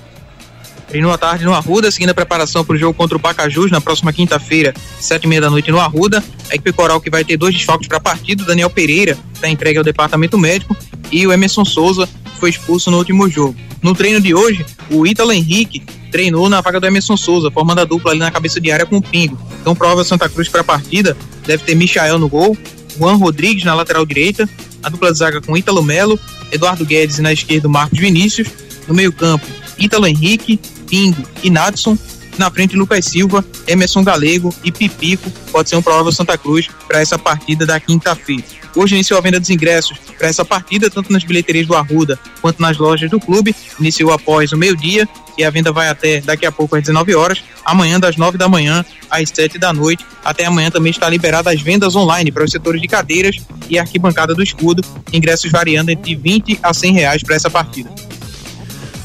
Treinou 0.87 1.11
à 1.11 1.17
tarde 1.17 1.45
no 1.45 1.53
Arruda, 1.53 1.89
seguindo 1.89 2.09
a 2.09 2.13
preparação 2.13 2.63
para 2.65 2.75
o 2.75 2.77
jogo 2.77 2.93
contra 2.93 3.15
o 3.15 3.19
Pacajus 3.19 3.71
na 3.71 3.79
próxima 3.79 4.11
quinta-feira, 4.11 4.73
sete 4.99 5.23
e 5.23 5.27
meia 5.27 5.39
da 5.39 5.49
noite 5.49 5.71
no 5.71 5.79
Arruda. 5.79 6.23
A 6.49 6.55
equipe 6.55 6.71
coral 6.73 6.99
que 6.99 7.09
vai 7.09 7.23
ter 7.23 7.37
dois 7.37 7.53
desfalques 7.53 7.87
para 7.87 7.97
a 7.97 8.01
partida, 8.01 8.43
Daniel 8.43 8.69
Pereira 8.69 9.17
está 9.33 9.49
entregue 9.49 9.77
ao 9.77 9.83
departamento 9.83 10.37
médico 10.37 10.75
e 11.09 11.25
o 11.25 11.31
Emerson 11.31 11.63
Souza 11.63 12.07
foi 12.39 12.49
expulso 12.49 12.91
no 12.91 12.97
último 12.97 13.29
jogo. 13.29 13.55
No 13.81 13.95
treino 13.95 14.19
de 14.19 14.33
hoje, 14.33 14.65
o 14.89 15.07
Ítalo 15.07 15.31
Henrique 15.31 15.81
treinou 16.11 16.49
na 16.49 16.61
vaga 16.61 16.79
do 16.79 16.85
Emerson 16.85 17.15
Souza, 17.15 17.49
formando 17.49 17.79
a 17.79 17.85
dupla 17.85 18.11
ali 18.11 18.19
na 18.19 18.29
cabeça 18.29 18.59
de 18.59 18.71
área 18.71 18.85
com 18.85 18.97
o 18.97 19.01
Pingo. 19.01 19.39
Então, 19.61 19.75
prova 19.75 20.03
Santa 20.03 20.27
Cruz 20.27 20.49
para 20.49 20.61
a 20.61 20.63
partida, 20.63 21.15
deve 21.45 21.63
ter 21.63 21.75
Michael 21.75 22.19
no 22.19 22.27
gol, 22.27 22.57
Juan 22.97 23.15
Rodrigues 23.15 23.63
na 23.63 23.73
lateral 23.73 24.05
direita, 24.05 24.47
a 24.83 24.89
dupla 24.89 25.11
de 25.11 25.17
zaga 25.17 25.41
com 25.41 25.55
Ítalo 25.55 25.81
Melo, 25.81 26.19
Eduardo 26.51 26.85
Guedes 26.85 27.17
e 27.17 27.21
na 27.21 27.31
esquerda 27.31 27.69
Marcos 27.69 27.97
Vinícius, 27.97 28.49
no 28.87 28.93
meio-campo, 28.93 29.45
Ítalo 29.79 30.05
Henrique, 30.05 30.59
Pingo 30.87 31.23
e 31.41 31.49
Nadson, 31.49 31.97
na 32.37 32.49
frente 32.49 32.75
Lucas 32.75 33.05
Silva, 33.05 33.43
Emerson 33.67 34.03
Galego 34.03 34.53
e 34.63 34.71
Pipico, 34.71 35.29
pode 35.51 35.69
ser 35.69 35.75
um 35.75 35.81
provável 35.81 36.11
Santa 36.11 36.37
Cruz 36.37 36.67
para 36.87 36.99
essa 36.99 37.17
partida 37.17 37.65
da 37.65 37.79
quinta-feira. 37.79 38.43
Hoje 38.75 38.95
iniciou 38.95 39.17
a 39.17 39.21
venda 39.21 39.39
dos 39.39 39.49
ingressos 39.49 39.97
para 40.17 40.27
essa 40.27 40.45
partida, 40.45 40.89
tanto 40.89 41.11
nas 41.11 41.23
bilheterias 41.23 41.67
do 41.67 41.75
Arruda 41.75 42.17
quanto 42.41 42.61
nas 42.61 42.77
lojas 42.77 43.09
do 43.09 43.19
clube. 43.19 43.53
Iniciou 43.79 44.11
após 44.13 44.51
o 44.53 44.57
meio-dia 44.57 45.07
e 45.37 45.43
a 45.43 45.49
venda 45.49 45.71
vai 45.71 45.89
até 45.89 46.21
daqui 46.21 46.45
a 46.45 46.51
pouco 46.51 46.75
às 46.75 46.81
19 46.81 47.13
horas. 47.13 47.43
Amanhã, 47.65 47.99
das 47.99 48.15
9 48.15 48.37
da 48.37 48.47
manhã 48.47 48.85
às 49.09 49.29
7 49.29 49.57
da 49.57 49.73
noite. 49.73 50.05
Até 50.23 50.45
amanhã 50.45 50.71
também 50.71 50.91
está 50.91 51.09
liberada 51.09 51.51
as 51.51 51.61
vendas 51.61 51.95
online 51.95 52.31
para 52.31 52.45
os 52.45 52.51
setores 52.51 52.81
de 52.81 52.87
cadeiras 52.87 53.37
e 53.69 53.77
arquibancada 53.77 54.33
do 54.33 54.41
escudo. 54.41 54.81
Ingressos 55.11 55.51
variando 55.51 55.89
entre 55.89 56.15
20 56.15 56.59
a 56.63 56.73
100 56.73 56.93
reais 56.93 57.23
para 57.23 57.35
essa 57.35 57.49
partida. 57.49 57.89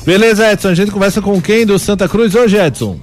Beleza, 0.05 0.53
Edson. 0.53 0.69
A 0.69 0.75
gente 0.75 0.93
conversa 0.93 1.21
com 1.21 1.43
quem 1.43 1.67
do 1.67 1.77
Santa 1.79 2.09
Cruz 2.09 2.37
hoje, 2.37 2.57
Edson? 2.57 3.01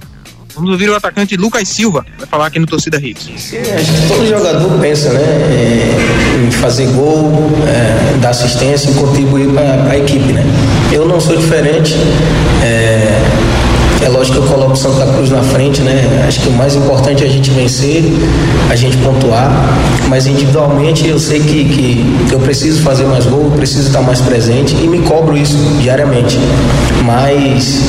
Vamos 0.54 0.70
ouvir 0.70 0.88
o 0.88 0.94
atacante 0.94 1.36
Lucas 1.36 1.68
Silva, 1.68 2.06
vai 2.16 2.26
falar 2.26 2.46
aqui 2.46 2.58
no 2.58 2.66
Torcida 2.66 2.96
Hits. 2.96 3.28
Sim, 3.36 3.58
acho 3.58 3.92
que 3.92 4.08
todo 4.08 4.26
jogador 4.26 4.78
pensa 4.80 5.12
né, 5.12 6.46
em 6.46 6.50
fazer 6.52 6.86
gol, 6.92 7.50
é, 7.66 8.18
dar 8.18 8.30
assistência 8.30 8.90
e 8.90 8.94
contribuir 8.94 9.48
para 9.52 9.90
a 9.90 9.98
equipe. 9.98 10.32
Né? 10.32 10.44
Eu 10.92 11.06
não 11.06 11.20
sou 11.20 11.36
diferente. 11.36 11.94
É, 12.62 13.53
é 14.02 14.08
lógico 14.08 14.38
que 14.38 14.44
eu 14.44 14.48
coloco 14.50 14.76
Santa 14.76 15.06
Cruz 15.12 15.30
na 15.30 15.42
frente, 15.42 15.82
né? 15.82 16.24
Acho 16.26 16.40
que 16.40 16.48
o 16.48 16.52
mais 16.52 16.74
importante 16.74 17.24
é 17.24 17.26
a 17.26 17.30
gente 17.30 17.50
vencer, 17.50 18.04
a 18.70 18.76
gente 18.76 18.96
pontuar, 18.98 19.50
mas 20.08 20.26
individualmente 20.26 21.08
eu 21.08 21.18
sei 21.18 21.40
que, 21.40 21.64
que 22.28 22.32
eu 22.32 22.38
preciso 22.38 22.82
fazer 22.82 23.04
mais 23.04 23.24
gol, 23.26 23.50
preciso 23.56 23.88
estar 23.88 24.02
mais 24.02 24.20
presente 24.20 24.74
e 24.74 24.86
me 24.86 24.98
cobro 25.00 25.36
isso 25.36 25.56
diariamente. 25.80 26.38
Mas 27.02 27.82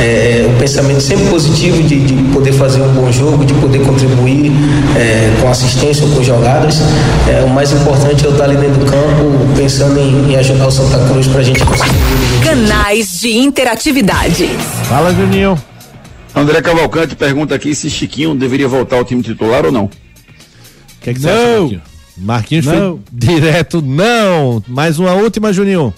é, 0.00 0.46
o 0.48 0.58
pensamento 0.58 1.00
sempre 1.00 1.26
positivo 1.26 1.82
de, 1.82 2.00
de, 2.00 2.14
poder 2.32 2.52
fazer 2.52 2.80
um 2.80 2.92
bom 2.92 3.10
jogo, 3.10 3.44
de 3.44 3.54
poder 3.54 3.80
contribuir 3.80 4.52
é, 4.96 5.32
com 5.40 5.48
assistência 5.48 6.04
ou 6.04 6.12
com 6.12 6.22
jogadas. 6.22 6.80
É, 7.28 7.42
o 7.42 7.48
mais 7.48 7.72
importante 7.72 8.24
é 8.24 8.28
eu 8.28 8.32
estar 8.32 8.44
ali 8.44 8.56
dentro 8.56 8.78
do 8.78 8.86
campo 8.86 9.54
pensando 9.56 9.98
em, 9.98 10.32
em 10.32 10.36
ajudar 10.36 10.66
o 10.66 10.70
Santa 10.70 10.98
Cruz 11.08 11.26
para 11.26 11.40
a 11.40 11.44
gente 11.44 11.64
conseguir. 11.64 11.98
Canais 12.44 13.20
de 13.20 13.36
interatividade. 13.36 14.48
Fala, 14.84 15.12
Juninho. 15.12 15.57
André 16.38 16.62
Cavalcante 16.62 17.16
pergunta 17.16 17.54
aqui 17.54 17.74
se 17.74 17.90
Chiquinho 17.90 18.34
deveria 18.34 18.68
voltar 18.68 18.96
ao 18.96 19.04
time 19.04 19.22
titular 19.22 19.66
ou 19.66 19.72
não. 19.72 19.84
O 19.84 19.90
que, 21.00 21.10
é 21.10 21.14
que 21.14 21.20
você 21.20 21.28
acha, 21.28 21.60
Marquinhos? 21.60 21.82
Marquinhos 22.16 22.66
não. 22.66 22.74
foi 22.74 23.00
direto, 23.12 23.82
não. 23.82 24.62
Mais 24.66 24.98
uma 24.98 25.14
última, 25.14 25.52
Juninho. 25.52 25.94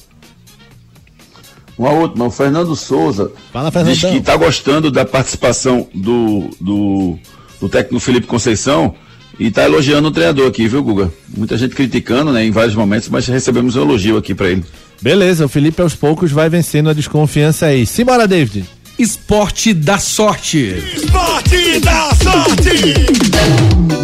Uma 1.79 1.91
última, 1.91 2.27
o 2.27 2.31
Fernando 2.31 2.77
Souza 2.77 3.33
Fala, 3.51 3.71
Fernandão. 3.71 3.95
diz 3.95 4.05
que 4.05 4.19
está 4.19 4.37
gostando 4.37 4.91
da 4.91 5.05
participação 5.05 5.89
do, 5.95 6.51
do, 6.61 7.19
do 7.59 7.69
técnico 7.71 7.99
Felipe 7.99 8.27
Conceição 8.27 8.95
e 9.39 9.47
está 9.47 9.65
elogiando 9.65 10.09
o 10.09 10.11
treinador 10.11 10.47
aqui, 10.47 10.69
viu, 10.69 10.83
Guga? 10.83 11.11
Muita 11.35 11.57
gente 11.57 11.75
criticando, 11.75 12.33
né, 12.33 12.45
em 12.45 12.51
vários 12.51 12.75
momentos, 12.75 13.09
mas 13.09 13.27
recebemos 13.27 13.77
um 13.77 13.81
elogio 13.81 14.19
aqui 14.19 14.35
para 14.35 14.51
ele. 14.51 14.63
Beleza, 15.01 15.47
o 15.47 15.49
Felipe 15.49 15.81
aos 15.81 15.95
poucos 15.95 16.31
vai 16.31 16.51
vencendo 16.51 16.91
a 16.91 16.93
desconfiança 16.93 17.67
aí. 17.67 17.87
Simbora, 17.87 18.29
David. 18.29 18.67
Esporte 19.01 19.73
da 19.73 19.99
Sorte. 19.99 20.75
Esporte 20.95 21.81
da 21.81 22.11
sorte. 22.23 22.93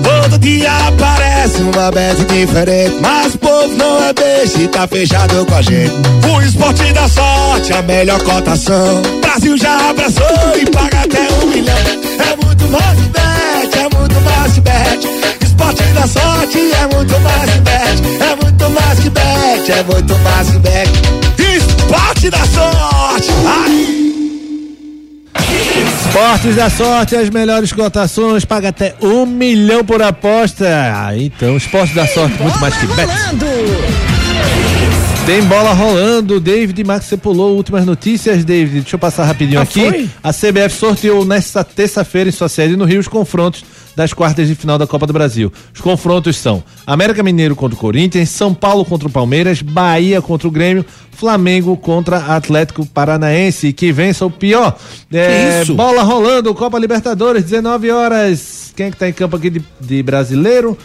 Todo 0.03 0.39
dia 0.39 0.73
aparece 0.89 1.61
uma 1.61 1.91
bet 1.91 2.25
diferente, 2.25 2.97
mas 3.03 3.35
o 3.35 3.39
povo 3.39 3.77
não 3.77 4.03
é 4.03 4.15
beijo 4.15 4.59
e 4.59 4.69
tá 4.69 4.89
fechado 4.89 5.45
com 5.45 5.55
a 5.55 5.61
gente. 5.61 5.93
O 6.33 6.41
esporte 6.41 6.91
da 6.95 7.07
sorte, 7.11 7.75
a 7.75 7.83
melhor 7.83 8.23
cotação. 8.23 9.03
Brasil 9.21 9.59
já 9.59 9.91
abraçou 9.91 10.57
e 10.59 10.65
paga 10.71 11.03
até 11.03 11.29
um 11.45 11.47
milhão. 11.49 11.77
É 11.77 12.43
muito 12.43 12.67
mais 12.69 12.99
bet, 12.99 13.79
é 13.79 13.99
muito 13.99 14.21
mais 14.23 14.59
bet. 14.61 15.07
Esporte 15.45 15.83
da 15.93 16.07
sorte 16.07 16.59
é 16.59 16.97
muito 16.97 17.21
mais 17.21 17.51
bet, 17.51 18.03
é 18.23 18.37
muito 18.43 18.71
mais 18.71 18.99
bet, 19.01 19.73
é 19.73 19.83
muito 19.83 20.19
mais 20.21 20.49
bet. 20.57 20.91
Esporte 21.55 22.31
da 22.31 22.47
sorte. 22.47 23.96
Esportes 25.75 26.55
da 26.57 26.71
sorte, 26.71 27.17
as 27.17 27.29
melhores 27.29 27.73
cotações, 27.73 28.45
paga 28.45 28.69
até 28.69 28.95
um 29.03 29.27
milhão 29.27 29.85
por 29.85 30.01
aposta. 30.01 30.67
Ah, 30.67 31.17
Então, 31.17 31.57
esporte 31.57 31.95
da 31.95 32.07
sorte, 32.07 32.41
muito 32.43 32.59
mais 32.61 32.75
que 32.77 32.87
bet. 32.87 33.09
Tem 35.27 35.43
bola 35.43 35.73
rolando, 35.73 36.39
David 36.39 36.85
Max, 36.85 37.07
você 37.07 37.17
pulou 37.17 37.57
últimas 37.57 37.85
notícias, 37.85 38.45
David. 38.45 38.83
Deixa 38.83 38.95
eu 38.95 38.99
passar 39.01 39.25
rapidinho 39.25 39.59
Ah, 39.59 39.65
aqui. 39.65 39.81
foi? 39.81 40.09
A 40.23 40.33
CBF 40.33 40.71
sorteou 40.77 41.25
nesta 41.25 41.65
terça-feira 41.65 42.29
em 42.29 42.33
sua 42.33 42.49
sede 42.49 42.77
no 42.77 42.85
Rio 42.85 43.01
os 43.01 43.09
confrontos 43.09 43.65
das 43.97 44.13
quartas 44.13 44.47
de 44.47 44.55
final 44.55 44.77
da 44.77 44.87
Copa 44.87 45.07
do 45.07 45.13
Brasil. 45.13 45.51
Os 45.75 45.81
confrontos 45.81 46.37
são 46.37 46.63
América 46.87 47.23
Mineiro 47.23 47.57
contra 47.57 47.75
o 47.75 47.81
Corinthians, 47.81 48.29
São 48.29 48.53
Paulo 48.53 48.85
contra 48.85 49.09
o 49.09 49.11
Palmeiras, 49.11 49.63
Bahia 49.63 50.21
contra 50.21 50.47
o 50.47 50.51
Grêmio, 50.51 50.85
Flamengo 51.13 51.75
contra 51.79 52.19
Atlético 52.37 52.85
Paranaense. 52.85 53.73
Que 53.73 53.91
vença 53.91 54.27
o 54.27 54.31
pior. 54.31 54.77
É, 55.11 55.63
isso? 55.63 55.75
bola 55.75 56.03
rolando, 56.03 56.55
Copa 56.55 56.79
Libertadores, 56.79 57.45
19 57.45 57.91
horas. 57.91 58.73
Quem 58.77 58.87
é 58.87 58.91
que 58.91 58.97
tá 58.99 59.09
em 59.09 59.13
campo 59.15 59.35
aqui 59.37 59.49
de, 59.49 59.65
de 59.81 60.03
brasileiro? 60.03 60.77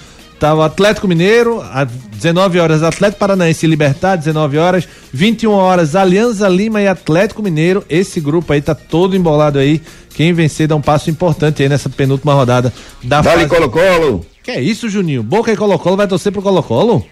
Tá 0.41 0.55
o 0.55 0.63
Atlético 0.63 1.07
Mineiro, 1.07 1.61
às 1.71 1.87
19 1.87 2.57
horas, 2.57 2.81
Atlético 2.81 3.19
Paranaense 3.19 3.63
e 3.63 3.69
Libertar, 3.69 4.15
19 4.15 4.57
horas, 4.57 4.87
21 5.13 5.51
horas, 5.51 5.95
Alianza 5.95 6.49
Lima 6.49 6.81
e 6.81 6.87
Atlético 6.87 7.43
Mineiro. 7.43 7.85
Esse 7.87 8.19
grupo 8.19 8.51
aí 8.51 8.59
tá 8.59 8.73
todo 8.73 9.15
embolado 9.15 9.59
aí. 9.59 9.79
Quem 10.15 10.33
vencer 10.33 10.67
dá 10.67 10.75
um 10.75 10.81
passo 10.81 11.11
importante 11.11 11.61
aí 11.61 11.69
nessa 11.69 11.89
penúltima 11.89 12.33
rodada 12.33 12.73
da 13.03 13.21
Dale 13.21 13.47
fase. 13.47 13.49
Colo-Colo. 13.49 14.25
Que 14.41 14.49
é 14.49 14.59
isso, 14.59 14.89
Juninho? 14.89 15.21
Boca 15.21 15.51
e 15.51 15.55
Colo-Colo 15.55 15.95
vai 15.95 16.07
torcer 16.07 16.31
pro 16.31 16.41
Colo-Colo? 16.41 17.05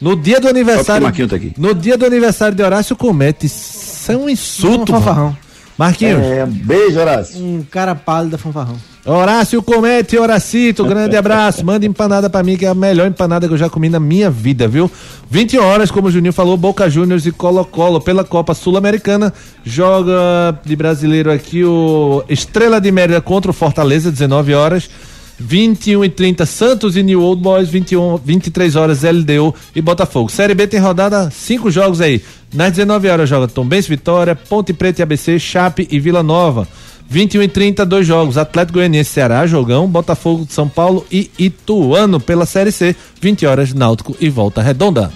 No 0.00 0.16
dia 0.16 0.40
do 0.40 0.48
aniversário. 0.48 1.06
Tá 1.28 1.36
aqui. 1.36 1.54
No 1.56 1.72
dia 1.72 1.96
do 1.96 2.04
aniversário 2.04 2.56
de 2.56 2.64
Horácio 2.64 2.96
Comete, 2.96 3.46
isso 3.46 4.10
é 4.10 4.16
um 4.16 4.28
insulto. 4.28 4.92
Um. 4.92 5.36
Marquinhos. 5.78 6.20
É, 6.22 6.44
beijo, 6.44 6.98
Horácio. 6.98 7.40
Um 7.40 7.62
cara 7.70 7.94
pálido 7.94 8.36
fanfarrão. 8.36 8.76
Horácio 9.06 9.62
Comete, 9.62 10.18
Horacito, 10.18 10.84
grande 10.84 11.16
abraço. 11.16 11.64
Manda 11.64 11.86
empanada 11.86 12.28
pra 12.28 12.42
mim, 12.42 12.56
que 12.56 12.66
é 12.66 12.68
a 12.68 12.74
melhor 12.74 13.06
empanada 13.06 13.46
que 13.46 13.54
eu 13.54 13.58
já 13.58 13.70
comi 13.70 13.88
na 13.88 14.00
minha 14.00 14.28
vida, 14.28 14.66
viu? 14.66 14.90
20 15.30 15.56
horas, 15.56 15.90
como 15.90 16.08
o 16.08 16.10
Juninho 16.10 16.32
falou, 16.32 16.56
Boca 16.56 16.90
Juniors 16.90 17.24
e 17.24 17.32
Colo-Colo 17.32 18.00
pela 18.00 18.24
Copa 18.24 18.52
Sul-Americana. 18.54 19.32
Joga 19.64 20.58
de 20.64 20.74
brasileiro 20.74 21.30
aqui 21.30 21.64
o 21.64 22.22
Estrela 22.28 22.80
de 22.80 22.90
Mérida 22.90 23.20
contra 23.20 23.50
o 23.50 23.54
Fortaleza, 23.54 24.10
19 24.10 24.52
horas. 24.54 24.90
21 25.38 26.04
e 26.04 26.08
30 26.08 26.46
Santos 26.46 26.96
e 26.96 27.02
New 27.02 27.22
Old 27.22 27.40
Boys, 27.40 27.68
21, 27.68 28.16
23 28.16 28.76
horas 28.76 29.02
LDU 29.02 29.54
e 29.74 29.80
Botafogo. 29.80 30.28
Série 30.30 30.54
B 30.54 30.66
tem 30.66 30.80
rodada, 30.80 31.30
cinco 31.30 31.70
jogos 31.70 32.00
aí. 32.00 32.22
Nas 32.52 32.72
19 32.72 33.08
horas 33.08 33.28
joga 33.28 33.46
Tombense 33.46 33.88
Vitória, 33.88 34.34
Ponte 34.34 34.72
Preta 34.72 35.00
e 35.00 35.04
ABC, 35.04 35.38
Chape 35.38 35.86
e 35.90 36.00
Vila 36.00 36.22
Nova. 36.22 36.66
21 37.08 37.42
e 37.42 37.48
30, 37.48 37.86
dois 37.86 38.06
jogos. 38.06 38.36
Atlético 38.36 38.78
Goianiense 38.78 39.10
Ceará, 39.10 39.46
jogão, 39.46 39.86
Botafogo 39.86 40.44
de 40.44 40.52
São 40.52 40.68
Paulo 40.68 41.06
e 41.10 41.30
Ituano 41.38 42.20
pela 42.20 42.44
Série 42.44 42.72
C. 42.72 42.94
20 43.20 43.46
horas, 43.46 43.72
Náutico 43.72 44.16
e 44.20 44.28
Volta 44.28 44.60
Redonda. 44.60 45.10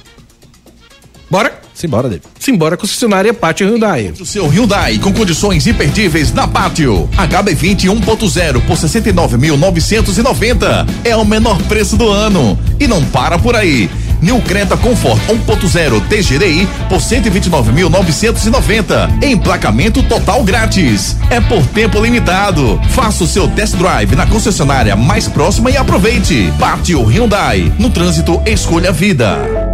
Bora? 1.31 1.62
Simbora, 1.75 2.09
David. 2.09 2.27
Simbora, 2.39 2.77
concessionária 2.77 3.35
Pátio 3.35 3.69
Hyundai. 3.69 4.13
O 4.21 4.27
seu 4.27 4.47
Hyundai 4.49 4.99
com 4.99 5.13
condições 5.13 5.67
imperdíveis 5.67 6.33
na 6.33 6.47
Pátio. 6.47 7.09
HB20 7.17 7.87
1.0 7.87 8.61
por 8.67 8.77
69.990 8.77 10.87
é 11.05 11.17
o 11.17 11.25
menor 11.25 11.61
preço 11.63 11.97
do 11.97 12.09
ano. 12.09 12.57
E 12.79 12.87
não 12.87 13.03
para 13.07 13.39
por 13.39 13.57
aí. 13.57 13.91
New 14.23 14.41
Creta 14.43 14.77
Comfort 14.77 15.19
1.0 15.29 16.01
TGDI 16.09 16.69
por 16.89 16.99
129.990. 16.99 19.25
Emplacamento 19.25 20.01
total 20.05 20.45
grátis. 20.45 21.17
É 21.29 21.41
por 21.41 21.67
tempo 21.67 22.01
limitado. 22.01 22.81
Faça 22.91 23.25
o 23.25 23.27
seu 23.27 23.49
test 23.49 23.75
drive 23.75 24.15
na 24.15 24.27
concessionária 24.27 24.95
mais 24.95 25.27
próxima 25.27 25.69
e 25.71 25.77
aproveite. 25.77 26.53
Pátio 26.59 27.03
Hyundai. 27.03 27.73
No 27.79 27.91
trânsito, 27.91 28.41
escolha 28.47 28.91
a 28.91 28.93
vida. 28.93 29.72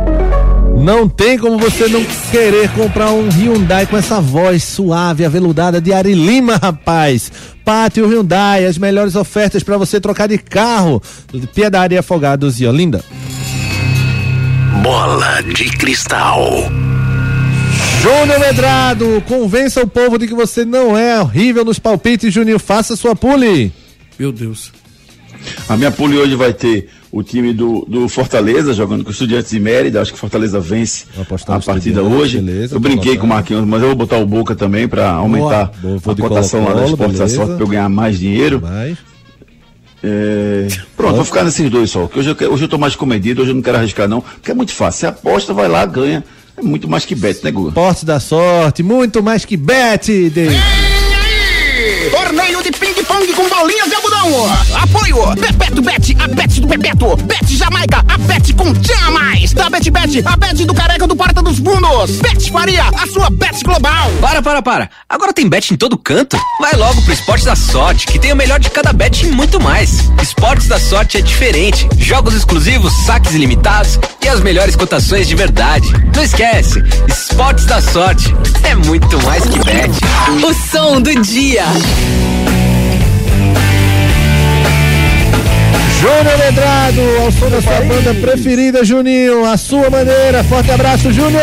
Não 0.81 1.09
tem 1.09 1.37
como 1.37 1.59
você 1.59 1.89
não 1.89 2.05
querer 2.31 2.71
comprar 2.71 3.11
um 3.11 3.29
Hyundai 3.29 3.85
com 3.87 3.97
essa 3.97 4.21
voz 4.21 4.63
suave, 4.63 5.25
aveludada 5.25 5.81
de 5.81 5.93
Ari 5.93 6.15
Lima, 6.15 6.57
rapaz. 6.57 7.33
Pátio 7.65 8.07
Hyundai, 8.07 8.65
as 8.65 8.79
melhores 8.79 9.17
ofertas 9.17 9.63
para 9.63 9.77
você 9.77 10.01
trocar 10.01 10.29
de 10.29 10.39
carro. 10.39 11.03
Piedade 11.53 11.95
e 11.95 11.99
Afogados 11.99 12.61
e 12.61 12.67
Olinda. 12.67 13.05
Bola 14.83 15.43
de 15.43 15.65
cristal. 15.77 16.47
Júnior 18.01 18.39
Medrado, 18.39 19.23
convença 19.27 19.83
o 19.83 19.89
povo 19.89 20.17
de 20.17 20.29
que 20.29 20.35
você 20.35 20.65
não 20.65 20.97
é 20.97 21.21
horrível 21.21 21.65
nos 21.65 21.81
palpites, 21.81 22.33
Juninho. 22.33 22.59
Faça 22.59 22.95
sua 22.95 23.17
pule. 23.17 23.73
Meu 24.17 24.31
Deus. 24.31 24.73
A 25.69 25.77
minha 25.77 25.91
pule 25.91 26.17
hoje 26.17 26.37
vai 26.37 26.53
ter 26.53 26.89
o 27.19 27.23
time 27.23 27.53
do, 27.53 27.85
do 27.89 28.09
Fortaleza 28.09 28.73
jogando 28.73 29.03
com 29.03 29.11
o 29.11 29.13
Estudiantes 29.13 29.51
de 29.51 29.61
Mérida. 29.61 30.01
Acho 30.01 30.13
que 30.13 30.19
Fortaleza 30.19 30.61
vence 30.61 31.07
a 31.47 31.61
partida 31.61 32.03
hoje. 32.03 32.41
beleza, 32.41 32.77
eu 32.77 32.81
brinquei 32.81 33.17
com 33.17 33.27
o 33.27 33.29
Marquinhos, 33.29 33.67
mas 33.67 33.83
eu 33.83 33.89
vou 33.89 33.97
botar 33.97 34.19
o 34.19 34.27
Boca 34.27 34.55
também 34.55 34.87
para 34.87 35.11
aumentar 35.11 35.73
Boa, 35.81 36.01
a 36.07 36.15
de 36.15 36.23
cotação 36.23 36.65
lá 36.65 36.75
da. 36.75 37.29
Sorte 37.29 37.55
para 37.55 37.65
eu 37.65 37.69
ganhar 37.69 37.89
mais 37.89 38.19
dinheiro. 38.19 38.63
É, 40.03 40.69
Pronto, 40.97 41.17
vou 41.17 41.25
ficar 41.25 41.43
nesses 41.45 41.69
dois 41.69 41.91
só. 41.91 42.07
Que 42.07 42.21
hoje, 42.21 42.37
eu, 42.39 42.53
hoje 42.53 42.65
eu 42.65 42.69
tô 42.69 42.79
mais 42.79 42.95
comedido, 42.95 43.43
hoje 43.43 43.51
eu 43.51 43.55
não 43.55 43.63
quero 43.63 43.79
arriscar, 43.79 44.09
não. 44.09 44.21
Porque 44.21 44.51
é 44.51 44.55
muito 44.55 44.73
fácil. 44.73 45.01
Você 45.01 45.07
aposta, 45.07 45.53
vai 45.53 45.69
lá, 45.69 45.85
ganha. 45.85 46.25
É 46.57 46.63
muito 46.63 46.89
mais 46.89 47.05
que 47.05 47.15
bet, 47.15 47.43
né, 47.45 47.51
Guga? 47.51 47.69
Esporte 47.69 48.05
da 48.05 48.21
sorte, 48.21 48.83
muito 48.83 49.23
mais 49.23 49.45
que 49.45 49.57
bet, 49.57 50.31
David. 50.31 50.61
Torneio 52.11 52.63
de 52.63 52.71
ping-pong 53.19 53.33
com 53.35 53.49
bolinhas 53.49 53.89
de 53.89 53.95
algodão. 53.95 54.29
Apoio. 54.83 55.35
Bebeto 55.35 55.83
Bet, 55.83 56.17
a 56.21 56.29
Bet 56.29 56.61
do 56.61 56.67
Bebeto. 56.67 57.17
Bet 57.17 57.57
Jamaica, 57.57 58.05
a 58.09 58.19
Bet 58.19 58.53
com 58.55 58.73
Tchan 58.73 59.07
a 59.07 59.11
mais. 59.11 59.53
Da 59.53 59.69
Bet 59.69 59.91
Bet, 59.91 60.23
a 60.25 60.37
Bet 60.37 60.65
do 60.65 60.75
Careca 60.75 61.07
do 61.07 61.17
Porta 61.17 61.43
dos 61.43 61.59
Fundos. 61.59 62.19
Bet 62.21 62.51
Faria, 62.51 62.85
a 62.85 63.07
sua 63.07 63.31
Bet 63.31 63.63
global. 63.65 64.11
Para, 64.21 64.43
para, 64.43 64.63
para. 64.63 64.91
Agora 65.09 65.33
tem 65.33 65.49
bet 65.49 65.73
em 65.73 65.77
todo 65.77 65.97
canto? 65.99 66.39
Vai 66.61 66.75
logo 66.75 67.01
pro 67.03 67.13
Esportes 67.13 67.45
da 67.45 67.57
Sorte, 67.57 68.07
que 68.07 68.19
tem 68.19 68.33
o 68.33 68.37
melhor 68.37 68.61
de 68.61 68.71
cada 68.71 68.93
bet 68.93 69.27
e 69.27 69.31
muito 69.31 69.61
mais. 69.61 70.11
Esportes 70.23 70.69
da 70.69 70.79
Sorte 70.79 71.19
é 71.19 71.21
diferente. 71.21 71.89
Jogos 71.99 72.35
exclusivos, 72.35 72.93
saques 73.07 73.35
ilimitados 73.35 73.99
e 74.23 74.29
as 74.29 74.41
melhores 74.41 74.77
cotações 74.77 75.27
de 75.27 75.35
verdade. 75.35 75.89
Não 76.15 76.23
esquece, 76.23 76.83
Esportes 77.09 77.65
da 77.65 77.81
Sorte 77.81 78.35
é 78.65 78.75
muito 78.75 79.21
mais 79.23 79.45
que 79.45 79.59
bet. 79.65 79.91
O 80.45 80.55
som 80.71 81.01
do 81.01 81.15
dia. 81.23 81.65
Júnior 86.01 86.39
Medrado, 86.39 87.01
ao 87.25 87.33
som 87.33 87.51
da 87.51 87.61
sua 87.61 87.81
banda 87.81 88.15
preferida, 88.15 88.85
Juninho, 88.85 89.45
a 89.45 89.57
sua 89.57 89.91
maneira. 89.91 90.45
Forte 90.45 90.71
abraço, 90.71 91.13
Júnior. 91.13 91.43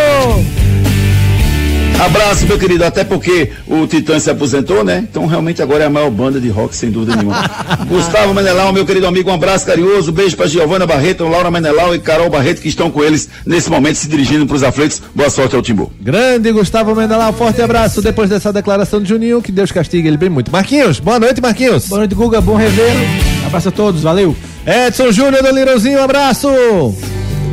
Abraço, 2.00 2.46
meu 2.46 2.58
querido. 2.58 2.86
Até 2.86 3.04
porque 3.04 3.52
o 3.68 3.86
Titã 3.86 4.18
se 4.18 4.30
aposentou, 4.30 4.84
né? 4.84 5.06
Então 5.10 5.26
realmente 5.26 5.62
agora 5.62 5.84
é 5.84 5.88
a 5.88 5.90
maior 5.90 6.10
banda 6.10 6.40
de 6.40 6.50
rock, 6.50 6.74
sem 6.76 6.90
dúvida 6.90 7.18
nenhuma. 7.18 7.44
Gustavo 7.88 8.34
Menelau, 8.34 8.72
meu 8.72 8.86
querido 8.86 9.08
amigo, 9.08 9.30
um 9.30 9.34
abraço 9.34 9.66
carinhoso. 9.66 10.12
Beijo 10.14 10.38
pra 10.38 10.48
Giovana 10.48 10.86
Barreto, 10.86 11.28
Laura 11.28 11.52
Menelau 11.52 11.94
e 11.94 12.00
Carol 12.00 12.30
Barreto, 12.30 12.62
que 12.62 12.70
estão 12.70 12.90
com 12.90 13.04
eles 13.04 13.28
nesse 13.46 13.70
momento 13.70 13.96
se 13.96 14.08
dirigindo 14.08 14.46
pros 14.46 14.64
aflitos. 14.64 15.02
Boa 15.14 15.30
sorte 15.30 15.56
ao 15.56 15.62
Timbu. 15.62 15.92
Grande 16.00 16.52
Gustavo 16.54 16.96
Mendelau, 16.96 17.34
forte 17.34 17.62
abraço 17.62 18.02
depois 18.02 18.30
dessa 18.30 18.54
declaração 18.54 19.02
de 19.02 19.10
Juninho, 19.10 19.42
que 19.42 19.52
Deus 19.52 19.72
castigue 19.72 20.08
ele 20.08 20.18
bem 20.18 20.30
muito. 20.30 20.52
Marquinhos, 20.52 21.00
boa 21.00 21.20
noite, 21.20 21.42
Marquinhos. 21.42 21.88
Boa 21.88 22.00
noite, 22.00 22.16
Guga, 22.16 22.40
bom 22.40 22.56
revê-lo. 22.56 23.35
Abraço 23.56 23.70
a 23.70 23.72
todos, 23.72 24.04
valeu. 24.04 24.36
Edson 24.68 25.14
Júnior 25.14 25.42
do 25.42 25.50
Lirãozinho, 25.50 26.04
abraço. 26.04 26.50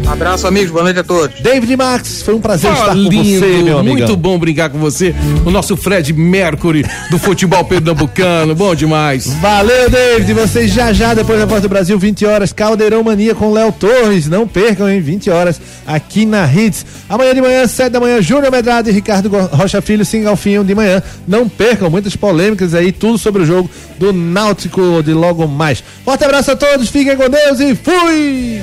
Abraço, 0.06 0.46
amigos. 0.46 0.70
Boa 0.70 0.84
noite 0.84 0.98
a 0.98 1.04
todos. 1.04 1.40
David 1.40 1.74
Max, 1.76 2.22
foi 2.22 2.34
um 2.34 2.40
prazer 2.40 2.70
Ah, 2.70 2.74
estar 2.74 2.86
com 2.92 2.98
lindo, 2.98 3.40
você, 3.40 3.62
meu 3.62 3.78
amigo. 3.78 3.96
muito 3.96 4.16
bom 4.16 4.38
brincar 4.38 4.68
com 4.68 4.78
você. 4.78 5.14
O 5.46 5.50
nosso 5.50 5.76
Fred 5.76 6.12
Mercury 6.12 6.84
do 7.10 7.18
futebol 7.18 7.64
pernambucano, 7.64 8.54
bom 8.54 8.74
demais. 8.74 9.26
Valeu, 9.40 9.88
David. 9.88 10.34
Vocês 10.34 10.70
já 10.70 10.92
já, 10.92 11.14
depois 11.14 11.38
da 11.38 11.46
Voz 11.46 11.62
do 11.62 11.68
Brasil, 11.68 11.98
20 11.98 12.26
horas, 12.26 12.52
Caldeirão 12.52 13.02
Mania 13.02 13.34
com 13.34 13.52
Léo 13.52 13.72
Torres. 13.72 14.28
Não 14.28 14.46
percam, 14.46 14.88
hein? 14.88 15.00
20 15.00 15.30
horas 15.30 15.60
aqui 15.86 16.26
na 16.26 16.46
Hits. 16.52 16.84
Amanhã 17.08 17.34
de 17.34 17.40
manhã, 17.40 17.66
7 17.66 17.90
da 17.90 18.00
manhã, 18.00 18.20
Júnior 18.20 18.50
Medrado 18.52 18.90
e 18.90 18.92
Ricardo 18.92 19.30
Rocha 19.30 19.80
Filho, 19.80 20.04
Singalfinho 20.04 20.62
de 20.62 20.74
manhã. 20.74 21.02
Não 21.26 21.48
percam, 21.48 21.88
muitas 21.88 22.14
polêmicas 22.16 22.74
aí, 22.74 22.92
tudo 22.92 23.16
sobre 23.16 23.42
o 23.42 23.46
jogo 23.46 23.70
do 23.98 24.12
Náutico 24.12 25.02
de 25.02 25.14
logo 25.14 25.46
mais. 25.46 25.82
Forte 26.04 26.24
abraço 26.24 26.50
a 26.50 26.56
todos, 26.56 26.90
fiquem 26.90 27.16
com 27.16 27.30
Deus 27.30 27.60
e 27.60 27.74
fui! 27.74 28.60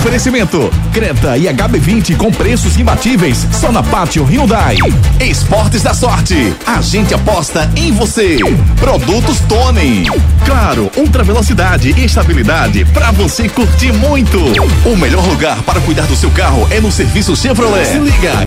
Oferecimento: 0.00 0.70
Creta 0.94 1.36
e 1.36 1.42
HB20 1.44 2.16
com 2.16 2.32
preços 2.32 2.78
imbatíveis 2.78 3.46
só 3.52 3.70
na 3.70 3.82
Pátio 3.82 4.24
Hyundai. 4.24 4.78
Esportes 5.20 5.82
da 5.82 5.92
Sorte. 5.92 6.54
A 6.66 6.80
gente 6.80 7.12
aposta 7.12 7.70
em 7.76 7.92
você. 7.92 8.38
Produtos 8.80 9.40
Tony. 9.40 10.06
Claro, 10.46 10.90
ultra 10.96 11.22
velocidade 11.22 11.94
e 11.94 12.06
estabilidade 12.06 12.82
para 12.86 13.10
você 13.10 13.46
curtir 13.46 13.92
muito. 13.92 14.38
O 14.86 14.96
melhor 14.96 15.26
lugar 15.28 15.62
para 15.64 15.78
cuidar 15.82 16.06
do 16.06 16.16
seu 16.16 16.30
carro 16.30 16.66
é 16.70 16.80
no 16.80 16.90
serviço 16.90 17.36
Chevrolet. 17.36 17.84
Se 17.84 17.98
liga 17.98 18.32